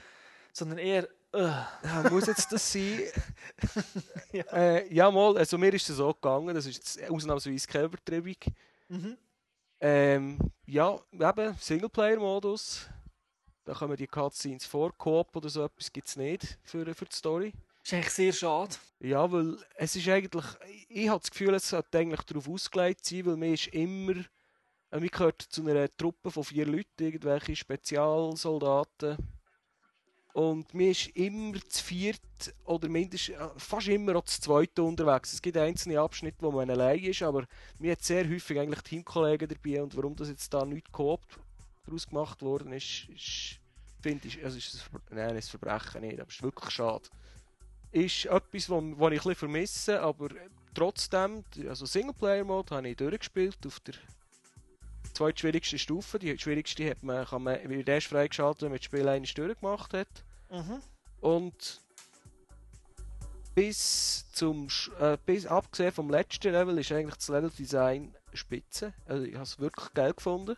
Sondern 0.51 0.79
eher, 0.79 1.07
äh. 1.33 1.47
Ja, 1.83 2.09
muss 2.09 2.27
jetzt 2.27 2.51
das 2.51 2.71
sein? 2.71 2.99
Ja. 4.33 4.43
Äh, 4.51 4.93
ja, 4.93 5.09
mal, 5.09 5.37
also 5.37 5.57
mir 5.57 5.73
ist 5.73 5.89
es 5.89 5.95
so 5.95 6.13
gegangen, 6.13 6.53
das 6.53 6.65
ist 6.65 7.01
ausnahmsweise 7.09 7.67
keine 7.67 7.85
Übertreibung. 7.85 8.35
Mhm. 8.89 9.17
Ähm, 9.79 10.37
ja, 10.65 10.99
eben, 11.11 11.55
Singleplayer-Modus. 11.59 12.89
Da 13.65 13.73
kommen 13.73 13.97
die 13.97 14.07
Cutscenes 14.07 14.65
vor. 14.65 14.91
Coop 14.97 15.35
oder 15.35 15.49
so 15.49 15.63
etwas 15.65 15.91
gibt 15.91 16.07
es 16.07 16.15
nicht 16.15 16.57
für, 16.63 16.93
für 16.95 17.05
die 17.05 17.15
Story. 17.15 17.53
Ist 17.83 17.93
eigentlich 17.93 18.09
sehr 18.13 18.33
schade. 18.33 18.75
Ja, 18.99 19.31
weil 19.31 19.57
es 19.75 19.95
ist 19.95 20.07
eigentlich, 20.09 20.45
ich 20.89 21.09
habe 21.09 21.19
das 21.19 21.31
Gefühl, 21.31 21.53
es 21.53 21.69
sollte 21.69 21.97
eigentlich 21.97 22.21
darauf 22.23 22.49
ausgelegt 22.49 23.05
sein, 23.05 23.25
weil 23.25 23.37
mir 23.37 23.53
ist 23.53 23.67
immer, 23.67 24.13
äh, 24.91 24.99
man 24.99 25.07
gehört 25.07 25.41
zu 25.41 25.61
einer 25.61 25.95
Truppe 25.95 26.31
von 26.31 26.43
vier 26.43 26.65
Leuten, 26.65 27.03
irgendwelche 27.03 27.55
Spezialsoldaten. 27.55 29.17
Und 30.37 30.71
mir 30.71 30.91
ist 30.91 31.07
immer 31.15 31.59
zu 31.67 31.83
viert 31.83 32.21
oder 32.65 32.87
mindestens 32.89 33.35
äh, 33.35 33.49
fast 33.57 33.87
immer 33.87 34.17
auch 34.17 34.25
zu 34.25 34.39
zweit 34.39 34.77
unterwegs. 34.77 35.33
Es 35.33 35.41
gibt 35.41 35.57
einzelne 35.57 35.99
Abschnitte, 35.99 36.37
wo 36.41 36.51
man 36.51 36.69
allein 36.69 36.99
ist, 36.99 37.23
aber 37.23 37.47
mir 37.79 37.93
hat 37.93 38.03
sehr 38.03 38.29
häufig 38.29 38.59
eigentlich 38.59 38.81
Teamkollegen 38.81 39.49
dabei 39.49 39.81
und 39.81 39.97
warum 39.97 40.15
das 40.15 40.29
jetzt 40.29 40.53
da 40.53 40.63
nicht 40.63 40.91
Coop 40.91 41.21
daraus 41.87 42.07
gemacht 42.07 42.43
worden 42.43 42.71
ist, 42.71 43.09
ist 43.09 43.59
finde 43.99 44.27
ich, 44.27 44.43
also 44.43 44.59
ist 44.59 44.79
Ver- 44.83 45.01
nein, 45.09 45.35
ein 45.35 45.41
Verbrechen 45.41 46.01
nicht, 46.01 46.19
aber 46.19 46.29
es 46.29 46.35
ist 46.35 46.43
wirklich 46.43 46.69
schade. 46.69 47.09
Ist 47.91 48.25
etwas, 48.25 48.69
was 48.69 48.83
ich 48.83 48.99
ein 49.01 49.09
bisschen 49.09 49.35
vermisse, 49.35 50.01
aber 50.01 50.29
trotzdem, 50.75 51.45
also 51.67 51.87
Singleplayer-Mode 51.87 52.75
habe 52.75 52.89
ich 52.89 52.95
durchgespielt 52.95 53.57
auf 53.65 53.79
der 53.79 53.95
zweitschwierigsten 55.13 55.79
Stufe. 55.79 56.19
Die 56.19 56.37
schwierigste 56.37 56.87
hat 56.87 57.01
man, 57.01 57.25
kann 57.25 57.41
man 57.41 57.67
wird 57.67 57.89
erst 57.89 58.05
freigeschaltet, 58.05 58.61
wenn 58.61 58.69
man 58.69 58.77
das 58.77 58.85
Spiel 58.85 59.07
einmal 59.07 59.31
durchgemacht 59.33 59.95
hat. 59.95 60.07
Mhm. 60.49 60.81
Und 61.21 61.81
bis 63.55 64.25
zum 64.31 64.67
Sch- 64.67 64.95
äh, 64.99 65.17
bis 65.25 65.45
abgesehen 65.47 65.91
vom 65.91 66.09
letzten 66.09 66.51
Level 66.51 66.77
ist 66.77 66.91
eigentlich 66.91 67.15
das 67.15 67.29
Leveldesign 67.29 68.15
spitze. 68.33 68.93
Also 69.05 69.23
ich 69.25 69.33
habe 69.33 69.43
es 69.43 69.59
wirklich 69.59 69.93
geil 69.93 70.13
gefunden. 70.13 70.55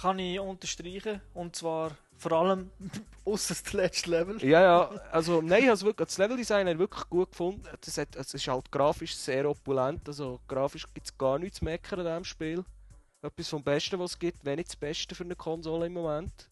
Kann 0.00 0.18
ich 0.18 0.38
unterstreichen. 0.38 1.20
Und 1.34 1.56
zwar 1.56 1.92
vor 2.18 2.32
allem 2.32 2.70
außer 3.24 3.54
das 3.54 3.72
letzte 3.72 4.10
Level. 4.10 4.44
Ja, 4.44 4.60
ja, 4.62 4.88
also 5.10 5.40
nein, 5.40 5.60
ich 5.62 5.66
habe 5.68 5.74
es 5.74 5.84
wirklich, 5.84 6.06
das 6.08 6.18
Leveldesign 6.18 6.66
habe 6.66 6.72
ich 6.72 6.78
wirklich 6.78 7.08
gut 7.08 7.30
gefunden. 7.30 7.66
Das 7.80 7.96
hat, 7.98 8.14
es 8.16 8.34
ist 8.34 8.46
halt 8.46 8.70
grafisch 8.70 9.16
sehr 9.16 9.48
opulent, 9.48 10.06
also 10.06 10.38
grafisch 10.48 10.86
gibt 10.92 11.06
es 11.06 11.16
gar 11.16 11.38
nichts 11.38 11.58
zu 11.58 11.64
meckern 11.64 12.00
an 12.00 12.06
diesem 12.06 12.24
Spiel. 12.24 12.64
Etwas 13.22 13.48
vom 13.48 13.62
Besten, 13.62 13.98
was 13.98 14.12
es 14.12 14.18
gibt, 14.18 14.44
wenn 14.44 14.56
nicht 14.56 14.68
das 14.68 14.76
Beste 14.76 15.14
für 15.14 15.24
eine 15.24 15.36
Konsole 15.36 15.86
im 15.86 15.94
Moment. 15.94 16.48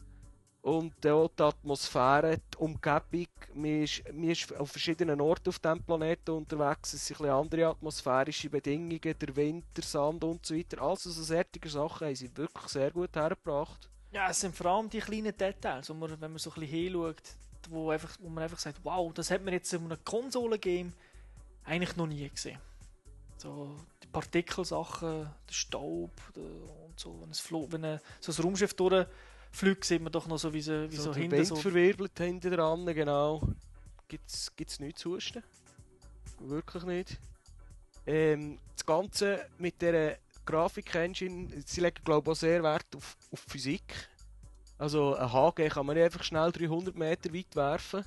Und 0.63 1.07
auch 1.07 1.29
die 1.29 1.43
Atmosphäre, 1.43 2.39
die 2.53 2.59
Umgebung, 2.59 3.27
man 3.55 3.83
ist, 3.83 4.03
man 4.13 4.61
auf 4.61 4.71
verschiedenen 4.71 5.21
Orten 5.21 5.49
auf 5.49 5.59
diesem 5.59 5.83
Planeten 5.83 6.33
unterwegs, 6.33 6.93
es 6.93 7.07
sind 7.07 7.23
andere 7.23 7.69
atmosphärische 7.69 8.51
Bedingungen, 8.51 9.01
der 9.01 9.37
Wind, 9.37 9.65
der 9.75 9.85
Sand 9.85 10.23
und 10.23 10.45
so 10.45 10.55
weiter. 10.55 10.83
Also 10.83 11.11
so 11.11 11.23
solche 11.23 11.69
Sachen 11.69 12.09
haben 12.09 12.15
sie 12.15 12.37
wirklich 12.37 12.69
sehr 12.69 12.91
gut 12.91 13.17
hergebracht. 13.17 13.89
Ja, 14.13 14.29
es 14.29 14.41
sind 14.41 14.55
vor 14.55 14.67
allem 14.67 14.91
die 14.91 14.99
kleinen 14.99 15.35
Details, 15.35 15.89
wo 15.89 15.95
man, 15.95 16.21
wenn 16.21 16.31
man 16.31 16.39
so 16.39 16.51
ein 16.51 16.61
bisschen 16.61 16.69
hinschaut, 16.69 17.23
wo, 17.71 17.91
einfach, 17.91 18.17
wo 18.21 18.29
man 18.29 18.45
einfach 18.45 18.59
sagt, 18.59 18.81
wow, 18.83 19.13
das 19.15 19.31
hat 19.31 19.43
man 19.43 19.55
jetzt 19.55 19.73
in 19.73 19.85
einem 19.85 20.05
Konsolengame 20.05 20.93
eigentlich 21.65 21.97
noch 21.97 22.07
nie 22.07 22.29
gesehen. 22.29 22.59
So 23.37 23.75
die 24.03 24.09
Partikelsachen, 24.09 25.31
der 25.49 25.55
Staub 25.55 26.11
und 26.37 27.01
so, 27.01 27.19
wenn, 27.23 27.31
es 27.31 27.41
flo 27.41 27.67
wenn 27.71 27.85
ein, 27.85 28.01
so 28.21 28.33
ein 28.33 28.45
Raumschiff 28.45 28.75
durchfliegt, 29.51 29.85
sieht 29.85 30.03
man 30.03 30.13
doch 30.13 30.27
noch 30.27 30.39
so 30.39 30.53
wie 30.53 30.63
so, 30.63 30.91
wie 30.91 30.97
so, 30.97 31.05
so 31.05 31.15
hinten 31.15 31.37
Wind 31.37 31.47
so... 31.47 31.57
verwirbelt 31.57 32.13
hinten 32.19 32.53
dran, 32.53 32.87
genau. 32.87 33.43
Gibt's, 34.09 34.55
gibt's 34.57 34.81
nichts 34.81 35.03
zu 35.03 35.15
husten. 35.15 35.43
Wirklich 36.41 36.85
nicht. 36.85 37.19
Ähm, 38.07 38.59
das 38.75 38.87
Ganze 38.87 39.47
mit 39.59 39.81
der 39.83 40.19
Grafik-Engine, 40.47 41.63
sie 41.67 41.81
legen 41.81 42.03
glaube 42.05 42.31
ich 42.31 42.37
auch 42.37 42.41
sehr 42.41 42.63
Wert 42.63 42.97
auf, 42.97 43.17
auf 43.31 43.41
Physik. 43.47 44.09
Also 44.79 45.15
ein 45.15 45.31
HG 45.31 45.69
kann 45.69 45.87
man 45.87 45.97
nicht 45.97 46.05
einfach 46.05 46.25
schnell 46.25 46.51
300 46.51 46.97
Meter 46.97 47.33
weit 47.33 47.55
werfen. 47.55 48.05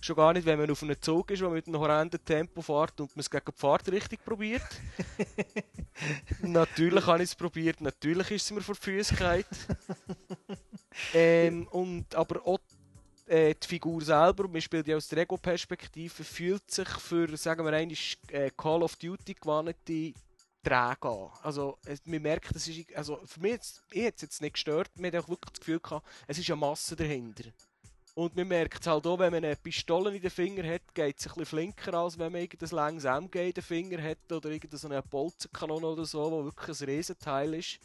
Schon 0.00 0.16
gar 0.16 0.32
nicht, 0.32 0.44
wenn 0.44 0.58
man 0.58 0.68
auf 0.68 0.82
einem 0.82 1.00
Zug 1.00 1.30
ist, 1.30 1.40
der 1.40 1.48
mit 1.48 1.68
einem 1.68 1.78
horrenden 1.78 2.22
Tempo 2.24 2.60
fährt 2.60 3.00
und 3.00 3.14
man 3.14 3.20
es 3.20 3.30
gegen 3.30 3.44
die 3.46 3.52
Fahrtrichtung 3.56 4.18
probiert. 4.24 4.66
natürlich 6.42 7.06
habe 7.06 7.22
ich 7.22 7.30
es 7.30 7.36
probiert, 7.36 7.80
natürlich 7.80 8.32
ist 8.32 8.44
es 8.46 8.50
mir 8.50 8.62
vor 8.62 8.74
gefallen. 8.74 9.44
ähm, 11.14 11.66
und, 11.68 12.14
aber 12.14 12.46
auch 12.46 12.58
äh, 13.26 13.54
die 13.54 13.66
Figur 13.66 14.02
selber, 14.02 14.48
man 14.48 14.60
spielt 14.60 14.86
ja 14.86 14.96
aus 14.96 15.08
der 15.08 15.18
Ego-Perspektive, 15.18 16.24
fühlt 16.24 16.70
sich 16.70 16.88
für, 16.88 17.36
sagen 17.36 17.64
wir 17.64 17.72
einmal, 17.72 17.96
äh, 18.28 18.50
Call 18.56 18.82
of 18.82 18.96
Duty 18.96 19.34
gewandte 19.34 20.12
träge 20.62 21.08
an. 21.08 21.30
Also, 21.42 21.78
man 22.04 22.22
merkt, 22.22 22.54
das 22.54 22.68
ist, 22.68 22.94
also 22.94 23.20
für 23.24 23.40
mich, 23.40 23.60
hätte 23.92 24.16
es 24.16 24.22
jetzt 24.22 24.42
nicht 24.42 24.54
gestört, 24.54 24.90
man 24.96 25.12
hat 25.12 25.24
auch 25.24 25.28
wirklich 25.28 25.50
das 25.52 25.60
Gefühl 25.60 25.80
gehabt, 25.80 26.06
es 26.26 26.38
ist 26.38 26.50
eine 26.50 26.60
Masse 26.60 26.96
dahinter. 26.96 27.44
Und 28.14 28.36
man 28.36 28.46
merkt 28.46 28.82
es 28.82 28.86
halt 28.86 29.06
auch, 29.06 29.18
wenn 29.18 29.32
man 29.32 29.44
eine 29.44 29.56
Pistole 29.56 30.14
in 30.14 30.20
den 30.20 30.30
Finger 30.30 30.68
hat, 30.68 30.94
geht 30.94 31.18
es 31.18 31.26
ein 31.26 31.30
bisschen 31.30 31.46
flinker, 31.46 31.94
als 31.94 32.18
wenn 32.18 32.30
man 32.30 32.42
irgendein 32.42 32.68
langes 32.68 33.04
MG 33.04 33.48
in 33.48 33.54
den 33.54 33.64
Finger 33.64 34.02
hat 34.02 34.30
oder 34.30 34.50
irgendeine 34.50 35.02
Bolzenkanone 35.02 35.86
oder 35.86 36.04
so, 36.04 36.30
wo 36.30 36.44
wirklich 36.44 36.78
ein 36.78 36.86
Riesenteil 36.86 37.54
ist. 37.54 37.78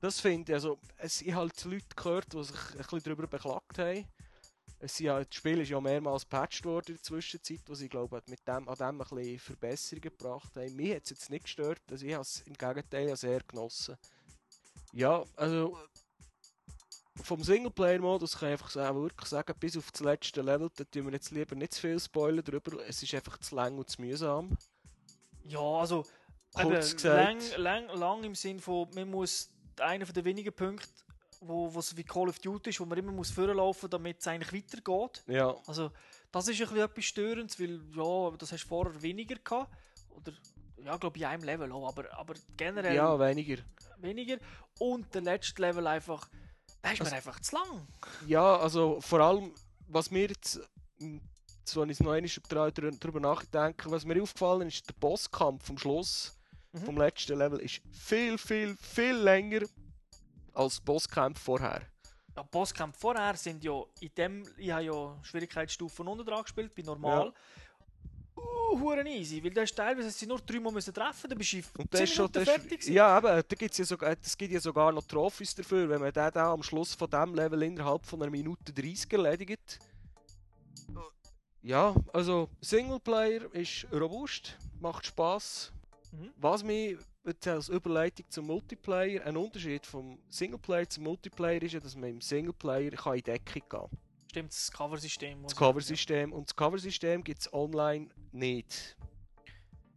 Das 0.00 0.20
finde 0.20 0.52
ich, 0.52 0.54
also, 0.54 0.78
es, 0.96 1.20
habe 1.22 1.34
halt 1.34 1.64
Leute 1.64 1.96
gehört, 1.96 2.32
die 2.32 2.44
sich 2.44 2.56
ein 2.72 2.78
bisschen 2.78 3.02
darüber 3.02 3.26
beklagt 3.26 3.78
haben. 3.78 4.06
Es 4.80 4.96
sind 4.96 5.06
ja, 5.06 5.18
das 5.18 5.34
Spiel 5.34 5.60
ist 5.60 5.70
ja 5.70 5.80
mehrmals 5.80 6.22
gepatcht 6.22 6.64
worden 6.64 6.90
in 6.90 6.94
der 6.94 7.02
Zwischenzeit, 7.02 7.62
wo 7.66 7.74
sie, 7.74 7.88
glaube 7.88 8.18
ich, 8.18 8.30
mit 8.30 8.46
dem, 8.46 8.68
an 8.68 8.76
dem 8.76 8.84
ein 8.84 8.98
bisschen 8.98 9.38
Verbesserungen 9.40 10.02
gebracht 10.02 10.56
haben. 10.56 10.76
Mich 10.76 10.94
hat 10.94 11.02
es 11.04 11.10
jetzt 11.10 11.30
nicht 11.30 11.44
gestört, 11.44 11.82
also 11.90 12.06
ich 12.06 12.12
habe 12.12 12.22
es 12.22 12.42
im 12.42 12.54
Gegenteil 12.54 13.16
sehr 13.16 13.40
genossen. 13.40 13.96
Ja, 14.92 15.24
also 15.34 15.76
vom 17.22 17.42
Singleplayer-Modus 17.42 18.38
kann 18.38 18.50
ich 18.50 18.52
einfach 18.52 18.70
sagen, 18.70 19.02
wirklich 19.02 19.28
sagen, 19.28 19.54
bis 19.58 19.76
auf 19.76 19.90
das 19.90 20.00
letzte 20.00 20.42
Level, 20.42 20.70
da 20.76 20.84
tun 20.84 21.06
wir 21.06 21.12
jetzt 21.12 21.32
lieber 21.32 21.56
nicht 21.56 21.74
zu 21.74 21.80
viel 21.80 21.98
spoilern 21.98 22.44
drüber. 22.44 22.86
Es 22.86 23.02
ist 23.02 23.14
einfach 23.14 23.38
zu 23.38 23.56
lang 23.56 23.76
und 23.76 23.90
zu 23.90 24.00
mühsam. 24.00 24.56
Ja, 25.42 25.60
also 25.60 26.04
Kurz 26.52 26.94
gesagt. 26.94 27.58
lang, 27.58 27.86
lang, 27.88 27.98
lang 27.98 28.24
im 28.24 28.34
Sinn 28.34 28.60
von, 28.60 28.88
man 28.94 29.10
muss 29.10 29.50
einer 29.80 30.04
der 30.04 30.24
wenigen 30.24 30.52
Punkte, 30.52 30.88
wo 31.40 31.68
es 31.78 31.96
wie 31.96 32.04
Call 32.04 32.28
of 32.28 32.38
Duty 32.40 32.70
ist, 32.70 32.80
wo 32.80 32.84
man 32.84 32.98
immer 32.98 33.12
muss 33.12 33.30
vorlaufen, 33.30 33.88
damit 33.90 34.20
es 34.20 34.26
eigentlich 34.26 34.52
weitergeht. 34.64 35.22
Ja, 35.28 35.54
Also 35.66 35.90
das 36.32 36.48
ist 36.48 36.60
ein 36.60 36.68
bisschen 36.68 36.84
etwas 36.84 37.04
Störendes, 37.04 37.60
weil 37.60 37.80
ja, 37.94 38.36
das 38.36 38.52
hast 38.52 38.64
du 38.64 38.68
vorher 38.68 39.00
weniger 39.02 39.36
gehabt. 39.36 39.70
Oder 40.10 40.32
ja, 40.84 40.96
glaube 40.96 41.16
ich, 41.16 41.22
in 41.22 41.28
einem 41.28 41.44
Level 41.44 41.70
auch, 41.72 41.88
aber, 41.88 42.12
aber 42.18 42.34
generell 42.56 42.94
ja 42.94 43.18
weniger. 43.18 43.58
weniger. 43.98 44.38
Und 44.80 45.12
der 45.14 45.22
letzte 45.22 45.60
Level 45.62 45.86
einfach, 45.86 46.28
da 46.82 46.90
ist 46.92 46.98
mir 47.00 47.04
Also- 47.06 47.16
einfach 47.16 47.40
zu 47.40 47.56
lang. 47.56 47.86
Ja, 48.26 48.56
also 48.58 49.00
vor 49.00 49.20
allem, 49.20 49.52
was 49.88 50.10
mir 50.10 50.28
jetzt, 50.28 50.60
m, 51.00 51.20
so 51.64 51.82
wenn 51.82 51.90
ich 51.90 52.00
noch 52.00 52.12
einmal 52.12 52.30
drüber, 52.72 52.90
drüber 52.92 53.20
nachdenke, 53.20 53.90
was 53.90 54.04
mir 54.04 54.22
aufgefallen 54.22 54.68
ist, 54.68 54.88
der 54.88 54.94
Bosskampf 54.94 55.66
vom 55.66 55.78
Schluss 55.78 56.37
Mhm. 56.72 56.78
vom 56.78 56.98
letzten 56.98 57.38
Level 57.38 57.60
ist 57.60 57.80
viel, 57.90 58.36
viel, 58.38 58.76
viel 58.76 59.16
länger 59.16 59.62
als 60.52 60.80
Bosskampf 60.80 61.40
vorher. 61.40 61.82
Ja, 62.38 62.44
Bosskämpfe 62.44 63.00
vorher 63.00 63.34
sind 63.34 63.64
ja 63.64 63.82
in 64.00 64.10
dem, 64.16 64.44
ich 64.56 64.70
habe 64.70 64.84
ja 64.84 65.18
Schwierigkeitsstufen 65.22 66.06
unten 66.06 66.24
dran 66.24 66.42
gespielt, 66.42 66.72
bei 66.72 66.82
normal. 66.82 67.32
Uh, 68.36 68.78
hure 68.78 69.02
easy, 69.08 69.42
weil 69.42 69.50
da 69.50 69.62
ist 69.62 69.74
teilweise, 69.74 70.08
sie 70.12 70.24
nur 70.24 70.38
dreimal 70.38 70.72
müssen 70.72 70.94
treffen, 70.94 71.28
dann 71.28 71.36
bist 71.36 71.52
du 71.54 71.56
Und 71.78 71.90
10 71.90 72.00
das 72.00 72.10
schon, 72.10 72.30
das 72.30 72.44
fertig. 72.44 72.78
ist, 72.78 72.88
ja, 72.90 73.18
eben, 73.18 73.26
da 73.26 73.56
gibt's 73.56 73.78
ja 73.78 73.84
sogar, 73.84 74.16
es 74.22 74.38
gibt 74.38 74.52
ja 74.52 74.60
sogar 74.60 74.92
noch 74.92 75.02
Trophys 75.02 75.52
dafür, 75.56 75.88
wenn 75.88 76.00
man 76.00 76.12
den 76.12 76.30
da 76.32 76.52
am 76.52 76.62
Schluss 76.62 76.94
von 76.94 77.10
dem 77.10 77.34
Level 77.34 77.60
innerhalb 77.60 78.06
von 78.06 78.22
einer 78.22 78.30
Minute 78.30 78.72
30 78.72 79.12
erledigt. 79.14 79.80
Ja, 81.62 81.92
also 82.12 82.48
Singleplayer 82.60 83.52
ist 83.52 83.84
robust, 83.92 84.56
macht 84.80 85.06
Spaß. 85.06 85.72
Mhm. 86.12 86.32
Was 86.36 86.64
mir 86.64 86.98
jetzt 87.26 87.46
als 87.46 87.68
Überleitung 87.68 88.26
zum 88.30 88.46
Multiplayer, 88.46 89.24
ein 89.24 89.36
Unterschied 89.36 89.84
vom 89.86 90.18
Singleplayer 90.28 90.88
zum 90.88 91.04
Multiplayer 91.04 91.62
ist 91.62 91.72
ja, 91.74 91.80
dass 91.80 91.96
man 91.96 92.10
im 92.10 92.20
Singleplayer 92.20 92.92
kann 92.92 93.16
in 93.16 93.22
Deckung 93.22 93.52
gehen 93.54 93.62
kann. 93.68 93.88
Stimmt, 94.30 94.52
das 94.52 94.70
Cover-System. 94.70 95.42
Das 95.42 95.56
Cover-System. 95.56 96.32
Und 96.32 96.48
das 96.48 96.56
Cover-System 96.56 97.24
gibt 97.24 97.40
es 97.40 97.52
online 97.52 98.08
nicht. 98.32 98.96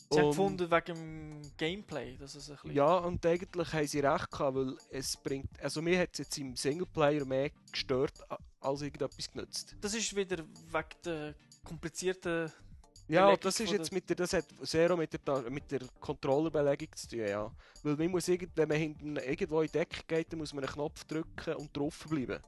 Sie 0.09 0.18
haben 0.18 0.26
Und- 0.26 0.32
gefunden 0.32 0.72
wegen 0.72 0.86
dem 0.95 1.41
Gameplay, 1.57 2.18
dass 2.18 2.36
es 2.36 2.49
ein 2.49 2.55
bisschen... 2.57 2.76
Ja, 2.76 2.97
und 2.97 3.26
eigentlich 3.26 3.72
haben 3.74 3.88
sie 3.88 3.99
recht 3.99 4.30
gehabt, 4.30 4.55
weil 4.55 4.78
es 4.89 5.16
bringt. 5.16 5.49
Also, 5.62 5.82
mir 5.82 5.99
hat 5.99 6.09
es 6.14 6.20
jetzt 6.20 6.38
im 6.38 6.55
Singleplayer 6.55 7.24
mehr 7.24 7.51
gestört, 7.72 8.20
als 8.59 8.82
irgendetwas 8.82 9.32
genützt. 9.32 9.76
Das 9.80 9.93
ist 9.93 10.14
wieder 10.16 10.39
wegen 10.39 11.01
der 11.05 11.36
komplizierten... 11.64 12.51
Ja, 13.07 13.25
Belegung 13.25 13.41
das 13.41 13.59
ist 13.59 13.71
jetzt 13.71 13.91
mit 13.91 14.09
der, 14.09 14.15
das 14.15 14.33
hat 14.33 14.45
sehr 14.61 14.95
mit 14.95 15.13
der, 15.13 15.49
mit 15.49 15.71
der 15.71 15.81
Controllerbelegung 15.99 16.95
zu 16.95 17.09
tun, 17.09 17.19
ja. 17.19 17.51
Weil 17.83 17.95
man 17.95 18.11
muss 18.11 18.27
irgend, 18.27 18.55
wenn 18.55 18.69
man 18.69 18.77
hinten 18.77 19.17
irgendwo 19.17 19.61
in 19.61 19.67
die 19.67 19.73
Decke 19.73 20.01
geht, 20.07 20.31
dann 20.31 20.39
muss 20.39 20.53
man 20.53 20.63
einen 20.63 20.73
Knopf 20.73 21.03
drücken 21.05 21.55
und 21.55 21.75
drauf 21.75 22.05
bleiben. 22.09 22.39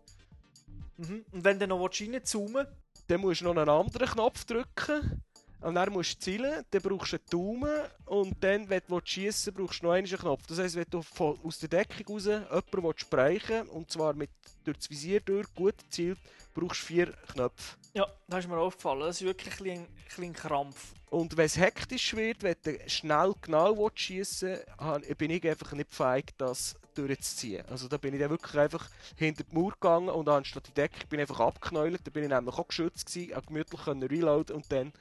Mhm. 0.98 1.26
Und 1.32 1.44
wenn 1.44 1.60
du 1.60 1.68
noch 1.68 1.86
reinzoomen 1.86 2.66
willst, 2.66 2.84
Dann 3.08 3.22
musst 3.22 3.42
du 3.42 3.46
noch 3.46 3.58
einen 3.58 3.70
anderen 3.70 4.08
Knopf 4.08 4.46
drücken 4.46 5.22
und 5.64 5.76
dann 5.76 5.92
musst 5.92 6.16
du 6.16 6.20
zielen, 6.20 6.64
dann 6.70 6.82
brauchst 6.82 7.14
du 7.14 7.18
einen 7.18 7.26
Daumen 7.30 7.82
und 8.06 8.44
dann, 8.44 8.70
wenn 8.70 8.82
du 8.88 9.00
schiessen 9.04 9.54
brauchst 9.54 9.82
du 9.82 9.88
noch 9.88 9.94
einen 9.94 10.08
Knopf. 10.08 10.46
Das 10.48 10.60
heisst, 10.60 10.76
wenn 10.76 10.86
du 10.90 11.02
von, 11.02 11.40
aus 11.44 11.60
der 11.60 11.70
Deckung 11.70 12.16
raus 12.16 12.26
jemanden 12.26 12.66
willst 12.82 13.00
sprechen 13.00 13.68
und 13.70 13.92
zwar 13.92 14.14
mit, 14.14 14.30
durch 14.64 14.78
das 14.78 14.90
Visier 14.90 15.22
durch, 15.22 15.54
gut 15.56 15.78
gezielt, 15.78 16.20
brauchst 16.54 16.82
du 16.82 16.86
vier 16.86 17.14
Knöpfe. 17.32 17.78
ja, 17.94 18.08
da 18.28 18.38
ist 18.38 18.48
mir 18.48 18.58
aufgefallen, 18.58 19.02
das 19.02 19.22
ist 19.22 19.28
wirklich 19.28 19.60
ein 19.80 19.88
ein 20.20 20.34
bisschen 20.34 20.34
Krampf. 20.34 20.94
Und 21.10 21.38
wenn 21.38 21.46
es 21.46 21.58
hektisch 21.58 22.16
wird, 22.16 22.42
wenn 22.44 22.56
du 22.64 22.78
schnell 22.88 23.34
genau 23.42 23.90
schiessen 23.94 24.60
willst, 24.80 25.18
bin 25.18 25.32
ich 25.32 25.48
einfach 25.48 25.72
nicht 25.74 25.94
fähig, 25.94 26.26
das 26.38 26.76
durchzuziehen. 26.96 27.66
Also 27.70 27.88
da 27.88 27.98
bin 27.98 28.14
ich 28.14 28.20
dann 28.20 28.30
wirklich 28.30 28.58
einfach 28.58 28.90
hinter 29.16 29.44
die 29.44 29.56
Mauer 29.56 29.72
gegangen 29.72 30.10
und 30.10 30.30
anstatt 30.30 30.68
die 30.68 30.74
Decke 30.74 31.08
bin 31.08 31.20
ich 31.20 31.30
einfach 31.30 31.40
abgeknäult. 31.40 32.02
Da 32.04 32.12
bin 32.12 32.24
ich 32.24 32.30
nämlich 32.30 32.56
auch 32.56 32.68
geschützt 32.68 33.06
gewesen, 33.08 33.36
auch 33.36 33.46
gemütlich 33.46 33.82
können 33.84 34.04
reloaden 34.04 34.56
und 34.56 34.72
dann 34.72 34.94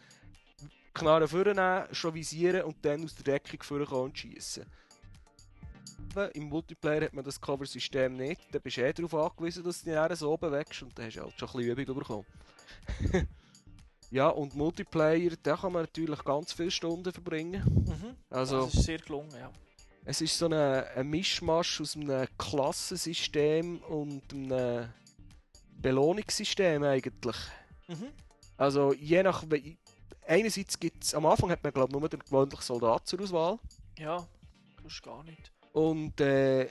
Knarre 0.94 1.28
vornehmen, 1.28 1.86
schon 1.92 2.14
visieren 2.14 2.62
und 2.62 2.76
dann 2.82 3.04
aus 3.04 3.14
der 3.14 3.24
Deckung 3.24 3.62
vorkommen 3.62 4.04
und 4.04 4.18
schiessen. 4.18 4.66
Im 6.34 6.44
Multiplayer 6.44 7.06
hat 7.06 7.14
man 7.14 7.24
das 7.24 7.40
Cover-System 7.40 8.14
nicht. 8.14 8.42
Da 8.52 8.58
bist 8.58 8.76
du 8.76 8.82
eh 8.82 8.92
darauf 8.92 9.14
angewiesen, 9.14 9.64
dass 9.64 9.80
du 9.80 9.86
dich 9.86 9.94
dann 9.94 10.14
so 10.14 10.32
oben 10.32 10.52
wächst 10.52 10.82
und 10.82 10.98
dann 10.98 11.06
hast 11.06 11.16
du 11.16 11.22
halt 11.22 11.38
schon 11.38 11.48
ein 11.48 11.66
bisschen 11.66 11.78
Übung 11.78 11.98
bekommen. 11.98 12.26
ja, 14.10 14.28
und 14.28 14.54
Multiplayer, 14.54 15.32
da 15.42 15.56
kann 15.56 15.72
man 15.72 15.82
natürlich 15.82 16.22
ganz 16.24 16.52
viele 16.52 16.70
Stunden 16.70 17.12
verbringen. 17.12 17.62
Mhm. 17.64 18.16
Also, 18.28 18.66
Das 18.66 18.74
ist 18.74 18.84
sehr 18.84 18.98
gelungen, 18.98 19.30
ja. 19.38 19.50
es 20.04 20.20
ist 20.20 20.36
so 20.36 20.46
ein, 20.46 20.52
ein 20.52 21.08
Mischmasch 21.08 21.80
aus 21.80 21.96
einem 21.96 22.26
Klassensystem 22.36 23.78
und 23.78 24.22
einem 24.34 24.90
Belohnungssystem 25.80 26.82
eigentlich. 26.82 27.36
Mhm. 27.88 28.08
Also, 28.58 28.92
je 28.92 29.22
nach. 29.22 29.44
Einerseits 30.26 30.78
gibt 30.78 31.04
es, 31.04 31.14
am 31.14 31.26
Anfang 31.26 31.50
hat 31.50 31.62
man 31.62 31.72
glaube 31.72 31.92
ich 31.92 31.98
nur 31.98 32.08
den 32.08 32.20
gewöhnlichen 32.20 32.62
Soldat 32.62 33.06
zur 33.06 33.20
Auswahl. 33.20 33.58
Ja, 33.98 34.26
das 34.82 34.92
ist 34.92 35.02
gar 35.02 35.22
nicht. 35.24 35.52
Und 35.72 36.20
äh, 36.20 36.68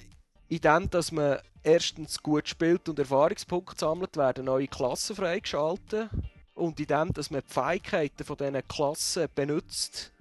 in 0.48 0.60
dem, 0.62 0.90
dass 0.90 1.12
man 1.12 1.40
erstens 1.64 2.22
gut 2.22 2.48
spielt 2.48 2.88
und 2.90 3.00
Erfahrungspunkte 3.00 3.80
sammelt, 3.80 4.18
werden 4.18 4.46
neue 4.46 4.68
Klassen 4.68 5.16
freigeschaltet. 5.16 6.10
Und 6.54 6.80
in 6.80 6.88
dem, 6.88 7.14
dass 7.14 7.32
man 7.32 7.42
die 7.42 7.54
Fähigkeiten 7.54 8.24
von 8.24 8.38
diesen 8.38 8.68
Klassen 8.68 9.28
benutzt, 9.34 10.12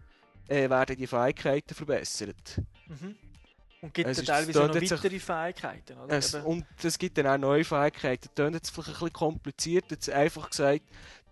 äh, 0.48 0.70
werden 0.70 0.96
die 0.96 1.06
Fähigkeiten 1.06 1.74
verbessert. 1.74 2.60
Mhm. 2.86 3.16
Und 3.82 3.94
gibt 3.94 4.08
Es 4.10 4.18
ist- 4.18 4.26
teilweise 4.26 4.62
auch 4.62 4.68
noch 4.68 4.74
weitere 4.74 5.18
Fähigkeiten, 5.18 5.98
oder? 5.98 6.14
Es, 6.16 6.34
und 6.34 6.66
es 6.82 6.98
gibt 6.98 7.16
dann 7.16 7.26
auch 7.26 7.38
neue 7.38 7.64
Fähigkeiten. 7.64 8.28
Das 8.34 8.44
klingt 8.44 8.54
jetzt 8.54 8.70
vielleicht 8.70 8.88
ein 8.88 8.92
bisschen 8.94 9.12
kompliziert. 9.12 9.84
Jetzt 9.90 10.10
einfach 10.10 10.50
gesagt, 10.50 10.82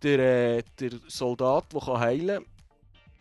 der, 0.03 0.19
äh, 0.59 0.63
der 0.81 0.93
Soldat, 1.09 1.73
der 1.73 1.81
kann 1.81 1.99
heilen 2.01 2.45
kann, 2.45 2.47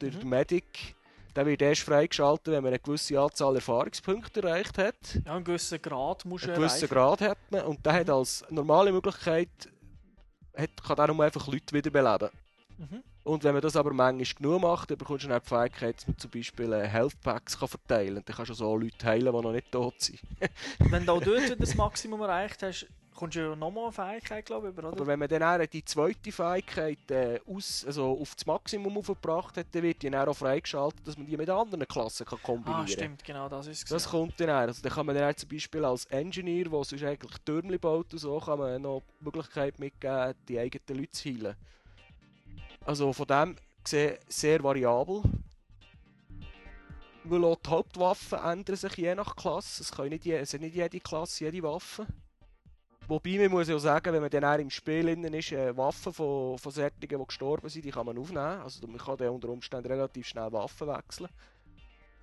der 0.01 0.13
Mhm. 0.23 0.29
Medic, 0.29 0.95
der 1.35 1.45
wird 1.45 1.61
erst 1.61 1.81
freigeschaltet, 1.81 2.47
wenn 2.47 2.63
man 2.63 2.69
eine 2.71 2.79
gewisse 2.79 3.19
Anzahl 3.19 3.55
Erfahrungspunkte 3.55 4.41
erreicht 4.41 4.77
hat. 4.77 4.95
ja, 5.25 5.35
einen 5.35 5.43
gewissen 5.43 5.81
Grad 5.81 6.23
musst 6.25 6.45
du 6.45 6.49
Einen 6.51 6.61
gewissen 6.61 6.83
erreichen. 6.89 6.93
Grad 6.93 7.21
hat 7.21 7.37
man. 7.51 7.61
Und 7.63 7.85
der 7.85 7.93
hat 7.93 8.07
Mhm. 8.07 8.13
als 8.13 8.45
normale 8.49 8.91
Möglichkeit, 8.93 9.49
hat, 10.55 10.69
kann 10.83 10.95
der 10.95 11.07
nur 11.13 11.23
einfach 11.25 11.45
Leute 11.47 11.73
wiederbeleben. 11.75 12.29
Mhm. 12.77 13.03
Und 13.27 13.43
wenn 13.43 13.51
man 13.51 13.61
das 13.61 13.75
aber 13.75 13.91
manchmal 13.91 14.25
genug 14.37 14.61
macht, 14.61 14.89
dann 14.89 14.97
bekommst 14.97 15.25
du 15.25 15.27
dann 15.27 15.41
die 15.41 15.49
Fähigkeit, 15.49 15.97
dass 15.97 16.07
man 16.07 16.17
zum 16.17 16.31
Beispiel 16.31 16.71
äh, 16.71 16.87
Health 16.87 17.19
Packs 17.21 17.59
kann 17.59 17.67
verteilen 17.67 18.15
kann. 18.15 18.23
Dann 18.25 18.35
kannst 18.37 18.51
du 18.51 18.53
so 18.53 18.77
Leute 18.77 19.05
heilen, 19.05 19.33
die 19.33 19.41
noch 19.41 19.51
nicht 19.51 19.69
tot 19.69 19.95
sind. 19.99 20.19
Wenn 20.79 21.05
du 21.05 21.11
auch 21.11 21.21
dort 21.21 21.59
das 21.59 21.75
Maximum 21.75 22.21
erreicht 22.21 22.63
hast, 22.63 22.87
kommst 23.13 23.35
du 23.35 23.41
ja 23.41 23.53
nochmal 23.53 23.85
eine 23.85 23.91
Fähigkeit, 23.91 24.45
glaube 24.45 24.67
ich, 24.67 24.73
über, 24.73 24.87
oder? 24.87 24.95
Aber 24.95 25.07
wenn 25.07 25.19
man 25.19 25.27
dann 25.27 25.67
die 25.73 25.83
zweite 25.83 26.31
Fähigkeit 26.31 27.11
äh, 27.11 27.41
aus, 27.45 27.83
also 27.85 28.17
auf 28.17 28.33
das 28.33 28.45
Maximum 28.45 28.97
aufgebracht 28.97 29.57
hat, 29.57 29.67
dann 29.73 29.83
wird 29.83 30.03
die 30.03 30.09
dann 30.09 30.25
auch 30.29 30.33
freigeschaltet, 30.33 31.05
dass 31.05 31.17
man 31.17 31.27
die 31.27 31.35
mit 31.35 31.49
anderen 31.49 31.85
Klassen 31.85 32.25
kann 32.25 32.41
kombinieren 32.41 32.75
ah, 32.75 32.85
kann. 32.85 32.87
stimmt, 32.87 33.23
genau, 33.25 33.49
das 33.49 33.67
ist 33.67 33.83
es. 33.83 33.89
Das 33.89 34.07
kommt 34.07 34.39
dann 34.39 34.51
auch. 34.51 34.67
Also 34.67 34.81
dann 34.81 34.93
kann 34.93 35.05
man 35.05 35.15
dann 35.15 35.29
auch 35.29 35.35
zum 35.35 35.49
Beispiel 35.49 35.83
als 35.83 36.05
Engineer, 36.05 36.63
der 36.69 36.83
sonst 36.85 37.03
eigentlich 37.03 37.37
Türmchen 37.43 37.77
baut 37.77 38.13
und 38.13 38.19
so, 38.19 38.39
kann 38.39 38.57
man 38.57 38.81
noch 38.81 39.03
die 39.19 39.25
Möglichkeit 39.25 39.77
mitgeben, 39.79 40.33
die 40.47 40.59
eigenen 40.59 41.01
Leute 41.01 41.11
zu 41.11 41.25
heilen. 41.25 41.55
Also 42.87 43.11
von 43.11 43.27
dem 43.27 43.55
gesehen 43.83 44.17
sehr 44.29 44.63
variabel. 44.63 45.21
Weil 47.25 47.43
auch 47.43 47.57
die 47.57 47.69
Hauptwaffen 47.69 48.39
ändern 48.39 48.77
sich 48.77 48.95
je 48.95 49.13
nach 49.13 49.35
Klasse. 49.35 49.83
Es, 49.83 49.91
können 49.91 50.11
nicht 50.11 50.23
je, 50.23 50.37
es 50.37 50.53
hat 50.53 50.61
nicht 50.61 50.73
jede 50.73 51.01
Klasse 51.01 51.43
jede 51.43 51.61
Waffe. 51.63 52.07
Wobei 53.09 53.39
man 53.39 53.51
muss 53.51 53.67
ja 53.67 53.77
sagen, 53.77 54.13
wenn 54.13 54.21
man 54.21 54.29
dann 54.29 54.61
im 54.61 54.69
Spiel 54.69 55.09
innen 55.09 55.33
ist, 55.33 55.51
äh, 55.51 55.75
Waffen 55.75 56.13
von, 56.13 56.57
von 56.57 56.71
solchen, 56.71 56.97
die 57.01 57.07
gestorben 57.09 57.67
sind, 57.67 57.83
die 57.83 57.91
kann 57.91 58.05
man 58.05 58.17
aufnehmen. 58.17 58.61
Also 58.61 58.87
man 58.87 58.97
kann 58.97 59.17
dann 59.17 59.29
unter 59.29 59.49
Umständen 59.49 59.87
relativ 59.91 60.25
schnell 60.25 60.51
Waffen 60.53 60.87
wechseln. 60.87 61.29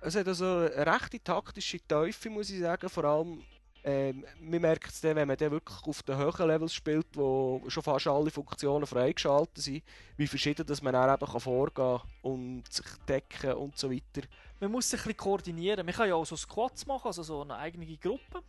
Es 0.01 0.15
hat 0.15 0.27
also 0.27 0.45
eine 0.45 0.85
rechte 0.87 1.19
taktische 1.23 1.77
Teufel, 1.87 2.31
muss 2.31 2.49
ich 2.49 2.59
sagen. 2.59 2.89
Vor 2.89 3.03
allem, 3.03 3.43
ähm, 3.87 4.25
man 4.41 4.61
merkt 4.61 4.91
es 4.91 4.99
dann, 5.01 5.15
wenn 5.15 5.27
man 5.27 5.37
dann 5.37 5.51
wirklich 5.51 5.77
auf 5.85 6.01
den 6.01 6.17
höheren 6.17 6.47
Levels 6.47 6.73
spielt, 6.73 7.05
wo 7.13 7.61
schon 7.67 7.83
fast 7.83 8.07
alle 8.07 8.31
Funktionen 8.31 8.87
freigeschaltet 8.87 9.63
sind, 9.63 9.83
wie 10.17 10.25
verschieden 10.25 10.65
dass 10.65 10.81
man 10.81 10.93
dann 10.93 11.13
eben 11.13 11.31
kann 11.31 11.39
vorgehen 11.39 11.99
und 12.23 12.63
sich 12.73 12.85
decken 13.07 13.53
und 13.53 13.77
so 13.77 13.91
weiter. 13.91 14.27
Man 14.59 14.71
muss 14.71 14.89
sich 14.89 14.99
ein 15.01 15.03
bisschen 15.03 15.17
koordinieren. 15.17 15.85
Man 15.85 15.93
kann 15.93 16.09
ja 16.09 16.15
auch 16.15 16.25
so 16.25 16.35
Squads 16.35 16.87
machen, 16.87 17.05
also 17.07 17.21
so 17.21 17.41
eine 17.43 17.57
eigene 17.57 17.85
Gruppe. 17.97 18.41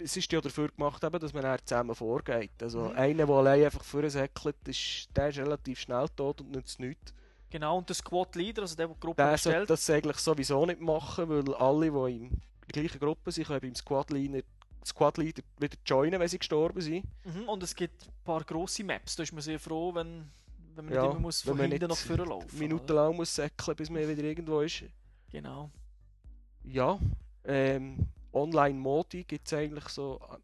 Es 0.00 0.16
ist 0.16 0.30
ja 0.32 0.40
dafür 0.40 0.68
gemacht, 0.68 1.02
eben, 1.04 1.18
dass 1.20 1.32
man 1.32 1.42
dann 1.44 1.58
zusammen 1.64 1.94
vorgeht. 1.94 2.60
Also 2.60 2.80
Mhm. 2.80 2.96
einer, 2.96 3.26
der 3.26 3.34
allein 3.36 3.64
einfach 3.64 3.84
vorsäckelt, 3.84 4.56
ist, 4.66 5.08
der 5.14 5.28
ist 5.28 5.38
relativ 5.38 5.78
schnell 5.78 6.08
tot 6.16 6.40
und 6.40 6.50
nützt 6.50 6.80
nichts. 6.80 7.14
Genau, 7.50 7.78
und 7.78 7.88
der 7.88 7.94
Squad-Leader, 7.94 8.62
also 8.62 8.74
der, 8.74 8.86
der 8.86 8.94
die 8.96 9.00
Gruppe 9.00 9.16
Der 9.22 9.38
sollte 9.38 9.58
erstellt, 9.58 9.70
das 9.70 9.90
eigentlich 9.90 10.16
sowieso 10.18 10.66
nicht 10.66 10.80
machen, 10.80 11.28
weil 11.28 11.54
alle, 11.54 11.90
die 11.90 12.28
der 12.28 12.38
gleichen 12.68 12.98
Gruppe 12.98 13.32
sind, 13.32 13.46
können 13.46 13.60
beim 13.60 13.74
Squad-Leader 13.74 14.42
Squad 14.84 15.16
Leader 15.18 15.42
wieder 15.58 15.76
joinen, 15.86 16.18
wenn 16.20 16.28
sie 16.28 16.38
gestorben 16.38 16.80
sind. 16.80 17.04
mhm. 17.24 17.48
und 17.48 17.62
es 17.62 17.74
gibt 17.74 18.04
ein 18.04 18.24
paar 18.24 18.42
grosse 18.44 18.82
Maps, 18.84 19.16
da 19.16 19.22
ist 19.22 19.32
man 19.32 19.42
sehr 19.42 19.60
froh, 19.60 19.94
wenn, 19.94 20.28
wenn 20.74 20.86
man 20.86 20.94
Ja, 20.94 21.02
nicht 21.02 21.10
immer 21.12 21.20
muss 21.20 21.42
von 21.42 21.58
hinten 21.58 21.88
nach 21.88 21.96
vorne 21.96 22.24
laufen 22.24 22.58
Minuten 22.58 22.84
oder? 22.84 22.94
lang 22.94 23.16
muss 23.16 23.34
säckeln, 23.34 23.76
bis 23.76 23.90
man 23.90 24.08
wieder 24.08 24.22
irgendwo 24.22 24.60
ist. 24.60 24.84
Genau. 25.30 25.70
Ja, 26.64 26.98
ähm, 27.44 28.08
Online-Modi 28.32 29.24
gibt 29.24 29.46
es 29.46 29.52
eigentlich 29.52 29.88
so 29.88 30.20
äh, 30.32 30.36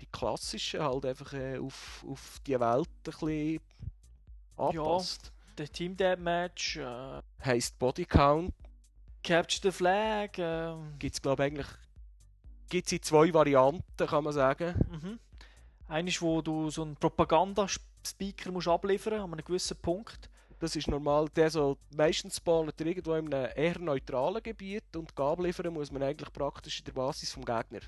die 0.00 0.06
klassischen, 0.06 0.80
halt 0.80 1.06
einfach 1.06 1.32
äh, 1.32 1.58
auf, 1.58 2.04
auf 2.08 2.40
die 2.46 2.58
Welt 2.58 2.88
ein 2.88 3.02
bisschen 3.04 3.60
anpasst. 4.56 5.32
Der 5.58 5.68
Team 5.68 5.96
Deathmatch, 5.96 6.76
äh, 6.76 7.20
Heisst 7.44 7.78
Bodycount, 7.78 8.54
Capture 9.22 9.70
the 9.70 9.76
Flag, 9.76 10.38
äh, 10.38 10.74
gibt 10.98 11.14
es 11.14 11.22
glaube 11.22 11.42
eigentlich 11.44 11.66
gibt's 12.72 12.92
in 12.92 13.02
zwei 13.02 13.32
Varianten, 13.34 14.06
kann 14.06 14.24
man 14.24 14.32
sagen. 14.32 14.74
mhm. 14.90 15.18
Eines, 15.88 16.22
wo 16.22 16.40
du 16.40 16.70
so 16.70 16.82
einen 16.82 16.96
Propaganda-Speaker 16.96 18.50
musst 18.50 18.68
abliefern 18.68 19.20
an 19.20 19.32
einem 19.32 19.44
gewissen 19.44 19.76
Punkt. 19.76 20.30
Das 20.58 20.74
ist 20.74 20.88
normal, 20.88 21.28
der 21.36 21.50
soll 21.50 21.76
meistens 21.94 22.36
spawnen 22.36 22.72
irgendwo 22.78 23.12
in 23.14 23.34
einem 23.34 23.50
eher 23.54 23.78
neutralen 23.78 24.42
Gebiet 24.42 24.96
und 24.96 25.14
Gaben 25.14 25.44
liefern 25.44 25.74
muss 25.74 25.92
man 25.92 26.02
eigentlich 26.02 26.32
praktisch 26.32 26.78
in 26.78 26.86
der 26.86 26.92
Basis 26.92 27.32
vom 27.32 27.44
Gegner. 27.44 27.80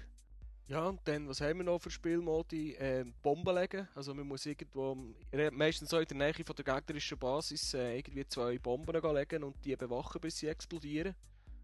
Ja, 0.67 0.87
und 0.87 1.01
dann, 1.05 1.29
was 1.29 1.43
haben 1.43 1.59
wir 1.59 1.65
noch 1.65 1.79
für 1.79 1.91
Spielmodi? 1.91 2.75
Ähm, 2.79 3.13
Bomben 3.23 3.55
legen. 3.55 3.87
Also 3.95 4.15
man 4.15 4.27
muss 4.27 4.47
irgendwo, 4.47 4.97
meistens 5.53 5.91
so 5.91 5.99
in 5.99 6.07
der 6.07 6.17
Nähe 6.17 6.45
von 6.45 6.57
der 6.57 6.65
gegnerischen 6.65 7.19
Basis, 7.19 7.75
äh, 7.75 7.99
irgendwie 7.99 8.27
zwei 8.27 8.59
Bomben 8.59 9.15
legen 9.15 9.45
und 9.45 9.63
die 9.63 9.77
bewachen, 9.77 10.21
bis 10.23 10.39
sie 10.39 10.49
explodieren. 10.49 11.15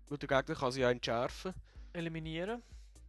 Weil 0.09 0.19
der 0.19 0.29
Gegner 0.29 0.55
kann 0.55 0.73
sie 0.73 0.83
ja 0.83 0.91
entschärfen. 0.91 1.55
Eliminieren. 1.95 2.63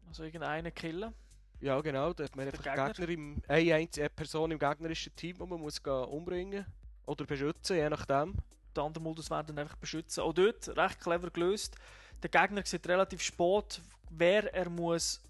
Also 0.07 0.23
irgendeinen 0.23 0.73
killen. 0.73 1.13
Ja 1.59 1.79
genau, 1.81 2.13
da 2.13 2.23
hat 2.23 2.35
man 2.37 2.47
einfach 2.47 2.63
Gegner? 2.63 2.93
Gegner 2.93 3.09
im, 3.09 3.41
eine 3.47 3.75
einzige 3.75 4.09
Person 4.09 4.51
im 4.51 4.59
gegnerischen 4.59 5.13
Team, 5.15 5.37
die 5.37 5.45
man 5.45 5.59
muss 5.59 5.83
gehen 5.83 6.05
umbringen 6.05 6.65
oder 7.05 7.25
beschützen, 7.25 7.75
je 7.75 7.89
nachdem. 7.89 8.35
Der 8.75 8.83
andere 8.83 9.03
Modus 9.03 9.29
werden 9.29 9.59
einfach 9.59 9.75
beschützen. 9.75 10.23
Auch 10.23 10.33
dort 10.33 10.69
recht 10.69 11.01
clever 11.01 11.29
gelöst. 11.29 11.75
Der 12.23 12.29
Gegner 12.29 12.65
sieht 12.65 12.87
relativ 12.87 13.21
spät, 13.21 13.81
wer 14.09 14.53
er 14.53 14.69
muss 14.69 15.21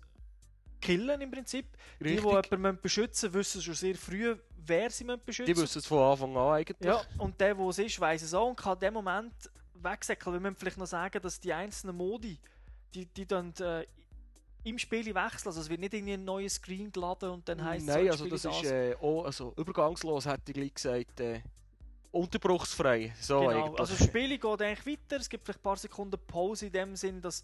killen 0.82 1.22
im 1.22 1.32
Prinzip. 1.32 1.66
Die, 2.00 2.04
die 2.04 2.18
Richtig. 2.18 2.52
jemanden 2.52 2.82
beschützen 2.82 3.32
müssen, 3.32 3.40
wissen 3.40 3.62
schon 3.62 3.76
sehr 3.76 3.96
früh, 3.96 4.36
wer 4.66 4.90
sie 4.90 5.04
müssen 5.04 5.22
beschützen 5.26 5.54
Die 5.54 5.62
wissen 5.62 5.80
es 5.80 5.86
von 5.86 6.00
Anfang 6.00 6.36
an 6.36 6.54
eigentlich. 6.56 6.78
Ja, 6.82 7.02
und 7.18 7.40
der, 7.40 7.56
der 7.56 7.66
es 7.68 7.80
ist, 7.80 8.00
weiß 8.00 8.22
es 8.24 8.34
auch 8.34 8.50
und 8.50 8.56
kann 8.58 8.74
in 8.74 8.80
dem 8.80 8.94
Moment, 8.96 9.34
wegsäckeln. 9.76 10.34
Wir 10.34 10.40
müssen 10.40 10.56
vielleicht 10.56 10.78
noch 10.78 10.88
sagen, 10.88 11.22
dass 11.22 11.40
die 11.40 11.54
einzelnen 11.54 11.96
Modi, 11.96 12.38
die, 12.94 13.06
die 13.06 13.26
dann 13.26 13.54
äh, 13.60 13.86
im 14.64 14.78
Spiel 14.78 15.06
wechseln. 15.06 15.48
Also 15.48 15.62
es 15.62 15.70
wird 15.70 15.80
nicht 15.80 15.94
irgendwie 15.94 16.14
ein 16.14 16.24
neues 16.24 16.56
Screen 16.56 16.92
geladen 16.92 17.30
und 17.30 17.48
dann 17.48 17.64
heisst 17.64 17.88
Nein, 17.88 18.06
so, 18.06 18.12
also 18.12 18.28
das 18.28 18.46
ich 18.46 18.64
ist 18.64 18.72
äh, 18.72 18.96
auch, 19.02 19.26
also 19.26 19.54
übergangslos, 19.58 20.26
hätte 20.26 20.52
ich 20.52 20.74
gesagt. 20.74 21.20
Äh, 21.20 21.42
unterbruchsfrei. 22.12 23.14
So 23.20 23.40
Genau, 23.40 23.66
eigentlich. 23.66 23.80
also 23.80 23.96
das 23.96 24.06
Spiel 24.06 24.38
geht 24.38 24.62
eigentlich 24.62 24.86
weiter. 24.86 25.18
Es 25.18 25.30
gibt 25.30 25.46
vielleicht 25.46 25.60
ein 25.60 25.64
paar 25.64 25.78
Sekunden 25.78 26.20
Pause 26.28 26.68
in 26.68 26.72
dem 26.74 26.96
Sinn, 26.96 27.22
dass, 27.22 27.44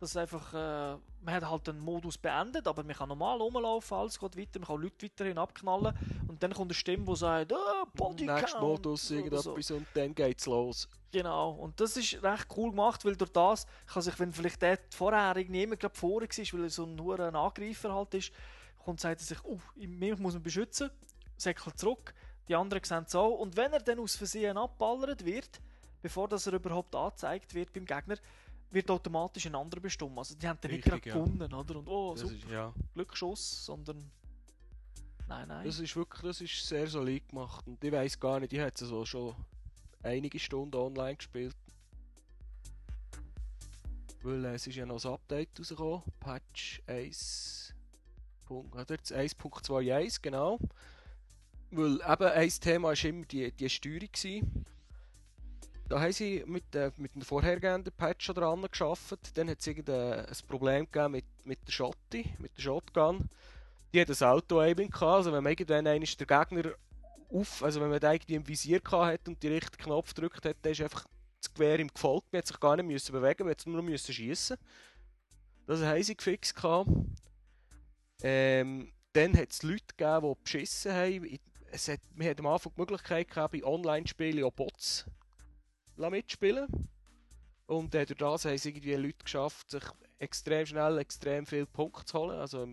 dass 0.00 0.16
einfach, 0.16 0.54
äh, 0.54 0.96
man 1.22 1.34
hat 1.34 1.48
halt 1.48 1.66
den 1.66 1.78
Modus 1.78 2.16
beendet, 2.16 2.66
aber 2.68 2.84
man 2.84 2.94
kann 2.94 3.08
normal 3.08 3.38
rumlaufen, 3.38 3.96
alles 3.96 4.18
geht 4.18 4.36
weiter, 4.36 4.60
man 4.60 4.68
kann 4.68 4.80
Leute 4.80 5.06
weiterhin 5.06 5.38
abknallen 5.38 5.96
und 6.28 6.42
dann 6.42 6.52
kommt 6.52 6.70
eine 6.70 6.74
Stimme, 6.74 7.04
die 7.04 7.16
sagt, 7.16 7.52
ah, 7.52 7.84
Body 7.94 8.26
Nächster 8.26 8.60
Modus, 8.60 9.10
irgendetwas 9.10 9.66
so. 9.66 9.76
und 9.76 9.86
dann 9.94 10.14
geht's 10.14 10.46
los. 10.46 10.88
Genau, 11.10 11.52
und 11.52 11.80
das 11.80 11.96
ist 11.96 12.22
recht 12.22 12.46
cool 12.56 12.70
gemacht, 12.70 13.04
weil 13.04 13.16
durch 13.16 13.32
das 13.32 13.66
kann 13.86 14.02
sich, 14.02 14.18
wenn 14.20 14.32
vielleicht 14.32 14.62
der 14.62 14.78
vorher 14.90 15.36
irgendwie 15.36 15.62
immer 15.62 15.76
gerade 15.76 15.94
vorne 15.94 16.28
war, 16.28 16.52
weil 16.52 16.64
er 16.64 16.70
so 16.70 16.84
ein 16.84 17.00
hoher 17.00 17.34
Angreifer 17.34 17.92
halt 17.92 18.14
ist, 18.14 18.32
kommt 18.84 19.00
sagt 19.00 19.20
er 19.20 19.24
sich, 19.24 19.44
oh, 19.44 19.58
mich 19.74 20.18
muss 20.18 20.34
man 20.34 20.42
beschützen, 20.42 20.90
säckelt 21.36 21.78
zurück, 21.78 22.14
die 22.46 22.54
anderen 22.54 22.84
sehen 22.84 23.04
es 23.06 23.14
auch, 23.14 23.38
und 23.38 23.56
wenn 23.56 23.72
er 23.72 23.80
dann 23.80 23.98
aus 23.98 24.16
Versehen 24.16 24.56
abballert 24.56 25.24
wird, 25.24 25.60
bevor 26.02 26.28
das 26.28 26.46
er 26.46 26.54
überhaupt 26.54 26.94
angezeigt 26.94 27.54
wird 27.54 27.72
beim 27.72 27.84
Gegner, 27.84 28.16
wird 28.70 28.90
automatisch 28.90 29.46
ein 29.46 29.54
anderer 29.54 29.80
bestimmt. 29.80 30.16
Also 30.18 30.34
die 30.34 30.46
haben 30.46 30.58
dann 30.60 30.70
nicht 30.70 30.84
Richtig, 30.86 31.02
gerade 31.04 31.18
ja. 31.18 31.24
gewonnen, 31.24 31.52
oder? 31.52 31.76
Und 31.76 31.88
oh, 31.88 32.12
Das 32.12 32.22
super, 32.22 32.34
ist, 32.34 32.50
ja. 32.50 32.74
Glücksschuss, 32.94 33.64
sondern... 33.66 34.10
Nein, 35.26 35.48
nein. 35.48 35.66
Das 35.66 35.78
ist 35.78 35.94
wirklich, 35.94 36.22
das 36.22 36.40
ist 36.40 36.66
sehr 36.66 36.86
solid 36.86 37.28
gemacht. 37.28 37.66
Und 37.66 37.82
ich 37.82 37.92
weiß 37.92 38.18
gar 38.18 38.40
nicht, 38.40 38.52
ich 38.52 38.60
habe 38.60 38.72
es 38.74 38.82
also 38.82 39.04
schon 39.04 39.34
einige 40.02 40.38
Stunden 40.38 40.76
online 40.76 41.16
gespielt. 41.16 41.54
Weil 44.22 44.44
äh, 44.46 44.54
es 44.54 44.66
ist 44.66 44.76
ja 44.76 44.86
noch 44.86 45.04
ein 45.04 45.12
Update 45.12 45.58
rausgekommen. 45.58 46.02
Patch 46.20 46.82
1. 46.86 47.74
Punkt- 48.46 48.74
oder 48.74 48.94
jetzt 48.94 49.12
1.21, 49.12 50.22
genau. 50.22 50.58
Weil 51.70 51.96
eben 51.96 52.24
ein 52.24 52.48
Thema 52.48 52.88
war 52.88 53.04
immer 53.04 53.26
die, 53.26 53.52
die 53.52 53.68
Steuerung. 53.68 54.08
Gewesen. 54.10 54.64
Da 55.88 56.00
haben 56.00 56.12
sie 56.12 56.44
mit, 56.46 56.74
äh, 56.74 56.90
mit 56.98 57.14
dem 57.14 57.22
vorhergehenden 57.22 57.92
Patch 57.92 58.28
dran 58.28 58.62
geschafft. 58.70 59.36
Dann 59.36 59.48
hat 59.48 59.58
es 59.60 59.68
ein 59.68 60.48
Problem 60.48 60.84
gegeben 60.84 61.12
mit, 61.12 61.24
mit 61.44 61.66
der 61.66 61.72
Schotti, 61.72 62.34
mit 62.38 62.56
der 62.56 62.62
Shotgun 62.62 63.28
die 63.92 64.00
hat 64.00 64.10
ein 64.10 64.28
Auto-Aiming 64.28 64.92
also 64.94 65.32
wenn 65.32 65.42
man 65.42 65.52
irgendwann 65.52 65.84
der 65.84 65.98
Gegner 65.98 66.72
auf, 67.30 67.62
also 67.62 67.80
wenn 67.80 67.90
man 67.90 68.00
den 68.00 68.20
im 68.28 68.46
Visier 68.46 68.80
gehabt 68.80 69.28
und 69.28 69.42
die 69.42 69.48
richtigen 69.48 69.82
Knopf 69.82 70.14
gedrückt 70.14 70.44
hat, 70.44 70.56
dann 70.62 70.72
ist 70.72 70.80
einfach 70.80 71.06
das 71.40 71.52
Gewehr 71.52 71.78
ihm 71.78 71.88
gefolgt, 71.88 72.32
man 72.32 72.38
hat 72.38 72.46
sich 72.46 72.60
gar 72.60 72.76
nicht 72.76 72.86
müssen 72.86 73.12
bewegen, 73.12 73.44
man 73.44 73.50
hat 73.50 73.66
nur 73.66 73.82
müssen 73.82 74.12
schiessen. 74.12 74.56
Das 75.66 75.80
haben 75.82 76.02
sie 76.02 76.16
gefixt 76.16 76.56
gehabt. 76.56 76.88
Ähm, 78.22 78.92
dann 79.12 79.36
hat 79.36 79.50
es 79.52 79.62
Leute 79.62 79.84
gegeben, 79.96 80.28
die 80.28 80.42
beschissen 80.42 80.92
haben. 80.92 81.38
Es 81.70 81.88
hat, 81.88 82.00
man 82.14 82.26
hat 82.26 82.40
am 82.40 82.46
Anfang 82.46 82.72
die 82.74 82.80
Möglichkeit 82.80 83.28
gehabt, 83.28 83.52
bei 83.52 83.62
Online-Spielen 83.62 84.44
auch 84.44 84.52
Bots 84.52 85.04
mitspielen 85.98 86.88
Und 87.66 87.94
äh, 87.94 88.06
durch 88.06 88.18
das 88.18 88.44
haben 88.44 88.54
es 88.54 88.64
irgendwie 88.64 88.94
Leute 88.94 89.24
geschafft, 89.24 89.70
sich 89.70 89.82
extrem 90.18 90.66
schnell 90.66 90.98
extrem 90.98 91.46
viele 91.46 91.66
Punkte 91.66 92.04
zu 92.04 92.18
holen. 92.18 92.38
Also, 92.38 92.68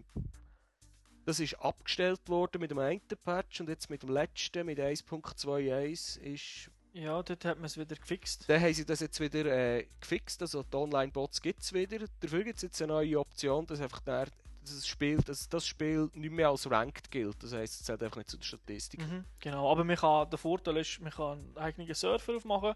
das 1.26 1.40
ist 1.40 1.56
abgestellt 1.56 2.22
worden 2.28 2.62
mit 2.62 2.72
dem 2.72 2.80
einen 2.80 3.02
Patch 3.24 3.60
und 3.62 3.70
jetzt 3.70 3.90
mit 3.90 4.04
dem 4.04 4.10
letzten, 4.10 4.66
mit 4.66 4.80
1.21, 4.80 6.20
ist 6.20 6.72
ja, 6.94 7.22
dort 7.22 7.44
hat 7.44 7.58
man 7.58 7.66
es 7.66 7.78
wieder 7.78 7.98
gefixt. 7.98 8.48
dann 8.48 8.62
haben 8.62 8.74
sie 8.74 8.86
das 8.86 9.02
jetzt 9.02 9.20
wieder 9.20 9.46
äh, 9.48 9.86
gefixt, 10.00 10.42
also 10.42 10.64
die 10.64 10.78
Online-Bots 10.78 11.42
gibt 11.42 11.62
es 11.62 11.74
wieder. 11.74 12.06
Dafür 12.22 12.46
gibt 12.46 12.56
es 12.56 12.62
jetzt 12.62 12.82
eine 12.82 12.94
neue 12.94 13.20
Option, 13.20 13.66
dass 13.66 13.82
einfach 13.82 14.00
der, 14.00 14.28
das, 14.66 14.88
Spiel, 14.88 15.18
dass 15.18 15.48
das 15.50 15.66
Spiel 15.66 16.10
nicht 16.14 16.32
mehr 16.32 16.50
als 16.50 16.70
Ranked 16.70 17.10
gilt. 17.12 17.42
Das 17.44 17.54
heisst, 17.54 17.82
es 17.82 17.86
zählt 17.86 18.02
einfach 18.04 18.18
nicht 18.18 18.30
zu 18.30 18.38
der 18.38 18.46
Statistik. 18.46 19.02
Mhm, 19.02 19.24
genau, 19.40 19.72
aber 19.72 19.84
man 19.84 19.96
kann, 19.96 20.30
der 20.30 20.38
Vorteil 20.40 20.78
ist, 20.78 21.00
man 21.02 21.12
kann 21.12 21.40
einen 21.40 21.58
eigenen 21.58 21.94
Server 21.94 22.36
aufmachen, 22.36 22.74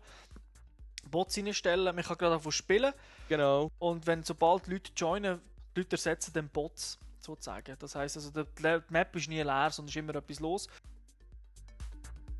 Bots 1.09 1.37
reinstellen, 1.37 1.95
man 1.95 2.03
kann 2.03 2.17
gerade 2.17 2.35
davon 2.35 2.51
spielen 2.51 2.93
Genau. 3.29 3.71
und 3.79 4.05
wenn 4.07 4.23
sobald 4.23 4.67
Leute 4.67 4.91
joinen, 4.95 5.39
die 5.75 5.79
Leute 5.81 5.95
ersetzen 5.95 6.31
dann 6.33 6.49
Bots 6.49 6.97
sozusagen. 7.19 7.75
Das 7.79 7.95
heißt 7.95 8.17
also, 8.17 8.31
der- 8.31 8.79
die 8.81 8.93
Map 8.93 9.15
ist 9.15 9.27
nie 9.29 9.41
leer, 9.41 9.69
sondern 9.71 9.89
es 9.89 9.95
ist 9.95 9.99
immer 9.99 10.15
etwas 10.15 10.39
los. 10.39 10.67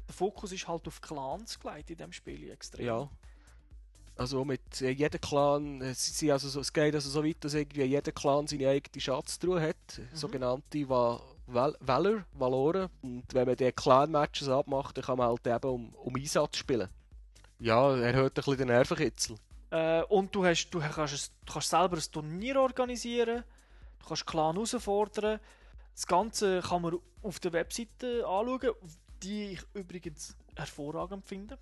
Der 0.07 0.13
Fokus 0.15 0.51
ist 0.51 0.67
halt 0.67 0.87
auf 0.87 1.01
Clans 1.01 1.59
gelegt 1.59 1.89
in 1.91 1.97
diesem 1.97 2.11
Spiel 2.13 2.49
extrem. 2.51 2.85
Ja. 2.85 3.09
Also 4.19 4.43
mit 4.43 4.81
äh, 4.81 4.89
jedem 4.89 5.21
Clan, 5.21 5.81
äh, 5.81 5.93
sie, 5.93 6.11
sie 6.11 6.29
also 6.29 6.49
so, 6.49 6.59
es 6.59 6.73
geht 6.73 6.93
also 6.93 7.09
so 7.09 7.23
weit, 7.23 7.37
dass 7.39 7.53
irgendwie 7.53 7.83
jeder 7.83 8.11
Clan 8.11 8.47
seine 8.47 8.67
eigene 8.67 8.99
Schatztruhe 8.99 9.61
hat, 9.61 10.01
sogenannte 10.11 10.89
Va 10.89 11.21
Val 11.47 11.73
Valor, 11.79 12.25
Valoren. 12.33 12.89
Und 13.01 13.33
wenn 13.33 13.47
man 13.47 13.55
die 13.55 13.71
Clan-Matches 13.71 14.49
abmacht, 14.49 14.97
dann 14.97 15.05
kann 15.05 15.17
man 15.17 15.29
halt 15.29 15.47
eben 15.47 15.69
um, 15.69 15.93
um 15.93 16.15
Einsatz 16.17 16.57
spielen. 16.57 16.89
Ja, 17.59 17.95
erhöht 17.95 18.31
ein 18.31 18.33
bisschen 18.33 18.57
den 18.57 18.67
Nervenkitzel. 18.67 19.37
Äh, 19.69 20.03
und 20.03 20.35
du, 20.35 20.45
hast, 20.45 20.69
du, 20.69 20.81
kannst 20.81 21.31
du 21.45 21.53
kannst 21.53 21.69
selber 21.69 21.95
ein 21.95 22.11
Turnier 22.11 22.59
organisieren, 22.59 23.45
du 23.99 24.05
kannst 24.05 24.27
Clan 24.27 24.55
herausfordern. 24.55 25.39
Das 25.95 26.05
Ganze 26.05 26.59
kann 26.59 26.81
man 26.81 26.97
auf 27.21 27.39
der 27.39 27.53
Webseite 27.53 28.27
anschauen, 28.27 28.75
die 29.23 29.53
ich 29.53 29.61
übrigens 29.73 30.35
hervorragend 30.57 31.25
finde. 31.25 31.57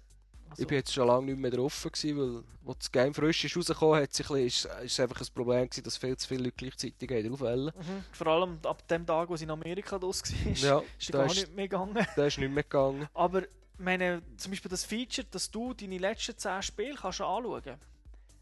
Also, 0.50 0.62
Ich 0.62 0.68
bin 0.68 0.78
jetzt 0.78 0.94
schon 0.94 1.08
lange 1.08 1.26
nicht 1.28 1.40
mehr 1.40 1.52
drauf, 1.52 1.84
gewesen, 1.84 2.18
weil 2.18 2.44
wo 2.64 2.74
das 2.74 2.92
Game 2.92 3.14
frisch 3.14 3.46
ist 3.46 3.56
rausgekommen 3.56 4.04
ist, 4.04 4.20
ist 4.20 4.68
es 4.84 5.00
einfach 5.00 5.22
ein 5.22 5.28
Problem 5.34 5.66
gewesen, 5.70 5.84
dass 5.84 5.98
viel 5.98 6.18
zu 6.18 6.28
viele 6.28 6.44
Leute 6.44 6.56
gleichzeitig 6.58 7.30
drauf 7.30 7.40
wollen. 7.40 7.66
mhm, 7.76 8.04
vor 8.12 8.28
allem 8.28 8.60
ab 8.64 8.86
dem 8.88 9.06
Tag, 9.06 9.30
wo 9.30 9.36
es 9.36 9.42
in 9.42 9.50
Amerika 9.50 9.96
los 9.96 10.22
war, 10.24 10.52
Ja, 10.54 10.84
ist 11.00 11.12
gar 11.12 11.26
ist, 11.26 11.36
nicht 11.36 11.56
mehr 11.56 11.68
gegangen. 11.68 12.06
da 12.16 12.26
ist 12.26 12.38
nicht 12.38 12.52
mehr 12.52 12.64
gegangen. 12.64 13.08
Aber 13.14 13.44
meine, 13.78 14.22
zum 14.38 14.52
Beispiel 14.52 14.70
das 14.70 14.84
Feature, 14.84 15.26
dass 15.32 15.50
du 15.50 15.74
deine 15.74 15.98
letzten 15.98 16.38
10 16.38 16.62
Spiele 16.62 16.96
kannst 16.96 17.22
anschauen 17.22 17.62
kannst. 17.64 17.84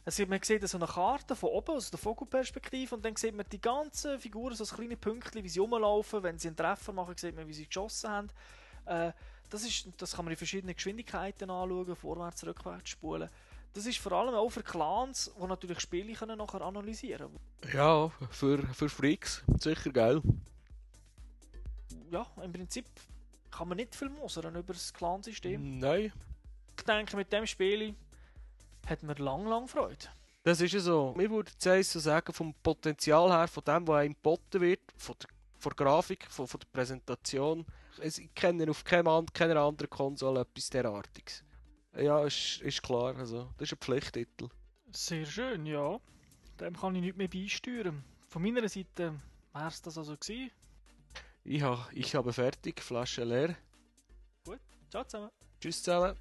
Also 0.05 0.25
man 0.27 0.41
sieht 0.43 0.67
so 0.67 0.77
eine 0.77 0.85
Karte 0.85 1.35
von 1.35 1.49
oben, 1.49 1.75
aus 1.75 1.89
der 1.89 1.97
Vogelperspektive, 1.99 2.95
und 2.95 3.03
dann 3.03 3.15
sieht 3.15 3.35
man 3.35 3.45
die 3.51 3.59
ganzen 3.59 4.19
Figuren, 4.19 4.55
so 4.55 4.63
als 4.63 4.73
kleine 4.73 4.95
Pünktchen, 4.95 5.43
wie 5.43 5.49
sie 5.49 5.59
rumlaufen. 5.59 6.21
Wenn 6.23 6.37
sie 6.37 6.47
einen 6.49 6.57
Treffer 6.57 6.93
machen, 6.93 7.15
sieht 7.17 7.35
man, 7.35 7.47
wie 7.47 7.53
sie 7.53 7.65
geschossen 7.65 8.09
haben. 8.09 8.29
Äh, 8.85 9.11
das, 9.55 9.63
ist, 9.65 9.87
das 9.97 10.15
kann 10.15 10.25
man 10.25 10.31
in 10.33 10.37
verschiedenen 10.37 10.75
Geschwindigkeiten 10.75 11.49
anschauen, 11.49 11.95
vorwärts, 11.95 12.45
rückwärts 12.45 12.89
spulen. 12.91 13.29
Das 13.73 13.85
ist 13.85 13.97
vor 13.97 14.13
allem 14.13 14.33
auch 14.35 14.49
für 14.49 14.63
Clans, 14.63 15.31
die 15.37 15.47
natürlich 15.47 15.79
Spiele 15.81 16.13
können 16.13 16.37
nachher 16.37 16.61
analysieren 16.61 17.29
Ja, 17.73 18.09
für, 18.29 18.61
für 18.73 18.87
Freaks 18.89 19.43
sicher 19.59 19.91
geil. 19.91 20.21
Ja, 22.11 22.25
im 22.41 22.51
Prinzip 22.53 22.85
kann 23.51 23.67
man 23.67 23.77
nicht 23.77 23.95
viel 23.95 24.09
mosern 24.09 24.55
über 24.55 24.73
das 24.73 24.93
Clansystem. 24.93 25.79
Nein, 25.79 26.11
Ich 26.77 26.83
denke, 26.83 27.15
mit 27.17 27.31
dem 27.31 27.45
Spiel 27.45 27.95
hat 28.87 29.03
man 29.03 29.17
lang, 29.17 29.45
lang 29.47 29.67
Freude. 29.67 30.05
das 30.43 30.61
ist 30.61 30.73
ja 30.73 30.79
so. 30.79 31.15
Ich 31.19 31.29
würde 31.29 31.51
jetzt 31.63 31.91
so 31.91 31.99
sagen, 31.99 32.31
vom 32.33 32.53
Potenzial 32.63 33.29
her, 33.31 33.47
von 33.47 33.63
dem, 33.63 33.87
was 33.87 33.97
einem 34.01 34.13
geboten 34.13 34.61
wird, 34.61 34.81
von 34.97 35.15
der, 35.21 35.29
von 35.57 35.71
der 35.71 35.85
Grafik, 35.85 36.27
von, 36.29 36.47
von 36.47 36.59
der 36.59 36.67
Präsentation. 36.71 37.65
Ich 38.01 38.33
kenne 38.35 38.69
auf 38.69 38.83
keinem, 38.83 39.25
keiner 39.33 39.61
anderen 39.61 39.89
Konsole 39.89 40.41
etwas 40.41 40.69
derartiges. 40.69 41.43
Ja, 41.97 42.23
ist, 42.25 42.61
ist 42.61 42.83
klar. 42.83 43.15
Also, 43.17 43.49
das 43.57 43.71
ist 43.71 43.73
ein 43.73 43.79
Pflichttitel. 43.79 44.49
Sehr 44.91 45.25
schön, 45.25 45.65
ja. 45.65 45.99
Dem 46.59 46.75
kann 46.75 46.95
ich 46.95 47.01
nicht 47.01 47.17
mehr 47.17 47.27
beisteuern. 47.27 48.03
Von 48.27 48.41
meiner 48.41 48.67
Seite 48.67 49.19
wäre 49.53 49.67
es 49.67 49.81
das 49.81 49.97
also 49.97 50.15
gewesen. 50.17 50.51
Ich, 51.43 51.61
ha, 51.61 51.87
ich 51.93 52.15
habe 52.15 52.33
fertig, 52.33 52.81
Flasche 52.81 53.23
leer. 53.23 53.55
Ciao 54.89 55.03
zusammen. 55.03 55.31
Tschüss 55.59 55.83
zusammen. 55.83 56.15